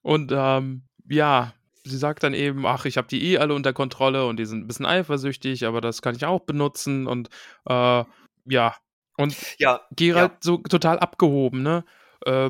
[0.01, 1.53] Und ähm, ja,
[1.85, 4.63] sie sagt dann eben, ach, ich habe die eh alle unter Kontrolle und die sind
[4.63, 7.29] ein bisschen eifersüchtig, aber das kann ich auch benutzen und
[7.65, 8.03] äh,
[8.45, 8.75] ja.
[9.17, 11.85] Und Ja, Gerald so total abgehoben, ne?
[12.25, 12.49] Äh,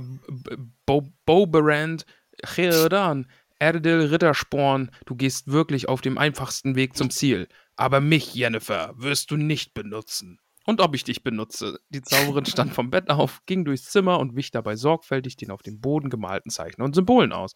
[0.86, 2.06] Bo Boberand,
[2.44, 3.28] Cheran,
[3.60, 7.48] Erdil Rittersporn, du gehst wirklich auf dem einfachsten Weg zum Ziel.
[7.76, 10.40] Aber mich, Jennifer, wirst du nicht benutzen.
[10.66, 11.80] Und ob ich dich benutze.
[11.90, 15.62] Die Zauberin stand vom Bett auf, ging durchs Zimmer und wich dabei sorgfältig den auf
[15.62, 17.54] dem Boden gemalten Zeichen und Symbolen aus.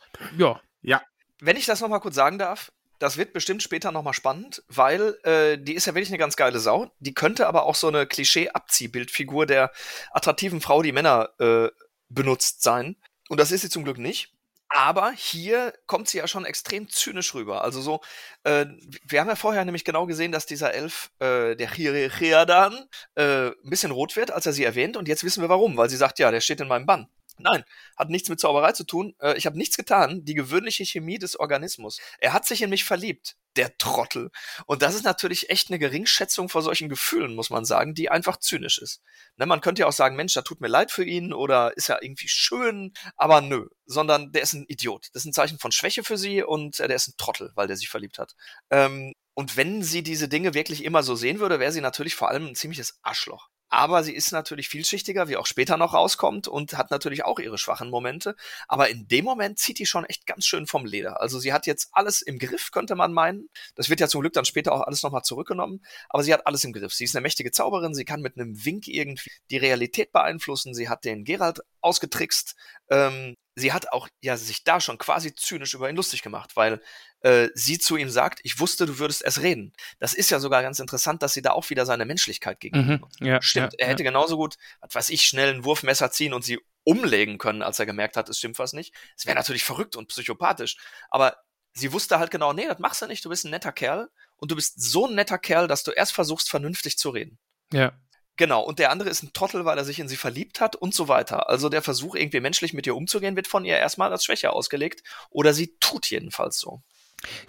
[0.82, 1.02] Ja,
[1.40, 5.58] wenn ich das nochmal kurz sagen darf, das wird bestimmt später nochmal spannend, weil äh,
[5.58, 6.92] die ist ja wirklich eine ganz geile Sau.
[7.00, 9.72] Die könnte aber auch so eine Klischee-Abziehbildfigur der
[10.12, 11.70] attraktiven Frau, die Männer äh,
[12.10, 12.98] benutzt sein.
[13.30, 14.34] Und das ist sie zum Glück nicht.
[14.72, 17.64] Aber hier kommt sie ja schon extrem zynisch rüber.
[17.64, 18.02] Also so,
[18.44, 18.68] äh,
[19.04, 23.70] wir haben ja vorher nämlich genau gesehen, dass dieser Elf, äh, der Chiriadan, äh, ein
[23.70, 24.96] bisschen rot wird, als er sie erwähnt.
[24.96, 27.08] Und jetzt wissen wir warum, weil sie sagt, ja, der steht in meinem Bann.
[27.40, 27.64] Nein,
[27.98, 29.16] hat nichts mit Zauberei zu tun.
[29.20, 30.26] Äh, ich habe nichts getan.
[30.26, 32.00] Die gewöhnliche Chemie des Organismus.
[32.20, 33.38] Er hat sich in mich verliebt.
[33.56, 34.30] Der Trottel.
[34.66, 38.38] Und das ist natürlich echt eine Geringschätzung vor solchen Gefühlen, muss man sagen, die einfach
[38.38, 39.02] zynisch ist.
[39.38, 41.88] Ne, man könnte ja auch sagen, Mensch, da tut mir leid für ihn oder ist
[41.88, 43.68] ja irgendwie schön, aber nö.
[43.86, 45.10] Sondern der ist ein Idiot.
[45.14, 47.68] Das ist ein Zeichen von Schwäche für sie und äh, der ist ein Trottel, weil
[47.68, 48.36] der sich verliebt hat.
[48.70, 52.30] Ähm, und wenn sie diese Dinge wirklich immer so sehen würde, wäre sie natürlich vor
[52.30, 53.50] allem ein ziemliches Arschloch.
[53.70, 57.58] Aber sie ist natürlich vielschichtiger, wie auch später noch rauskommt und hat natürlich auch ihre
[57.58, 58.36] schwachen Momente.
[58.68, 61.22] Aber in dem Moment zieht die schon echt ganz schön vom Leder.
[61.22, 63.50] Also sie hat jetzt alles im Griff, könnte man meinen.
[63.76, 65.84] Das wird ja zum Glück dann später auch alles nochmal zurückgenommen.
[66.10, 66.94] Aber sie hat alles im Griff.
[66.94, 67.94] Sie ist eine mächtige Zauberin.
[67.94, 70.74] Sie kann mit einem Wink irgendwie die Realität beeinflussen.
[70.74, 72.56] Sie hat den Gerald ausgetrickst.
[72.90, 76.82] Ähm, sie hat auch ja sich da schon quasi zynisch über ihn lustig gemacht, weil
[77.22, 79.74] äh, sie zu ihm sagt, ich wusste, du würdest erst reden.
[80.00, 83.26] Das ist ja sogar ganz interessant, dass sie da auch wieder seine Menschlichkeit gegenüber mhm.
[83.26, 86.44] ja Stimmt, ja, er hätte genauso gut, was weiß ich, schnell ein Wurfmesser ziehen und
[86.44, 88.94] sie umlegen können, als er gemerkt hat, es stimmt was nicht.
[89.18, 90.78] Es wäre natürlich verrückt und psychopathisch.
[91.10, 91.38] Aber
[91.74, 94.52] sie wusste halt genau, nee, das machst du nicht, du bist ein netter Kerl und
[94.52, 97.38] du bist so ein netter Kerl, dass du erst versuchst, vernünftig zu reden.
[97.72, 97.92] Ja, ja.
[98.38, 100.96] Genau, und der andere ist ein Trottel, weil er sich in sie verliebt hat und
[100.96, 101.50] so weiter.
[101.50, 105.04] Also der Versuch, irgendwie menschlich mit ihr umzugehen, wird von ihr erstmal als Schwäche ausgelegt.
[105.30, 106.82] Oder sie tut jedenfalls so.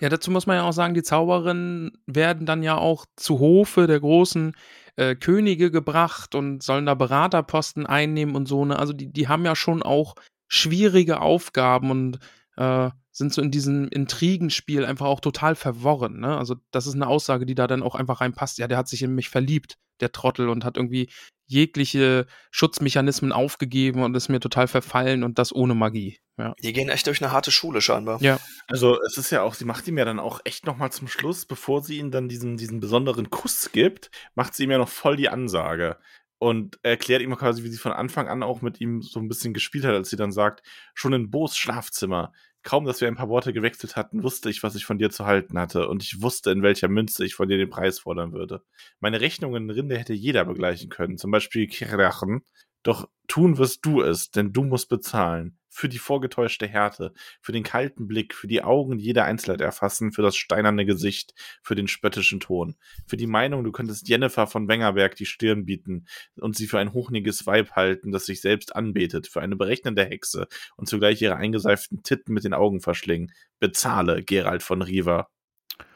[0.01, 3.87] Ja, dazu muss man ja auch sagen, die Zauberinnen werden dann ja auch zu Hofe
[3.87, 4.57] der großen
[4.97, 8.65] äh, Könige gebracht und sollen da Beraterposten einnehmen und so.
[8.65, 8.79] Ne?
[8.79, 10.15] Also die, die haben ja schon auch
[10.49, 12.19] schwierige Aufgaben und
[12.57, 16.21] äh, sind so in diesem Intrigenspiel einfach auch total verworren.
[16.21, 16.37] Ne?
[16.37, 18.59] Also das ist eine Aussage, die da dann auch einfach reinpasst.
[18.59, 21.09] Ja, der hat sich in mich verliebt, der Trottel, und hat irgendwie
[21.47, 26.19] jegliche Schutzmechanismen aufgegeben und ist mir total verfallen und das ohne Magie.
[26.41, 26.55] Ja.
[26.63, 28.21] Die gehen echt durch eine harte Schule scheinbar.
[28.23, 28.41] Ja.
[28.67, 31.45] Also es ist ja auch, sie macht ihm ja dann auch echt nochmal zum Schluss,
[31.45, 35.17] bevor sie ihm dann diesen, diesen besonderen Kuss gibt, macht sie ihm ja noch voll
[35.17, 35.99] die Ansage.
[36.39, 39.53] Und erklärt ihm quasi, wie sie von Anfang an auch mit ihm so ein bisschen
[39.53, 42.33] gespielt hat, als sie dann sagt, schon in Bo's Schlafzimmer.
[42.63, 45.27] Kaum, dass wir ein paar Worte gewechselt hatten, wusste ich, was ich von dir zu
[45.27, 45.87] halten hatte.
[45.89, 48.63] Und ich wusste, in welcher Münze ich von dir den Preis fordern würde.
[49.01, 52.43] Meine Rechnungen in Rinde hätte jeder begleichen können, zum Beispiel Kirachen.
[52.83, 55.59] Doch tun wirst du es, denn du musst bezahlen.
[55.71, 60.13] Für die vorgetäuschte Härte, für den kalten Blick, für die Augen, die jede Einzelheit erfassen,
[60.13, 61.33] für das steinerne Gesicht,
[61.63, 62.77] für den spöttischen Ton,
[63.07, 66.07] für die Meinung, du könntest Jennifer von Wengerberg die Stirn bieten
[66.37, 70.49] und sie für ein hochniges Weib halten, das sich selbst anbetet, für eine berechnende Hexe
[70.77, 73.33] und zugleich ihre eingeseiften Titten mit den Augen verschlingen.
[73.61, 75.29] Bezahle, Gerald von Riva.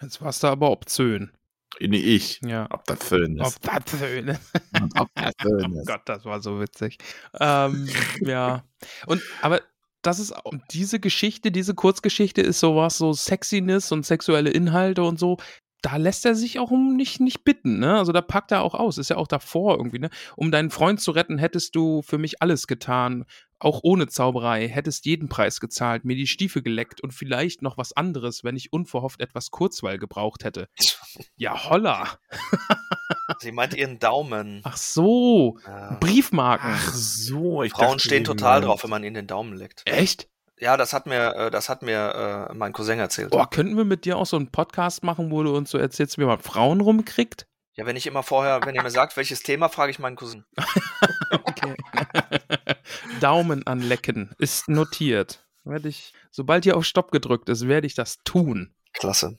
[0.00, 1.32] Jetzt warst du aber obszön.
[1.80, 2.40] Nee, ich.
[2.44, 2.66] Ja.
[2.70, 3.58] Ob das schön ist.
[3.64, 4.38] Obszön.
[4.96, 5.86] Ob das schön Oh ist.
[5.86, 6.98] Gott, das war so witzig.
[7.40, 7.88] Ähm,
[8.20, 8.64] ja.
[9.06, 9.60] Und aber
[10.02, 15.18] das ist auch- diese Geschichte, diese Kurzgeschichte ist sowas, so Sexiness und sexuelle Inhalte und
[15.18, 15.38] so.
[15.82, 17.98] Da lässt er sich auch um nicht, nicht bitten, ne?
[17.98, 18.96] Also da packt er auch aus.
[18.96, 20.08] Ist ja auch davor irgendwie, ne?
[20.36, 23.26] Um deinen Freund zu retten, hättest du für mich alles getan.
[23.64, 24.68] Auch ohne Zauberei.
[24.68, 28.74] Hättest jeden Preis gezahlt, mir die Stiefel geleckt und vielleicht noch was anderes, wenn ich
[28.74, 30.68] unverhofft etwas Kurzweil gebraucht hätte.
[31.36, 32.18] Ja, holla.
[33.38, 34.60] Sie meint ihren Daumen.
[34.64, 35.58] Ach so.
[35.64, 35.96] Ja.
[36.00, 36.70] Briefmarken.
[36.72, 39.82] Ach so, ich Frauen dachte, stehen total drauf, wenn man ihnen den Daumen leckt.
[39.84, 40.28] Echt?
[40.58, 43.30] Ja, das hat mir, äh, das hat mir äh, mein Cousin erzählt.
[43.30, 46.18] Boah, könnten wir mit dir auch so einen Podcast machen, wo du uns so erzählst,
[46.18, 47.46] wie man Frauen rumkriegt?
[47.76, 50.44] Ja, wenn ich immer vorher, wenn ihr mir sagt, welches Thema, frage ich meinen Cousin.
[51.46, 51.74] Okay.
[53.20, 55.44] Daumen anlecken ist notiert.
[55.64, 58.74] Werde ich, sobald hier auf Stopp gedrückt ist, werde ich das tun.
[58.92, 59.38] Klasse.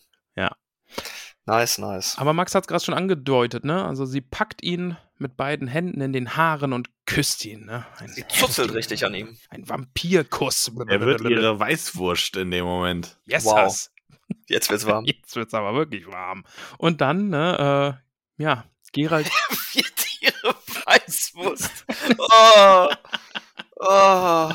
[1.48, 2.18] Nice, nice.
[2.18, 3.86] Aber Max hat es gerade schon angedeutet, ne?
[3.86, 7.86] Also sie packt ihn mit beiden Händen in den Haaren und küsst ihn, ne?
[8.00, 9.38] Ein, Sie zutzelt richtig an ihm.
[9.50, 10.72] ein Vampirkuss.
[10.88, 13.20] Er wird ihre Weißwurst in dem Moment.
[13.28, 13.58] Yes, Wow.
[13.58, 13.92] Hass.
[14.48, 15.06] Jetzt wird's warm.
[15.06, 16.46] Jetzt wird's aber wirklich warm.
[16.80, 18.00] Und dann, ne,
[18.40, 19.30] äh, ja, Gerald.
[19.52, 20.56] Vier Tiere
[20.86, 21.86] Weißwurst.
[22.18, 22.88] Oh.
[23.78, 24.52] Oh.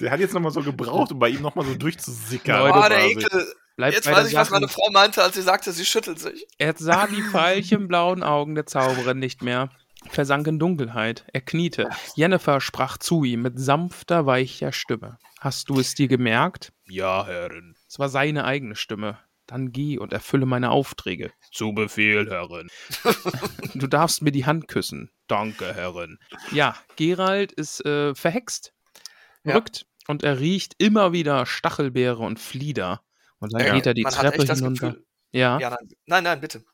[0.00, 2.60] Der hat jetzt nochmal so gebraucht, um bei ihm nochmal so durchzusickern.
[2.60, 3.04] Leute, oh, der.
[3.06, 3.54] Ekel.
[3.76, 4.60] Bleibt Jetzt weiß ich, was Sache.
[4.60, 6.46] meine Frau meinte, als sie sagte, sie schüttelt sich.
[6.58, 9.70] Er sah die veilchenblauen Augen der Zauberin nicht mehr,
[10.10, 11.24] versank in Dunkelheit.
[11.32, 11.88] Er kniete.
[12.14, 15.18] Jennifer sprach zu ihm mit sanfter, weicher Stimme.
[15.40, 16.72] Hast du es dir gemerkt?
[16.86, 17.74] Ja, Herrin.
[17.88, 19.18] Es war seine eigene Stimme.
[19.46, 21.32] Dann geh und erfülle meine Aufträge.
[21.50, 22.68] Zu Befehl, Herrin.
[23.74, 25.10] du darfst mir die Hand küssen.
[25.32, 26.18] Danke, Herrin.
[26.50, 28.74] Ja, Gerald ist äh, verhext,
[29.44, 29.52] Ja.
[29.52, 33.00] verrückt und er riecht immer wieder Stachelbeere und Flieder.
[33.38, 33.72] Und dann Ja.
[33.74, 34.88] geht er die Man Treppe hinunter.
[34.90, 35.06] Gefühl.
[35.32, 35.58] Ja.
[35.58, 36.64] Ja, nein, nein, nein, bitte.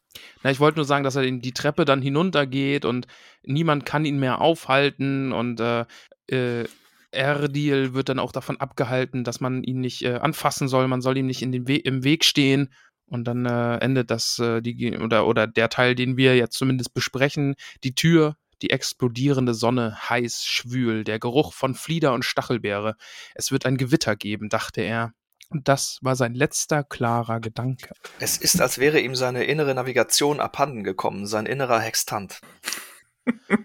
[0.42, 3.06] Na, ich wollte nur sagen, dass er in die Treppe dann hinuntergeht und
[3.44, 5.84] niemand kann ihn mehr aufhalten und äh,
[6.26, 6.64] äh,
[7.12, 11.16] Erdil wird dann auch davon abgehalten, dass man ihn nicht äh, anfassen soll, man soll
[11.16, 12.72] ihm nicht in den We im Weg stehen
[13.06, 16.92] und dann äh, endet das äh, die oder oder der Teil, den wir jetzt zumindest
[16.92, 17.54] besprechen,
[17.84, 22.96] die Tür, die explodierende Sonne, heiß, schwül, der Geruch von Flieder und Stachelbeere.
[23.34, 25.12] Es wird ein Gewitter geben, dachte er.
[25.50, 27.94] Und das war sein letzter klarer Gedanke.
[28.18, 32.40] Es ist, als wäre ihm seine innere Navigation abhanden gekommen, sein innerer Hextant.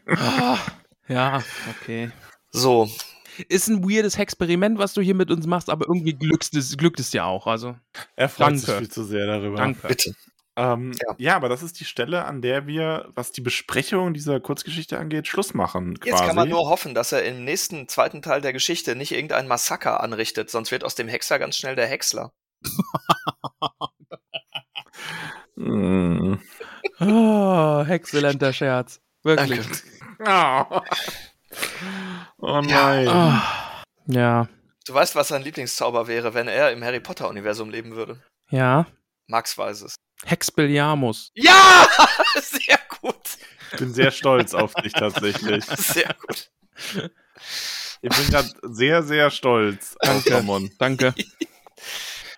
[0.07, 0.57] Ah,
[1.07, 2.11] ja, okay.
[2.51, 2.89] So,
[3.49, 6.99] Ist ein weirdes Experiment, was du hier mit uns machst, aber irgendwie glückt es, glückt
[6.99, 7.47] es ja auch.
[7.47, 7.75] Also,
[8.15, 8.59] Er freut Danke.
[8.59, 9.57] sich viel zu sehr darüber.
[9.57, 9.87] danke.
[9.87, 10.15] bitte.
[10.55, 11.15] Ähm, Ja.
[11.17, 11.35] ja.
[11.35, 15.53] aber das ist die Stelle, an der wir, was die Besprechung dieser Kurzgeschichte angeht, Schluss
[15.53, 15.99] machen.
[15.99, 16.09] Quasi.
[16.11, 19.47] Jetzt kann man nur hoffen, dass er im nächsten, zweiten Teil der Geschichte nicht irgendein
[19.47, 22.31] Massaker anrichtet, sonst wird aus dem Hexer ganz schnell der Häcksler.
[25.55, 26.35] Mm.
[26.99, 29.01] Oh, exzellenter Scherz.
[29.23, 29.65] Wirklich.
[30.25, 30.81] Oh.
[32.37, 33.07] oh nein.
[33.07, 34.47] Ah, ja,
[34.85, 38.21] Du weißt, was sein Lieblingszauber wäre, wenn er im Harry Potter-Universum leben würde.
[38.49, 38.85] ja.
[39.27, 39.95] Max weiß es.
[40.25, 41.31] Hexpelliarmus.
[41.35, 41.87] Ja!
[42.41, 43.15] Sehr gut.
[43.71, 45.65] Ich bin sehr stolz auf dich tatsächlich.
[45.77, 46.51] Sehr gut.
[48.01, 50.33] Ich bin gerade sehr, sehr stolz Danke.
[50.35, 50.69] Ramon.
[50.77, 51.13] Danke.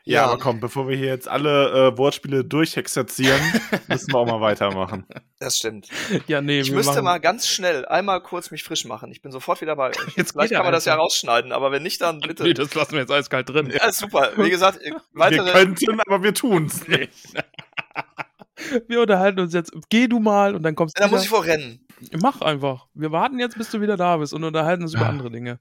[0.07, 0.25] Ja, Ja.
[0.27, 3.41] aber komm, bevor wir hier jetzt alle äh, Wortspiele durchhexerzieren,
[3.87, 5.07] müssen wir auch mal weitermachen.
[5.39, 5.89] Das stimmt.
[6.27, 9.11] Ja, nee, Ich wir müsste machen- mal ganz schnell einmal kurz mich frisch machen.
[9.11, 9.95] Ich bin sofort wieder bei euch.
[10.15, 12.43] Jetzt Vielleicht kann man das ja rausschneiden, aber wenn nicht, dann bitte.
[12.43, 13.71] Nee, das lassen wir jetzt eiskalt drin.
[13.75, 14.31] Ja, ist super.
[14.37, 15.51] Wie gesagt, Wir weitere.
[15.51, 17.11] könnten, aber wir tun's nicht.
[18.87, 19.71] Wir unterhalten uns jetzt.
[19.89, 21.01] Geh du mal und dann kommst du.
[21.03, 21.85] Da muss ich vorrennen.
[22.21, 22.87] Mach einfach.
[22.93, 25.09] Wir warten jetzt, bis du wieder da bist und unterhalten uns über Ah.
[25.09, 25.59] andere Dinge.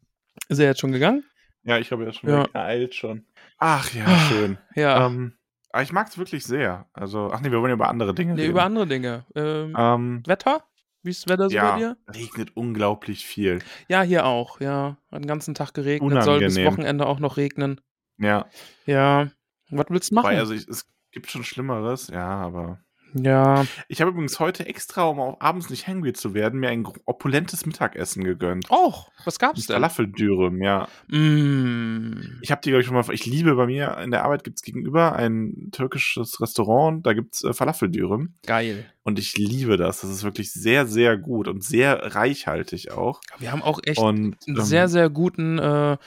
[0.48, 1.24] Ist er jetzt schon gegangen?
[1.64, 2.44] Ja, ich habe ja schon Ja.
[2.52, 3.26] geeilt schon.
[3.58, 4.18] Ach ja, Ah.
[4.28, 4.58] schön.
[4.74, 5.06] Ja.
[5.06, 5.34] Ähm,
[5.70, 6.86] aber ich mag's wirklich sehr.
[6.92, 8.50] Also, ach nee, wir wollen ja über andere Dinge nee, reden.
[8.52, 9.24] über andere Dinge.
[9.34, 10.62] Ähm, ähm, Wetter?
[11.02, 11.96] Wie ist das Wetter so bei ja, dir?
[12.14, 13.58] regnet unglaublich viel.
[13.88, 14.60] Ja, hier auch.
[14.60, 16.22] Ja, hat den ganzen Tag geregnet.
[16.24, 16.72] Soll bis Unangenehm.
[16.72, 17.80] Wochenende auch noch regnen.
[18.18, 18.46] Ja,
[18.86, 19.28] Ja.
[19.70, 20.26] Was willst du machen?
[20.28, 22.80] weil also ich, es gibt schon Schlimmeres, ja, aber.
[23.14, 23.64] ja.
[23.88, 27.64] Ich habe übrigens heute extra, um auch abends nicht hungry zu werden, mir ein opulentes
[27.64, 28.70] Mittagessen gegönnt.
[28.70, 29.76] Och, was gab's denn?
[29.76, 30.88] Falafeldürüm, ja.
[31.08, 32.40] Mm.
[32.42, 33.04] Ich habe die, glaube ich, schon mal.
[33.12, 37.52] Ich liebe bei mir in der Arbeit gibt's gegenüber ein türkisches Restaurant, da gibt's äh,
[37.52, 38.34] Falafeldürüm.
[38.44, 38.84] Geil.
[39.04, 40.00] Und ich liebe das.
[40.00, 43.20] Das ist wirklich sehr, sehr gut und sehr reichhaltig auch.
[43.38, 45.98] Wir haben auch echt Und einen ähm, sehr, sehr guten, äh,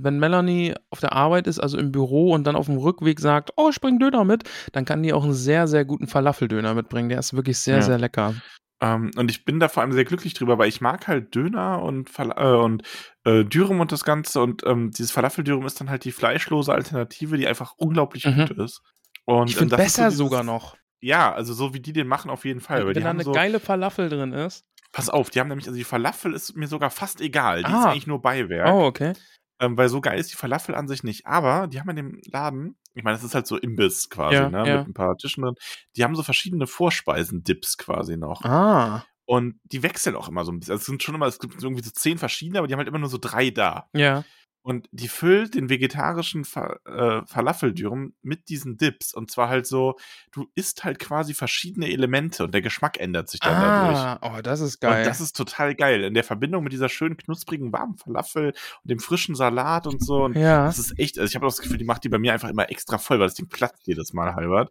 [0.00, 3.50] wenn Melanie auf der Arbeit ist, also im Büro und dann auf dem Rückweg sagt,
[3.56, 7.08] oh, ich bring Döner mit, dann kann die auch einen sehr, sehr guten Falafeldöner mitbringen.
[7.08, 7.82] Der ist wirklich sehr, Ja.
[7.82, 8.34] sehr lecker.
[8.80, 11.82] Ähm, und ich bin da vor allem sehr glücklich drüber, weil ich mag halt Döner
[11.82, 12.82] und, äh, und
[13.24, 14.40] äh, Dürüm und das Ganze.
[14.40, 18.46] Und ähm, dieses Falafeldürüm ist dann halt die fleischlose Alternative, die einfach unglaublich Mhm.
[18.46, 18.80] gut ist.
[19.24, 20.76] Und, Ich ähm, finde das ist so besser dieses- sogar noch.
[21.00, 22.86] Ja, also so wie die den machen, auf jeden Fall.
[22.86, 24.64] Weil Wenn da eine so, geile Falafel drin ist.
[24.92, 27.62] pass auf, die haben nämlich, also die Falafel ist mir sogar fast egal.
[27.62, 27.90] Die ist Ah.
[27.90, 28.68] eigentlich nur Beiwerk.
[28.72, 29.12] Oh, okay.
[29.60, 31.26] Ähm, weil so geil ist die Falafel an sich nicht.
[31.26, 34.48] Aber die haben in dem Laden, ich meine, das ist halt so Imbiss quasi, Ja,
[34.48, 34.68] ne?
[34.68, 34.78] ja.
[34.78, 35.54] Mit ein paar Tischen drin.
[35.96, 38.42] Die haben so verschiedene Vorspeisen-Dips quasi noch.
[38.44, 40.72] Ah, Und die wechseln auch immer so ein bisschen.
[40.72, 42.88] Also es sind schon immer, es gibt irgendwie so zehn verschiedene, aber die haben halt
[42.88, 43.88] immer nur so drei da.
[43.92, 44.24] ja.
[44.68, 49.14] Und die füllt den vegetarischen Fa äh, Falafeldürüm mit diesen Dips.
[49.14, 49.96] Und zwar halt so,
[50.30, 53.98] du isst halt quasi verschiedene Elemente und der Geschmack ändert sich dann dadurch.
[53.98, 54.98] Ah, oh, das ist geil.
[54.98, 56.04] Und das ist total geil.
[56.04, 60.24] In der Verbindung mit dieser schönen, knusprigen, warmen Falafel und dem frischen Salat und so.
[60.26, 62.34] Und ja, das ist echt, also ich habe das Gefühl, die macht die bei mir
[62.34, 64.70] einfach immer extra voll, weil das Ding platzt jedes Mal halbert.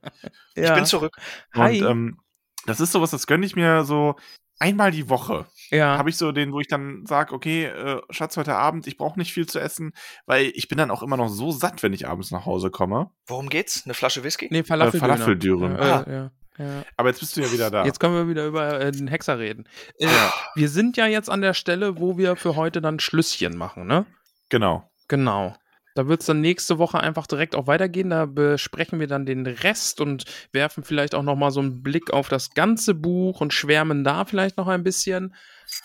[0.56, 0.64] ja.
[0.68, 1.18] Ich bin zurück.
[1.56, 1.82] Hi.
[1.82, 2.20] Und ähm,
[2.68, 4.16] das ist sowas, das gönne ich mir so
[4.60, 5.98] einmal die Woche Ja.
[5.98, 9.20] habe ich so den, wo ich dann sage, okay, äh, Schatz, heute Abend, ich brauche
[9.20, 9.92] nicht viel zu essen,
[10.26, 13.12] weil ich bin dann auch immer noch so satt, wenn ich abends nach Hause komme.
[13.26, 13.84] Worum geht's?
[13.86, 14.48] Eine Flasche Whisky?
[14.52, 15.14] Nee, Falafeldöner.
[15.16, 15.72] Falafeldüren.
[15.74, 16.04] Ja, Ah.
[16.08, 16.84] äh, ja, ja.
[16.96, 17.86] Aber jetzt bist du ja wieder da.
[17.86, 19.66] Jetzt können wir wieder über äh, den Hexer reden.
[20.00, 20.34] Äh, Ja.
[20.56, 24.06] Wir sind ja jetzt an der Stelle, wo wir für heute dann Schlüsschen machen, ne?
[24.50, 24.90] Genau.
[25.08, 25.56] Genau.
[25.96, 28.12] Da wird es dann nächste Woche einfach direkt auch weitergehen.
[28.12, 32.12] Da besprechen wir dann den Rest und werfen vielleicht auch noch mal so einen Blick
[32.14, 35.34] auf das ganze Buch und schwärmen da vielleicht noch ein bisschen.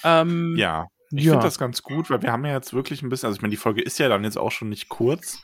[0.04, 0.86] Ähm, Ja.
[1.14, 1.32] Ich ja.
[1.32, 3.50] finde das ganz gut, weil wir haben ja jetzt wirklich ein bisschen, also ich meine,
[3.50, 5.42] die Folge ist ja dann jetzt auch schon nicht kurz.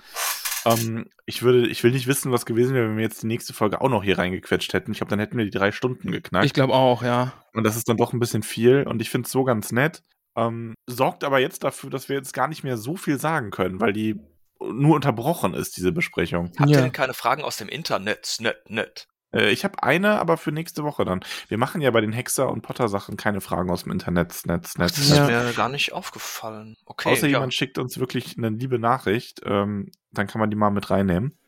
[0.64, 3.52] Ähm, ich würde, ich will nicht wissen, was gewesen wäre, wenn wir jetzt die nächste
[3.52, 4.92] Folge auch noch hier reingequetscht hätten.
[4.92, 6.46] Ich glaube, dann hätten wir die drei Stunden geknackt.
[6.46, 7.32] Ich glaube auch, ja.
[7.52, 10.02] Und das ist dann doch ein bisschen viel und ich finde es so ganz nett.
[10.36, 13.80] Ähm, sorgt aber jetzt dafür, dass wir jetzt gar nicht mehr so viel sagen können,
[13.80, 14.20] weil die
[14.60, 16.50] nur unterbrochen ist, diese Besprechung.
[16.58, 16.78] Habt Ja.
[16.78, 18.36] ihr denn keine Fragen aus dem Internet?
[18.40, 19.06] Net, net.
[19.32, 21.20] Äh, ich habe eine, aber für nächste Woche dann.
[21.48, 24.96] Wir machen ja bei den Hexer- und Potter-Sachen keine Fragen aus dem Internet, Netz, Netz.
[24.96, 25.24] Das Ja.
[25.28, 26.76] ist mir gar nicht aufgefallen.
[26.86, 27.10] Okay.
[27.10, 27.38] Außer ja.
[27.38, 31.38] jemand schickt uns wirklich eine liebe Nachricht, ähm, dann kann man die mal mit reinnehmen.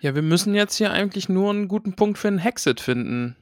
[0.00, 3.36] Ja, wir müssen jetzt hier eigentlich nur einen guten Punkt für einen Hexit finden.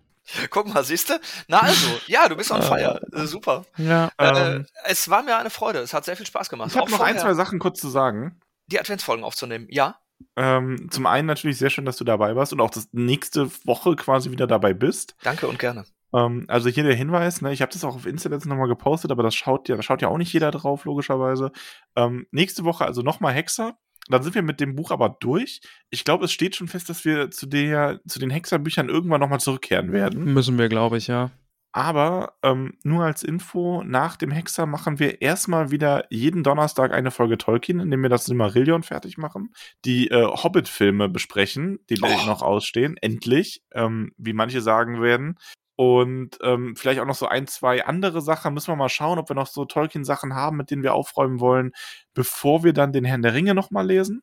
[0.51, 1.21] Guck mal, siehst du?
[1.49, 3.01] Na also, ja, du bist on fire.
[3.13, 3.67] Äh, super.
[3.77, 4.11] Ja.
[4.17, 5.81] Äh, Ähm, es war mir eine Freude.
[5.81, 6.71] Es hat sehr viel Spaß gemacht.
[6.71, 8.41] ich habe noch ein, zwei Sachen kurz zu sagen.
[8.69, 9.67] Die Adventsfolgen aufzunehmen.
[9.69, 9.99] Ja.
[10.37, 13.97] Ähm, zum einen natürlich sehr schön, dass du dabei warst und auch das nächste Woche
[13.97, 15.17] quasi wieder dabei bist.
[15.23, 15.85] Danke und gerne.
[16.15, 19.11] Ähm, also hier der Hinweis, ne, ich habe das auch auf Insta jetzt nochmal gepostet,
[19.11, 21.53] aber das schaut ja, da schaut ja auch nicht jeder drauf, logischerweise.
[21.97, 23.77] Ähm, nächste Woche also nochmal Hexer.
[24.09, 25.63] Dann sind wir mit dem Buch aber durch.
[25.89, 29.41] Ich glaube, es steht schon fest, dass wir zu der, zu den Hexerbüchern irgendwann nochmal
[29.41, 30.25] zurückkehren werden.
[30.35, 31.31] Müssen wir, glaube ich, ja.
[31.77, 37.11] Aber ähm, nur als Info, nach dem Hexer machen wir erstmal wieder jeden Donnerstag eine
[37.11, 39.53] Folge Tolkien, indem wir das Silmarillion fertig machen,
[39.85, 42.27] die äh, Hobbit-Filme besprechen, die Oh.
[42.27, 45.37] noch ausstehen, endlich, ähm, wie manche sagen werden.
[45.75, 48.55] Und ähm, vielleicht auch noch so ein, zwei andere Sachen.
[48.55, 51.73] Müssen wir mal schauen, ob wir noch so Tolkien-Sachen haben, mit denen wir aufräumen wollen,
[52.15, 54.23] bevor wir dann den Herrn der Ringe nochmal lesen.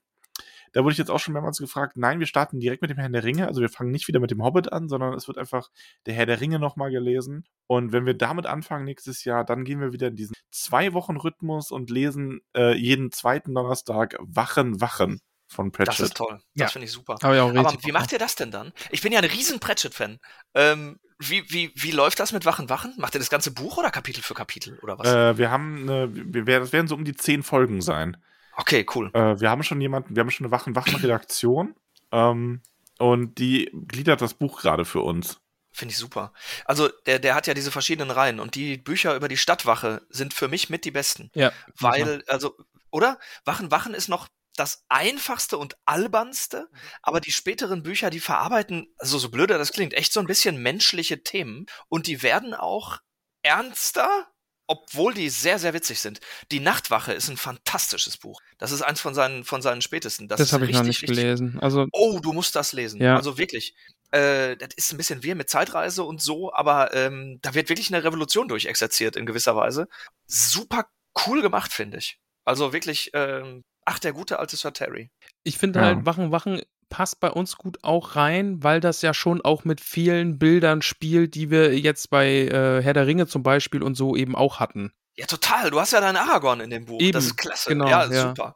[0.73, 3.13] Da wurde ich jetzt auch schon mehrmals gefragt, nein, wir starten direkt mit dem Herrn
[3.13, 3.47] der Ringe.
[3.47, 5.69] Also wir fangen nicht wieder mit dem Hobbit an, sondern es wird einfach
[6.05, 7.43] der Herr der Ringe nochmal gelesen.
[7.67, 11.89] Und wenn wir damit anfangen nächstes Jahr, dann gehen wir wieder in diesen Zwei-Wochen-Rhythmus und
[11.89, 15.99] lesen äh, jeden zweiten Donnerstag Wachen, Wachen von Pratchett.
[15.99, 16.39] Das ist toll.
[16.53, 16.65] Ja.
[16.65, 17.15] Das finde ich super.
[17.19, 18.71] Ich auch Aber wie macht ihr das denn dann?
[18.89, 20.19] Ich bin ja ein riesen Pratchett-Fan.
[20.55, 22.93] Ähm, wie, wie, wie läuft das mit Wachen Wachen?
[22.97, 25.07] Macht ihr das ganze Buch oder Kapitel für Kapitel oder was?
[25.07, 28.17] Äh, wir haben, eine, wir, wir- das werden so um die zehn Folgen sein.
[28.55, 29.11] Okay, cool.
[29.13, 31.75] Äh, wir haben schon jemanden, wir haben schon eine Wachen-Wachen-Redaktion.
[32.11, 32.61] ähm,
[32.99, 35.39] und die gliedert das Buch gerade für uns.
[35.71, 36.33] Finde ich super.
[36.65, 40.33] Also, der, der hat ja diese verschiedenen Reihen und die Bücher über die Stadtwache sind
[40.33, 41.31] für mich mit die besten.
[41.33, 41.51] ja.
[41.79, 42.55] Weil, also,
[42.91, 43.17] oder?
[43.45, 46.69] Wachen Wachen ist noch das einfachste und albernste,
[47.01, 50.61] aber die späteren Bücher, die verarbeiten, also so blöder das klingt, echt so ein bisschen
[50.61, 52.99] menschliche Themen und die werden auch
[53.43, 54.27] ernster,
[54.71, 56.21] obwohl die sehr, sehr witzig sind.
[56.51, 58.39] Die Nachtwache ist ein fantastisches Buch.
[58.57, 60.27] Das ist eins von seinen, von seinen spätesten.
[60.29, 61.59] Das, Das, ist habe ich noch richtig, nicht richtig gelesen.
[61.59, 63.01] Also, Oh, du musst das lesen.
[63.01, 63.15] Ja.
[63.17, 63.75] Also wirklich.
[64.11, 67.93] Äh, das ist ein bisschen wir mit Zeitreise und so, aber ähm, da wird wirklich
[67.93, 69.87] eine Revolution durchexerziert in gewisser Weise.
[70.27, 70.85] Super
[71.27, 72.17] cool gemacht, finde ich.
[72.45, 75.11] Also wirklich, ähm, ach, der gute alte Sir Terry.
[75.43, 75.85] ich finde Ja.
[75.87, 76.61] halt, Wachen, Wachen
[76.91, 81.33] passt bei uns gut auch rein, weil das ja schon auch mit vielen Bildern spielt,
[81.33, 84.93] die wir jetzt bei äh, Herr der Ringe zum Beispiel und so eben auch hatten.
[85.15, 85.71] Ja, total.
[85.71, 87.01] Du hast ja deinen Aragorn in dem Buch.
[87.01, 87.69] Eben, das ist klasse.
[87.69, 88.29] genau, ja, ja.
[88.29, 88.55] super.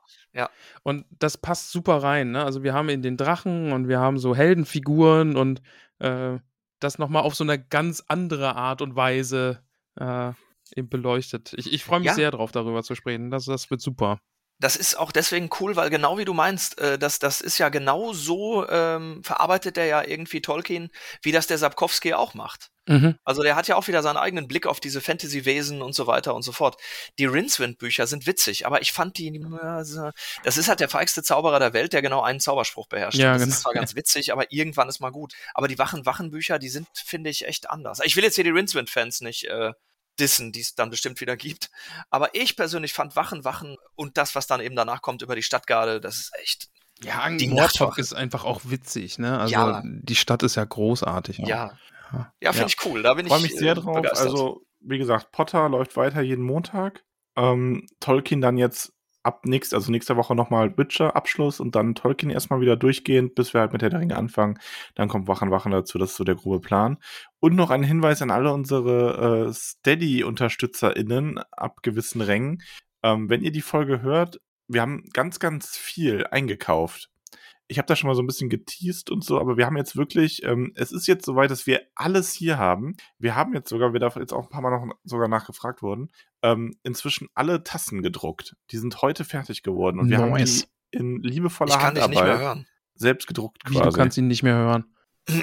[0.84, 2.32] Und das passt super rein.
[2.32, 2.44] Ne?
[2.44, 5.64] Also wir haben in den Drachen und wir haben so Heldenfiguren und
[5.98, 6.38] äh,
[6.80, 9.64] das nochmal auf so eine ganz andere Art und Weise
[9.96, 10.32] äh,
[10.76, 11.54] eben beleuchtet.
[11.58, 12.14] Ich, ich freue mich Ja.
[12.14, 13.32] sehr drauf, darüber zu sprechen.
[13.32, 14.20] Das, das wird super.
[14.60, 17.68] Das ist auch deswegen cool, weil genau wie du meinst, äh, das, das ist ja
[17.70, 20.90] genau so ähm, verarbeitet der ja irgendwie Tolkien,
[21.22, 22.72] wie das der Sapkowski auch macht.
[22.88, 23.16] Mhm.
[23.26, 26.36] Also der hat ja auch wieder seinen eigenen Blick auf diese Fantasy-Wesen und so weiter
[26.36, 26.78] und so fort.
[27.20, 30.12] Die Rincewind-Bücher sind witzig, aber ich fand die, äh, so-
[30.44, 33.18] das ist halt der feigste Zauberer der Welt, der genau einen Zauberspruch beherrscht.
[33.18, 33.54] Ja, das genau.
[33.54, 35.34] ist zwar ganz witzig, aber irgendwann ist mal gut.
[35.54, 38.00] Aber die Wachen-Wachen-Bücher, die sind, finde ich, echt anders.
[38.04, 39.74] Ich will jetzt hier die Rincewind-Fans nicht äh,
[40.20, 41.70] dissen, die es dann bestimmt wieder gibt.
[42.10, 45.44] Aber ich persönlich fand Wachen, Wachen und das, was dann eben danach kommt über die
[45.44, 46.70] Stadtgarde, das ist echt,
[47.04, 48.00] Ja, Die Nachtwache.
[48.00, 49.20] ist einfach auch witzig.
[49.20, 49.38] Ne?
[49.38, 49.82] Also Ja.
[49.84, 51.42] die Stadt ist ja großartig.
[51.44, 51.48] auch.
[51.48, 51.78] ja.
[52.14, 52.32] Ja.
[52.40, 53.02] Ja, finde ich cool.
[53.04, 53.96] Da bin Ich freue ich mich sehr äh, drauf.
[53.96, 54.28] begeistert.
[54.30, 57.04] Also, wie gesagt, Potter läuft weiter jeden Montag.
[57.36, 58.94] Ähm, Tolkien dann jetzt
[59.26, 63.62] ab nächst, also nächste Woche nochmal Witcher-Abschluss und dann Tolkien erstmal wieder durchgehend, bis wir
[63.62, 64.60] halt mit Herr der Ringe anfangen.
[64.96, 66.98] Dann kommt Wachen Wachen dazu, das ist so der grobe Plan.
[67.40, 72.62] Und noch ein Hinweis an alle unsere äh, Steady-UnterstützerInnen ab gewissen Rängen.
[73.04, 77.10] Ähm, wenn ihr die Folge hört, wir haben ganz, ganz viel eingekauft.
[77.68, 79.96] Ich habe da schon mal so ein bisschen geteased und so, aber wir haben jetzt
[79.96, 82.96] wirklich, ähm, es ist jetzt soweit, dass wir alles hier haben.
[83.18, 86.12] Wir haben jetzt sogar, wir da jetzt auch ein paar Mal noch sogar nachgefragt wurden,
[86.44, 88.56] ähm, inzwischen alle Tassen gedruckt.
[88.72, 90.68] Die sind heute fertig geworden und wir haben die Nice.
[90.92, 92.68] in liebevoller Ich kann dich nicht mehr Handarbeit hören.
[92.94, 93.90] selbst gedruckt Wie, quasi.
[93.90, 94.86] du kannst ihn nicht mehr hören.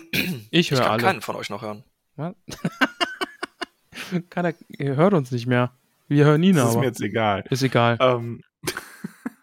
[0.55, 1.03] Ich Ich höre kann alle.
[1.03, 1.83] keinen von euch noch hören.
[2.17, 2.35] Was?
[4.31, 5.73] Keiner hört uns nicht mehr.
[6.09, 6.81] Wir hören ihn das ist aber.
[6.81, 7.45] mir jetzt egal.
[7.51, 7.97] Ist egal.
[8.01, 8.43] Ähm,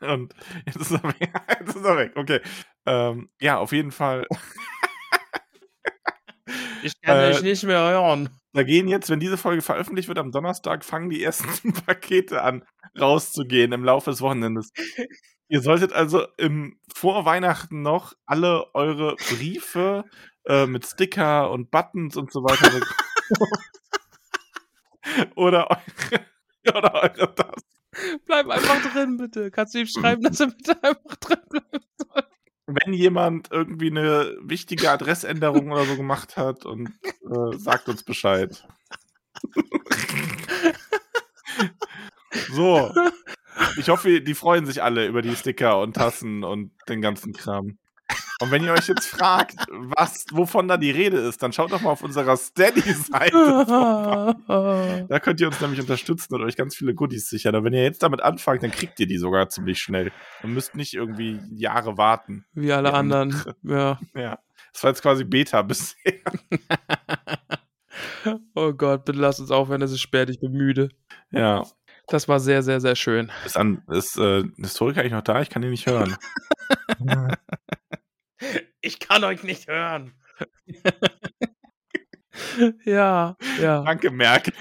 [0.01, 0.33] und
[0.65, 1.31] jetzt ist er weg.
[1.59, 2.13] Jetzt ist er weg.
[2.15, 2.41] Okay.
[2.85, 4.25] Ähm, ja, auf jeden Fall.
[6.81, 8.29] Ich kann äh, dich nicht mehr hören.
[8.53, 12.65] Da gehen jetzt, wenn diese Folge veröffentlicht wird am Donnerstag, fangen die ersten Pakete an,
[12.99, 14.71] rauszugehen im Laufe des Wochenendes.
[15.49, 20.05] Ihr solltet also im vor Weihnachten noch alle eure Briefe
[20.45, 22.71] äh, mit Sticker und Buttons und so weiter
[25.35, 26.25] oder eure
[26.77, 27.78] oder eure Tassen.
[28.25, 29.51] Bleib einfach drin, bitte.
[29.51, 31.85] Kannst du ihm schreiben, dass er bitte einfach drin bleibt?
[32.67, 36.89] Wenn jemand irgendwie eine wichtige Adressänderung oder so gemacht hat und
[37.23, 38.63] äh, sagt uns Bescheid.
[42.51, 42.93] so.
[43.77, 47.79] Ich hoffe, die freuen sich alle über die Sticker und Tassen und den ganzen Kram.
[48.41, 51.81] Und wenn ihr euch jetzt fragt, was, wovon da die Rede ist, dann schaut doch
[51.81, 54.37] mal auf unserer Steady-Seite.
[55.09, 57.55] Da könnt ihr uns nämlich unterstützen und euch ganz viele Goodies sichern.
[57.55, 60.11] Und wenn ihr jetzt damit anfangt, dann kriegt ihr die sogar ziemlich schnell.
[60.41, 62.45] Und müsst nicht irgendwie Jahre warten.
[62.53, 63.35] Wie alle Ja, anderen.
[63.63, 63.99] Ja.
[64.15, 64.39] Ja.
[64.71, 66.13] Das war jetzt quasi Beta bisher.
[68.53, 70.89] Oh Gott, bitte lass uns aufhören, es ist spät, ich bin müde.
[71.31, 71.65] Ja.
[72.07, 73.31] Das war sehr, sehr, sehr schön.
[73.45, 75.41] Ist, an, ist äh, ein Historiker eigentlich noch da?
[75.41, 76.15] Ich kann ihn nicht hören.
[78.81, 80.13] Ich kann euch nicht hören.
[82.85, 83.83] ja, ja.
[83.83, 84.53] Danke, Merkel.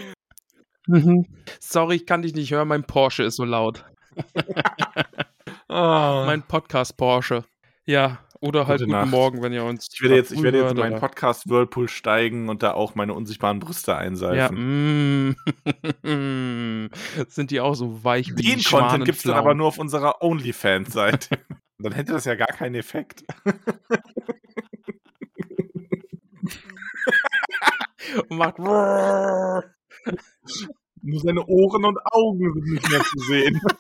[0.86, 1.26] Mhm.
[1.60, 3.84] Sorry, ich kann dich nicht hören, mein Porsche ist so laut.
[5.70, 6.24] Oh.
[6.26, 7.44] Mein Podcast Porsche.
[7.84, 9.10] Ja, oder halt Gute guten Nacht.
[9.10, 9.88] Morgen, wenn ihr uns.
[9.92, 13.12] ich werde jetzt, ich werde jetzt in meinen Podcast Whirlpool steigen und da auch meine
[13.12, 15.34] unsichtbaren Brüste Ja, einseifen.
[16.02, 16.02] mm.
[17.28, 20.22] Sind die auch so weich wie Den Content gibt es dann aber nur auf unserer
[20.22, 21.38] OnlyFans-Seite.
[21.78, 23.24] Dann hätte das ja gar keinen Effekt.
[28.28, 29.62] Und macht Nur
[31.20, 33.60] seine Ohren und Augen sind nicht mehr zu sehen.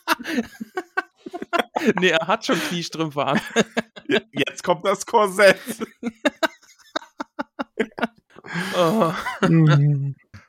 [2.00, 3.40] Nee, er hat schon Kniestrümpfe an.
[4.32, 5.60] Jetzt kommt das Korsett.
[8.76, 9.12] Oh.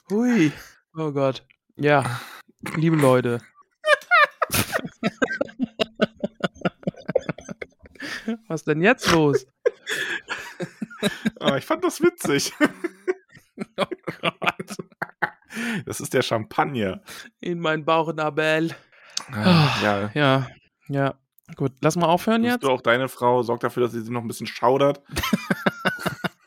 [0.09, 0.51] Hui.
[0.97, 1.45] Oh Gott.
[1.75, 2.19] Ja,
[2.75, 3.41] liebe Leute.
[8.47, 9.45] Was denn jetzt los?
[11.39, 12.51] Ah, ich fand das witzig.
[13.77, 13.85] Oh
[14.21, 14.77] Gott.
[15.85, 17.01] Das ist der Champagner.
[17.41, 18.73] In mein Bauchnabel.
[19.31, 20.11] Ah, ja.
[20.13, 20.47] Ja,
[20.87, 21.15] ja.
[21.55, 22.63] Gut, lass mal aufhören Bist jetzt.
[22.63, 25.01] du auch deine Frau, sorg dafür, dass sie noch ein bisschen schaudert.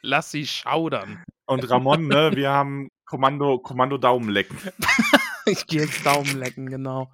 [0.03, 1.23] Lass sie schaudern.
[1.47, 4.59] Und Ramon, ne, wir haben Kommando, Kommando Daumen lecken.
[5.45, 7.13] Ich gehe jetzt Daumen lecken, genau.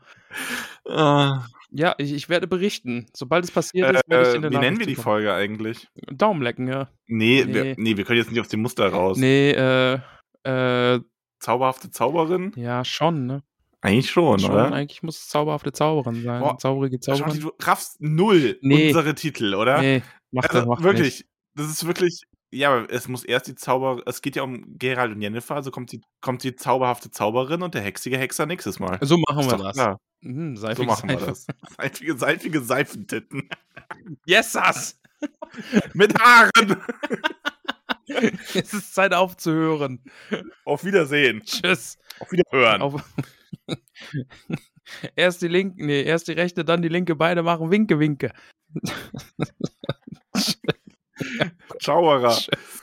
[0.85, 1.32] Äh,
[1.70, 3.07] Ja, ich, ich werde berichten.
[3.15, 5.89] Sobald es passiert ist, werde ich äh, in der wie nennen wir die Folge eigentlich?
[6.11, 6.89] Daumen lecken, ja.
[7.07, 7.55] Nee, Nee.
[7.55, 9.19] Wir, nee, wir können jetzt nicht aus dem Muster raus.
[9.19, 9.99] Nee, äh,
[10.45, 11.01] äh,
[11.40, 12.53] Zauberhafte Zauberin?
[12.57, 13.43] ja, schon, ne?
[13.81, 14.73] Eigentlich schon, schon, oder?
[14.73, 16.40] eigentlich muss es zauberhafte Zauberin sein.
[16.40, 17.39] Boah, Zauberige Zauberin.
[17.40, 18.89] du raffst null Nee.
[18.89, 19.81] unsere Titel, oder?
[19.81, 21.27] Nee, mach das, also, mach wirklich, Nicht.
[21.55, 22.23] das ist wirklich.
[22.51, 24.03] Ja, aber es muss erst die Zauber.
[24.07, 27.75] Es geht ja um Gerald und Jennifer, also kommt die, kommt die zauberhafte Zauberin und
[27.75, 28.99] der hexige Hexer nächstes Mal.
[29.03, 29.75] So machen wir das.
[29.77, 30.01] klar.
[30.20, 31.31] Mhm, So seifige machen wir Seife.
[31.31, 31.47] das.
[31.77, 33.49] Seifige, seifige Seifentitten.
[34.27, 35.01] Yes, das!
[35.95, 36.81] Mit Haaren.
[38.55, 40.03] es ist Zeit aufzuhören.
[40.65, 41.43] Auf Wiedersehen.
[41.45, 41.99] Tschüss.
[42.20, 42.83] Auf Wiederhören.
[42.83, 43.03] Auf
[45.16, 48.33] erst die linke, nee, erst die rechte, dann die linke, beide machen Winke, Winke.
[51.81, 52.31] Schauerer.
[52.31, 52.82] Tschüss.